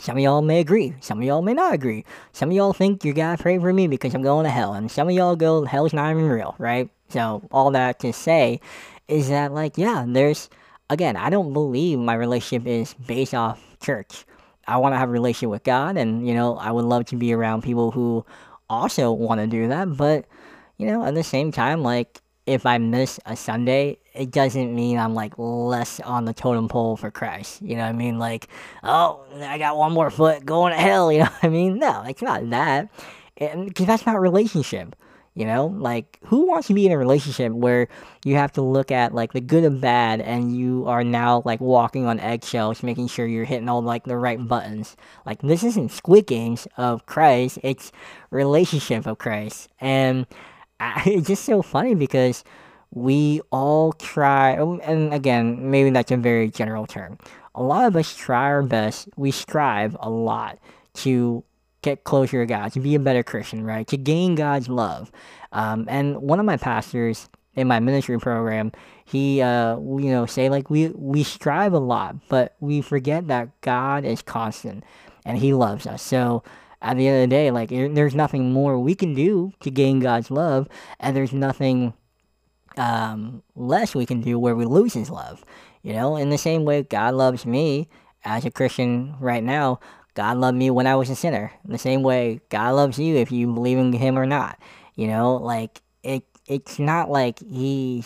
Some 0.00 0.16
of 0.16 0.22
y'all 0.22 0.42
may 0.42 0.60
agree. 0.60 0.94
Some 1.00 1.18
of 1.18 1.24
y'all 1.24 1.42
may 1.42 1.54
not 1.54 1.74
agree. 1.74 2.04
Some 2.32 2.50
of 2.50 2.56
y'all 2.56 2.72
think 2.72 3.04
you 3.04 3.12
gotta 3.12 3.42
pray 3.42 3.58
for 3.58 3.72
me 3.72 3.88
because 3.88 4.14
I'm 4.14 4.22
going 4.22 4.44
to 4.44 4.50
hell. 4.50 4.74
And 4.74 4.90
some 4.90 5.08
of 5.08 5.14
y'all 5.14 5.34
go, 5.34 5.64
hell's 5.64 5.92
not 5.92 6.10
even 6.12 6.28
real, 6.28 6.54
right? 6.58 6.88
So, 7.08 7.42
all 7.50 7.70
that 7.72 7.98
to 8.00 8.12
say 8.12 8.60
is 9.08 9.28
that, 9.30 9.52
like, 9.52 9.78
yeah, 9.78 10.04
there's, 10.06 10.50
again, 10.90 11.16
I 11.16 11.30
don't 11.30 11.52
believe 11.52 11.98
my 11.98 12.14
relationship 12.14 12.66
is 12.66 12.94
based 12.94 13.34
off 13.34 13.60
church. 13.80 14.24
I 14.66 14.76
want 14.76 14.92
to 14.92 14.98
have 14.98 15.08
a 15.08 15.12
relationship 15.12 15.50
with 15.50 15.64
God, 15.64 15.96
and, 15.96 16.28
you 16.28 16.34
know, 16.34 16.56
I 16.58 16.70
would 16.70 16.84
love 16.84 17.06
to 17.06 17.16
be 17.16 17.32
around 17.32 17.62
people 17.62 17.90
who 17.90 18.26
also 18.68 19.10
want 19.10 19.40
to 19.40 19.46
do 19.46 19.68
that. 19.68 19.96
But, 19.96 20.26
you 20.76 20.86
know, 20.86 21.02
at 21.04 21.14
the 21.14 21.24
same 21.24 21.50
time, 21.50 21.82
like, 21.82 22.20
if 22.48 22.64
I 22.64 22.78
miss 22.78 23.20
a 23.26 23.36
Sunday, 23.36 23.98
it 24.14 24.30
doesn't 24.30 24.74
mean 24.74 24.98
I'm 24.98 25.14
like 25.14 25.34
less 25.36 26.00
on 26.00 26.24
the 26.24 26.32
totem 26.32 26.66
pole 26.66 26.96
for 26.96 27.10
Christ. 27.10 27.60
You 27.60 27.76
know 27.76 27.82
what 27.82 27.90
I 27.90 27.92
mean? 27.92 28.18
Like, 28.18 28.48
oh, 28.82 29.24
I 29.40 29.58
got 29.58 29.76
one 29.76 29.92
more 29.92 30.10
foot 30.10 30.44
going 30.46 30.72
to 30.72 30.78
hell. 30.78 31.12
You 31.18 31.20
know 31.20 31.30
what 31.30 31.44
I 31.44 31.48
mean? 31.48 31.78
No, 31.78 32.02
it's 32.02 32.22
not 32.22 32.48
that. 32.50 32.88
Because 33.38 33.86
that's 33.86 34.06
not 34.06 34.20
relationship. 34.20 34.94
You 35.34 35.44
know, 35.44 35.66
like 35.66 36.18
who 36.24 36.48
wants 36.48 36.66
to 36.66 36.74
be 36.74 36.84
in 36.84 36.90
a 36.90 36.98
relationship 36.98 37.52
where 37.52 37.86
you 38.24 38.34
have 38.34 38.50
to 38.52 38.62
look 38.62 38.90
at 38.90 39.14
like 39.14 39.32
the 39.32 39.40
good 39.40 39.62
and 39.62 39.80
bad, 39.80 40.20
and 40.20 40.56
you 40.56 40.84
are 40.88 41.04
now 41.04 41.42
like 41.44 41.60
walking 41.60 42.06
on 42.06 42.18
eggshells, 42.18 42.82
making 42.82 43.06
sure 43.06 43.24
you're 43.24 43.44
hitting 43.44 43.68
all 43.68 43.80
like 43.80 44.04
the 44.04 44.16
right 44.16 44.48
buttons. 44.48 44.96
Like 45.24 45.40
this 45.42 45.62
isn't 45.62 45.92
Squid 45.92 46.26
Games 46.26 46.66
of 46.76 47.06
Christ; 47.06 47.60
it's 47.62 47.92
relationship 48.30 49.06
of 49.06 49.18
Christ, 49.18 49.68
and 49.80 50.26
It's 51.06 51.28
just 51.28 51.44
so 51.44 51.62
funny 51.62 51.94
because 51.94 52.44
we 52.90 53.40
all 53.50 53.92
try, 53.92 54.56
um, 54.56 54.80
and 54.82 55.12
again, 55.12 55.70
maybe 55.70 55.90
that's 55.90 56.10
a 56.10 56.16
very 56.16 56.50
general 56.50 56.86
term. 56.86 57.18
A 57.54 57.62
lot 57.62 57.86
of 57.86 57.96
us 57.96 58.14
try 58.14 58.44
our 58.44 58.62
best, 58.62 59.08
we 59.16 59.30
strive 59.30 59.96
a 60.00 60.08
lot 60.08 60.58
to 60.94 61.44
get 61.82 62.04
closer 62.04 62.42
to 62.42 62.46
God, 62.46 62.72
to 62.72 62.80
be 62.80 62.94
a 62.94 62.98
better 62.98 63.22
Christian, 63.22 63.64
right? 63.64 63.86
To 63.88 63.96
gain 63.96 64.34
God's 64.34 64.68
love. 64.68 65.10
Um, 65.52 65.86
and 65.88 66.20
one 66.22 66.40
of 66.40 66.46
my 66.46 66.56
pastors 66.56 67.28
in 67.54 67.66
my 67.66 67.80
ministry 67.80 68.18
program, 68.18 68.72
he, 69.04 69.42
uh, 69.42 69.78
you 69.78 70.10
know, 70.10 70.26
say 70.26 70.48
like 70.48 70.70
we 70.70 70.88
we 70.88 71.22
strive 71.22 71.72
a 71.72 71.78
lot, 71.78 72.16
but 72.28 72.54
we 72.60 72.80
forget 72.80 73.26
that 73.28 73.60
God 73.60 74.04
is 74.04 74.22
constant 74.22 74.84
and 75.24 75.38
He 75.38 75.52
loves 75.52 75.86
us. 75.86 76.02
So 76.02 76.42
at 76.80 76.96
the 76.96 77.08
end 77.08 77.22
of 77.22 77.28
the 77.28 77.34
day, 77.34 77.50
like 77.50 77.70
there's 77.70 78.14
nothing 78.14 78.52
more 78.52 78.78
we 78.78 78.94
can 78.94 79.14
do 79.14 79.52
to 79.60 79.70
gain 79.70 80.00
God's 80.00 80.30
love, 80.30 80.68
and 81.00 81.16
there's 81.16 81.32
nothing 81.32 81.94
um, 82.76 83.42
less 83.56 83.94
we 83.94 84.06
can 84.06 84.20
do 84.20 84.38
where 84.38 84.54
we 84.54 84.64
lose 84.64 84.94
His 84.94 85.10
love. 85.10 85.44
You 85.82 85.92
know, 85.92 86.16
in 86.16 86.30
the 86.30 86.38
same 86.38 86.64
way 86.64 86.82
God 86.82 87.14
loves 87.14 87.46
me 87.46 87.88
as 88.24 88.44
a 88.44 88.50
Christian 88.50 89.16
right 89.20 89.42
now, 89.42 89.80
God 90.14 90.36
loved 90.38 90.56
me 90.56 90.70
when 90.70 90.86
I 90.86 90.96
was 90.96 91.10
a 91.10 91.16
sinner. 91.16 91.52
In 91.64 91.72
the 91.72 91.78
same 91.78 92.02
way 92.02 92.40
God 92.48 92.74
loves 92.74 92.98
you 92.98 93.16
if 93.16 93.32
you 93.32 93.52
believe 93.52 93.78
in 93.78 93.92
Him 93.92 94.18
or 94.18 94.26
not. 94.26 94.58
You 94.94 95.08
know, 95.08 95.36
like 95.36 95.80
it. 96.02 96.24
It's 96.46 96.78
not 96.78 97.10
like 97.10 97.40
He, 97.40 98.04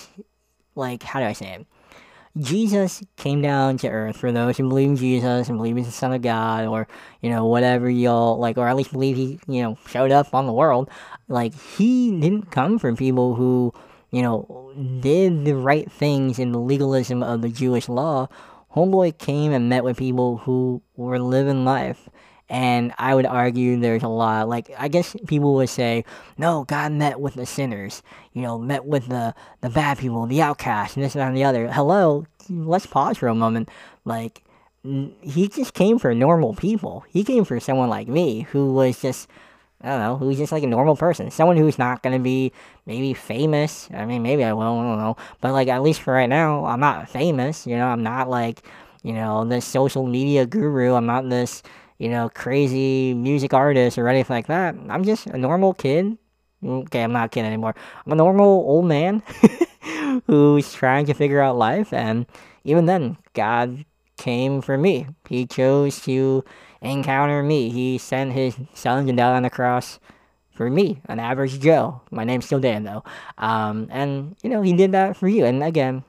like 0.75 1.03
how 1.03 1.21
do 1.21 1.27
I 1.27 1.33
say 1.33 1.53
it? 1.53 1.67
Jesus 2.39 3.03
came 3.17 3.43
down 3.43 3.77
to 3.79 3.89
earth 3.89 4.17
for 4.17 4.33
those 4.33 4.57
who 4.57 4.69
believe 4.69 4.89
in 4.89 4.97
Jesus 4.97 5.49
and 5.49 5.59
believe 5.59 5.77
he's 5.77 5.87
the 5.87 5.93
Son 5.93 6.13
of 6.13 6.23
God, 6.23 6.67
or 6.67 6.89
you 7.21 7.29
know 7.29 7.47
whatever 7.47 7.91
y'all 7.91 8.39
like, 8.39 8.57
or 8.57 8.67
at 8.67 8.77
least 8.77 8.93
believe 8.93 9.17
he 9.17 9.39
you 9.47 9.63
know 9.63 9.79
showed 9.87 10.11
up 10.11 10.35
on 10.35 10.47
the 10.47 10.53
world. 10.53 10.89
Like 11.29 11.55
he 11.77 12.19
didn't 12.19 12.51
come 12.51 12.79
for 12.79 12.95
people 12.95 13.35
who 13.35 13.75
you 14.11 14.23
know 14.23 14.73
did 15.01 15.45
the 15.45 15.57
right 15.57 15.91
things 15.93 16.39
in 16.39 16.53
the 16.53 16.59
legalism 16.59 17.23
of 17.23 17.43
the 17.43 17.51
Jewish 17.51 17.89
law. 17.89 18.29
Homeboy 18.75 19.19
came 19.19 19.53
and 19.53 19.69
met 19.69 19.85
with 19.85 19.99
people 19.99 20.39
who 20.39 20.81
were 20.97 21.19
living 21.19 21.67
life 21.67 22.09
and 22.53 22.93
I 22.99 23.15
would 23.15 23.25
argue 23.25 23.81
there's 23.81 24.03
a 24.03 24.09
lot, 24.09 24.47
like, 24.47 24.71
I 24.79 24.89
guess 24.89 25.17
people 25.27 25.55
would 25.55 25.71
say, 25.71 26.05
no, 26.37 26.65
God 26.65 26.93
met 26.93 27.19
with 27.19 27.33
the 27.33 27.47
sinners, 27.47 28.03
you 28.35 28.43
know, 28.43 28.59
met 28.59 28.85
with 28.85 29.09
the, 29.09 29.35
the 29.63 29.71
bad 29.71 29.97
people, 29.97 30.27
the 30.27 30.43
outcasts, 30.43 30.95
and 30.95 31.03
this 31.03 31.15
and 31.15 31.23
that 31.23 31.29
and 31.29 31.37
the 31.37 31.45
other. 31.45 31.73
Hello, 31.73 32.27
let's 32.51 32.85
pause 32.85 33.17
for 33.17 33.29
a 33.29 33.35
moment. 33.35 33.71
Like, 34.05 34.45
he 34.83 35.49
just 35.49 35.73
came 35.73 35.99
for 35.99 36.15
normal 36.15 36.55
people. 36.55 37.07
He 37.09 37.25
came 37.25 37.47
for 37.47 37.59
someone 37.59 37.89
like 37.89 38.07
me 38.07 38.43
who 38.43 38.75
was 38.75 39.01
just, 39.01 39.29
I 39.81 39.89
don't 39.89 40.01
know, 40.01 40.17
who's 40.19 40.37
just 40.37 40.53
like 40.53 40.63
a 40.63 40.67
normal 40.67 40.95
person. 40.95 41.31
Someone 41.31 41.57
who's 41.57 41.79
not 41.79 42.03
going 42.03 42.19
to 42.19 42.23
be 42.23 42.53
maybe 42.85 43.15
famous. 43.15 43.89
I 43.95 44.05
mean, 44.05 44.23
maybe 44.23 44.45
I 44.45 44.53
will, 44.53 44.79
I 44.79 44.83
don't 44.83 44.99
know. 44.99 45.17
But, 45.41 45.53
like, 45.53 45.69
at 45.69 45.83
least 45.83 46.03
for 46.03 46.13
right 46.13 46.29
now, 46.29 46.67
I'm 46.67 46.81
not 46.81 47.09
famous. 47.09 47.67
You 47.67 47.77
know, 47.77 47.87
I'm 47.87 48.03
not 48.03 48.29
like, 48.29 48.63
you 49.03 49.15
know, 49.15 49.47
this 49.47 49.65
social 49.65 50.07
media 50.07 50.45
guru. 50.45 50.93
I'm 50.93 51.07
not 51.07 51.31
this 51.31 51.63
you 52.03 52.09
know, 52.09 52.29
crazy 52.35 53.15
music 53.15 53.55
artist 53.55 53.97
or 53.97 54.09
anything 54.09 54.35
like 54.35 54.49
that. 54.49 54.75
I'm 54.89 55.05
just 55.05 55.29
a 55.29 55.39
normal 55.39 55.73
kid. 55.73 56.19
Okay, 56.65 57.05
I'm 57.05 57.13
not 57.13 57.27
a 57.27 57.29
kid 57.29 57.45
anymore. 57.45 57.77
I'm 58.05 58.11
a 58.11 58.17
normal 58.17 58.45
old 58.45 58.87
man 58.87 59.23
who's 60.27 60.73
trying 60.73 61.07
to 61.07 61.15
figure 61.15 61.41
out 61.41 61.57
life. 61.57 61.93
And 61.93 62.27
even 62.65 62.87
then, 62.87 63.19
God 63.35 63.85
came 64.17 64.63
for 64.63 64.77
me. 64.77 65.07
He 65.29 65.47
chose 65.47 66.01
to 66.01 66.45
encounter 66.81 67.41
me. 67.41 67.71
He 67.71 67.99
sent 67.99 68.33
his 68.33 68.57
son 68.75 69.07
to 69.07 69.13
die 69.13 69.37
on 69.37 69.45
the 69.45 69.51
cross 69.51 70.01
for 70.57 70.69
me, 70.69 71.01
an 71.07 71.21
average 71.21 71.61
Joe. 71.61 72.01
My 72.11 72.25
name's 72.25 72.47
still 72.47 72.59
Dan, 72.59 72.83
though. 72.83 73.05
Um, 73.39 73.87
and, 73.93 74.35
you 74.43 74.51
know, 74.51 74.63
he 74.63 74.73
did 74.73 74.91
that 74.91 75.17
for 75.17 75.29
you. 75.29 75.45
And 75.45 75.63
again, 75.63 76.03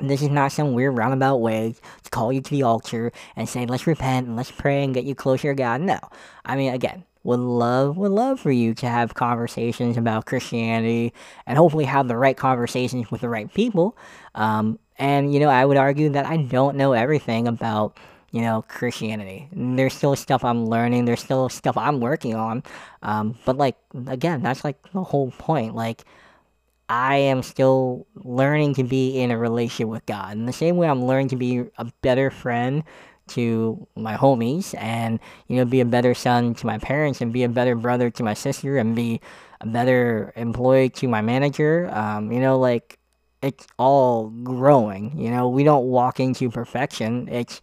this 0.00 0.22
is 0.22 0.28
not 0.28 0.52
some 0.52 0.72
weird 0.72 0.96
roundabout 0.96 1.36
way 1.36 1.74
to 2.04 2.10
call 2.10 2.32
you 2.32 2.40
to 2.40 2.50
the 2.50 2.62
altar 2.62 3.12
and 3.36 3.48
say, 3.48 3.66
let's 3.66 3.86
repent 3.86 4.26
and 4.26 4.36
let's 4.36 4.50
pray 4.50 4.84
and 4.84 4.94
get 4.94 5.04
you 5.04 5.14
closer 5.14 5.52
to 5.52 5.54
God. 5.54 5.80
No. 5.80 5.98
I 6.44 6.56
mean, 6.56 6.72
again, 6.72 7.04
would 7.24 7.40
love, 7.40 7.96
would 7.96 8.12
love 8.12 8.40
for 8.40 8.50
you 8.50 8.74
to 8.74 8.88
have 8.88 9.14
conversations 9.14 9.96
about 9.96 10.26
Christianity 10.26 11.12
and 11.46 11.58
hopefully 11.58 11.84
have 11.84 12.08
the 12.08 12.16
right 12.16 12.36
conversations 12.36 13.10
with 13.10 13.20
the 13.20 13.28
right 13.28 13.52
people. 13.52 13.96
Um, 14.34 14.78
and, 14.98 15.34
you 15.34 15.40
know, 15.40 15.48
I 15.48 15.64
would 15.64 15.76
argue 15.76 16.10
that 16.10 16.26
I 16.26 16.36
don't 16.36 16.76
know 16.76 16.92
everything 16.92 17.46
about, 17.46 17.98
you 18.30 18.40
know, 18.40 18.64
Christianity. 18.68 19.48
There's 19.52 19.94
still 19.94 20.16
stuff 20.16 20.44
I'm 20.44 20.66
learning, 20.66 21.04
there's 21.04 21.20
still 21.20 21.48
stuff 21.48 21.76
I'm 21.76 22.00
working 22.00 22.34
on. 22.34 22.62
Um, 23.02 23.38
but, 23.44 23.56
like, 23.56 23.76
again, 24.06 24.42
that's 24.42 24.64
like 24.64 24.76
the 24.92 25.02
whole 25.02 25.30
point. 25.32 25.74
Like, 25.74 26.04
I 26.88 27.16
am 27.16 27.42
still 27.42 28.06
learning 28.14 28.74
to 28.74 28.84
be 28.84 29.20
in 29.20 29.30
a 29.30 29.38
relationship 29.38 29.88
with 29.88 30.06
God. 30.06 30.32
In 30.32 30.46
the 30.46 30.52
same 30.52 30.76
way, 30.76 30.88
I'm 30.88 31.04
learning 31.04 31.28
to 31.28 31.36
be 31.36 31.64
a 31.76 31.84
better 32.02 32.30
friend 32.30 32.82
to 33.28 33.86
my 33.94 34.16
homies 34.16 34.74
and, 34.78 35.20
you 35.48 35.56
know, 35.56 35.66
be 35.66 35.80
a 35.80 35.84
better 35.84 36.14
son 36.14 36.54
to 36.54 36.66
my 36.66 36.78
parents 36.78 37.20
and 37.20 37.32
be 37.32 37.44
a 37.44 37.48
better 37.48 37.74
brother 37.74 38.10
to 38.10 38.22
my 38.22 38.32
sister 38.32 38.78
and 38.78 38.96
be 38.96 39.20
a 39.60 39.66
better 39.66 40.32
employee 40.34 40.88
to 40.88 41.08
my 41.08 41.20
manager. 41.20 41.90
Um, 41.92 42.32
you 42.32 42.40
know, 42.40 42.58
like, 42.58 42.98
it's 43.42 43.66
all 43.78 44.30
growing. 44.30 45.16
You 45.18 45.30
know, 45.30 45.48
we 45.48 45.64
don't 45.64 45.86
walk 45.86 46.20
into 46.20 46.50
perfection. 46.50 47.28
It's, 47.28 47.60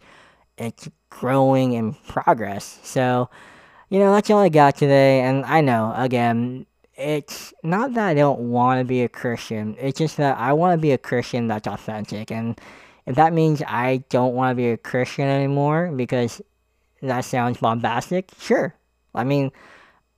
it's 0.56 0.88
growing 1.10 1.72
in 1.72 1.94
progress. 1.94 2.78
So, 2.82 3.28
you 3.88 3.98
know, 3.98 4.14
that's 4.14 4.30
all 4.30 4.38
I 4.38 4.48
got 4.48 4.76
today. 4.76 5.20
And 5.20 5.44
I 5.44 5.60
know, 5.60 5.92
again, 5.96 6.66
it's 6.96 7.52
not 7.62 7.94
that 7.94 8.08
I 8.08 8.14
don't 8.14 8.50
want 8.50 8.80
to 8.80 8.84
be 8.84 9.02
a 9.02 9.08
Christian. 9.08 9.76
It's 9.78 9.98
just 9.98 10.16
that 10.16 10.38
I 10.38 10.52
want 10.52 10.78
to 10.78 10.82
be 10.82 10.92
a 10.92 10.98
Christian 10.98 11.48
that's 11.48 11.66
authentic. 11.66 12.30
And 12.30 12.58
if 13.06 13.16
that 13.16 13.32
means 13.32 13.62
I 13.66 14.04
don't 14.08 14.34
want 14.34 14.52
to 14.52 14.54
be 14.54 14.70
a 14.70 14.76
Christian 14.76 15.26
anymore 15.26 15.92
because 15.94 16.40
that 17.02 17.24
sounds 17.24 17.58
bombastic. 17.58 18.30
Sure. 18.38 18.74
I 19.14 19.24
mean, 19.24 19.52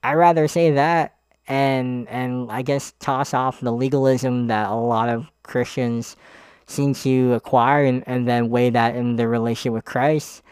I'd 0.03 0.15
rather 0.15 0.47
say 0.49 0.73
that 0.73 1.17
and 1.49 2.09
and 2.09 2.51
I 2.53 2.63
guess 2.63 2.93
toss 3.01 3.35
off 3.35 3.61
the 3.61 3.73
legalism 3.73 4.49
that 4.49 4.69
a 4.69 4.75
lot 4.75 5.09
of 5.09 5.27
Christians 5.43 6.17
seem 6.67 6.95
to 6.95 7.33
acquire 7.33 7.85
and, 7.85 8.05
and 8.07 8.29
then 8.29 8.51
weigh 8.51 8.71
that 8.71 8.95
in 8.95 9.17
their 9.17 9.29
relationship 9.29 9.73
with 9.73 9.85
Christ. 9.85 10.43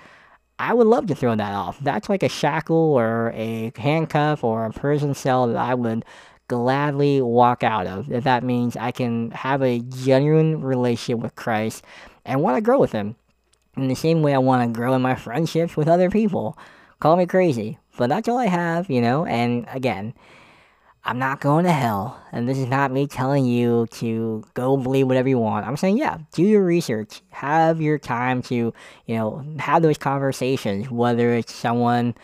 I 0.58 0.72
would 0.72 0.86
love 0.86 1.06
to 1.06 1.14
throw 1.14 1.34
that 1.34 1.52
off. 1.52 1.78
That's 1.80 2.08
like 2.08 2.22
a 2.22 2.28
shackle 2.28 2.76
or 2.76 3.30
a 3.34 3.72
handcuff 3.76 4.42
or 4.42 4.64
a 4.64 4.72
prison 4.72 5.14
cell 5.14 5.48
that 5.48 5.56
I 5.56 5.74
would 5.74 6.04
gladly 6.48 7.20
walk 7.20 7.62
out 7.62 7.86
of. 7.86 8.10
If 8.10 8.24
that 8.24 8.42
means 8.42 8.76
I 8.76 8.90
can 8.90 9.30
have 9.32 9.62
a 9.62 9.80
genuine 9.80 10.62
relationship 10.62 11.22
with 11.22 11.34
Christ 11.34 11.84
and 12.24 12.40
want 12.40 12.56
to 12.56 12.62
grow 12.62 12.78
with 12.78 12.92
Him. 12.92 13.16
In 13.76 13.88
the 13.88 13.94
same 13.94 14.22
way, 14.22 14.34
I 14.34 14.38
want 14.38 14.66
to 14.66 14.78
grow 14.78 14.94
in 14.94 15.02
my 15.02 15.14
friendships 15.14 15.76
with 15.76 15.88
other 15.88 16.10
people. 16.10 16.56
Call 17.00 17.16
me 17.16 17.26
crazy, 17.26 17.78
but 17.98 18.08
that's 18.08 18.26
all 18.26 18.38
I 18.38 18.46
have, 18.46 18.88
you 18.88 19.02
know. 19.02 19.26
And 19.26 19.66
again, 19.68 20.14
I'm 21.06 21.20
not 21.20 21.40
going 21.40 21.64
to 21.66 21.72
hell. 21.72 22.20
And 22.32 22.48
this 22.48 22.58
is 22.58 22.66
not 22.66 22.90
me 22.90 23.06
telling 23.06 23.46
you 23.46 23.86
to 23.92 24.42
go 24.54 24.76
believe 24.76 25.06
whatever 25.06 25.28
you 25.28 25.38
want. 25.38 25.64
I'm 25.64 25.76
saying, 25.76 25.98
yeah, 25.98 26.18
do 26.32 26.42
your 26.42 26.64
research. 26.64 27.22
Have 27.30 27.80
your 27.80 27.96
time 27.96 28.42
to, 28.42 28.74
you 29.06 29.14
know, 29.14 29.44
have 29.60 29.82
those 29.82 29.98
conversations, 29.98 30.90
whether 30.90 31.32
it's 31.32 31.54
someone 31.54 32.16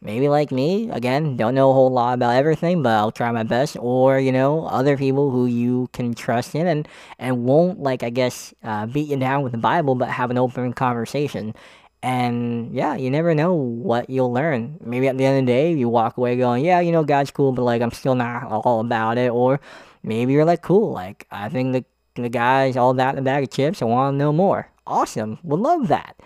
maybe 0.00 0.30
like 0.30 0.50
me, 0.50 0.88
again, 0.90 1.36
don't 1.36 1.54
know 1.54 1.70
a 1.70 1.74
whole 1.74 1.90
lot 1.90 2.14
about 2.14 2.34
everything, 2.34 2.82
but 2.82 2.92
I'll 2.92 3.12
try 3.12 3.30
my 3.30 3.42
best, 3.42 3.76
or, 3.78 4.18
you 4.18 4.32
know, 4.32 4.64
other 4.64 4.96
people 4.96 5.30
who 5.30 5.44
you 5.44 5.90
can 5.92 6.14
trust 6.14 6.54
in 6.54 6.66
and, 6.66 6.88
and 7.18 7.44
won't, 7.44 7.80
like, 7.80 8.02
I 8.02 8.08
guess, 8.08 8.54
uh, 8.64 8.86
beat 8.86 9.08
you 9.08 9.18
down 9.18 9.42
with 9.42 9.52
the 9.52 9.58
Bible, 9.58 9.94
but 9.94 10.08
have 10.08 10.30
an 10.30 10.38
open 10.38 10.72
conversation. 10.72 11.54
And 12.02 12.74
yeah, 12.74 12.96
you 12.96 13.10
never 13.10 13.34
know 13.34 13.54
what 13.54 14.08
you'll 14.08 14.32
learn. 14.32 14.78
Maybe 14.82 15.06
at 15.06 15.18
the 15.18 15.24
end 15.24 15.38
of 15.40 15.46
the 15.46 15.52
day, 15.52 15.72
you 15.72 15.88
walk 15.88 16.16
away 16.16 16.36
going, 16.36 16.64
yeah, 16.64 16.80
you 16.80 16.92
know, 16.92 17.04
God's 17.04 17.30
cool, 17.30 17.52
but 17.52 17.62
like, 17.62 17.82
I'm 17.82 17.90
still 17.90 18.14
not 18.14 18.44
all 18.44 18.80
about 18.80 19.18
it. 19.18 19.30
Or 19.30 19.60
maybe 20.02 20.32
you're 20.32 20.46
like, 20.46 20.62
cool, 20.62 20.92
like, 20.92 21.26
I 21.30 21.50
think 21.50 21.72
the, 21.72 21.84
the 22.20 22.30
guy's 22.30 22.76
all 22.76 22.94
that 22.94 23.14
in 23.14 23.18
a 23.18 23.22
bag 23.22 23.44
of 23.44 23.50
chips. 23.50 23.82
I 23.82 23.84
want 23.84 24.14
to 24.14 24.18
know 24.18 24.32
more. 24.32 24.70
Awesome. 24.86 25.38
Would 25.42 25.60
love 25.60 25.88
that. 25.88 26.16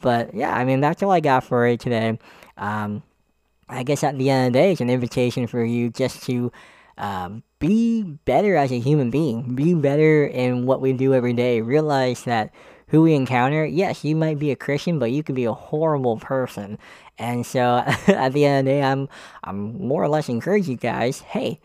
But 0.00 0.34
yeah, 0.34 0.52
I 0.52 0.64
mean, 0.64 0.80
that's 0.80 1.02
all 1.02 1.10
I 1.10 1.20
got 1.20 1.44
for 1.44 1.66
you 1.68 1.76
today. 1.76 2.18
Um, 2.56 3.02
I 3.68 3.84
guess 3.84 4.02
at 4.02 4.18
the 4.18 4.30
end 4.30 4.48
of 4.48 4.52
the 4.52 4.58
day, 4.58 4.72
it's 4.72 4.80
an 4.80 4.90
invitation 4.90 5.46
for 5.46 5.64
you 5.64 5.90
just 5.90 6.24
to 6.24 6.50
um, 6.98 7.44
be 7.60 8.02
better 8.02 8.56
as 8.56 8.72
a 8.72 8.80
human 8.80 9.10
being, 9.10 9.54
be 9.54 9.74
better 9.74 10.26
in 10.26 10.66
what 10.66 10.80
we 10.80 10.92
do 10.92 11.14
every 11.14 11.32
day. 11.32 11.60
Realize 11.60 12.24
that 12.24 12.52
who 12.90 13.02
we 13.02 13.14
encounter, 13.14 13.64
yes, 13.64 14.04
you 14.04 14.16
might 14.16 14.38
be 14.38 14.50
a 14.50 14.56
Christian, 14.56 14.98
but 14.98 15.12
you 15.12 15.22
could 15.22 15.36
be 15.36 15.44
a 15.44 15.52
horrible 15.52 16.18
person. 16.18 16.78
And 17.18 17.46
so 17.46 17.60
at 18.06 18.32
the 18.32 18.44
end 18.44 18.60
of 18.60 18.64
the 18.64 18.70
day, 18.70 18.82
I'm 18.82 19.08
I'm 19.44 19.86
more 19.86 20.02
or 20.02 20.08
less 20.08 20.28
encourage 20.28 20.68
you 20.68 20.76
guys, 20.76 21.20
hey, 21.20 21.60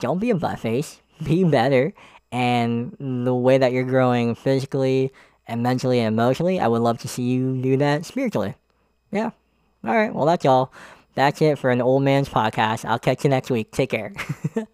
don't 0.00 0.18
be 0.18 0.30
a 0.30 0.34
butt 0.34 0.58
face, 0.58 1.00
be 1.24 1.44
better. 1.44 1.92
And 2.32 2.96
the 2.98 3.34
way 3.34 3.58
that 3.58 3.72
you're 3.72 3.84
growing 3.84 4.34
physically 4.34 5.12
and 5.46 5.62
mentally 5.62 6.00
and 6.00 6.12
emotionally, 6.12 6.58
I 6.58 6.66
would 6.66 6.82
love 6.82 6.98
to 6.98 7.08
see 7.08 7.22
you 7.22 7.60
do 7.62 7.76
that 7.76 8.04
spiritually. 8.04 8.56
Yeah. 9.12 9.30
All 9.84 9.94
right. 9.94 10.12
Well, 10.12 10.26
that's 10.26 10.44
all. 10.44 10.72
That's 11.14 11.40
it 11.40 11.60
for 11.60 11.70
an 11.70 11.80
old 11.80 12.02
man's 12.02 12.28
podcast. 12.28 12.84
I'll 12.84 12.98
catch 12.98 13.22
you 13.22 13.30
next 13.30 13.50
week. 13.50 13.70
Take 13.70 13.90
care. 13.90 14.12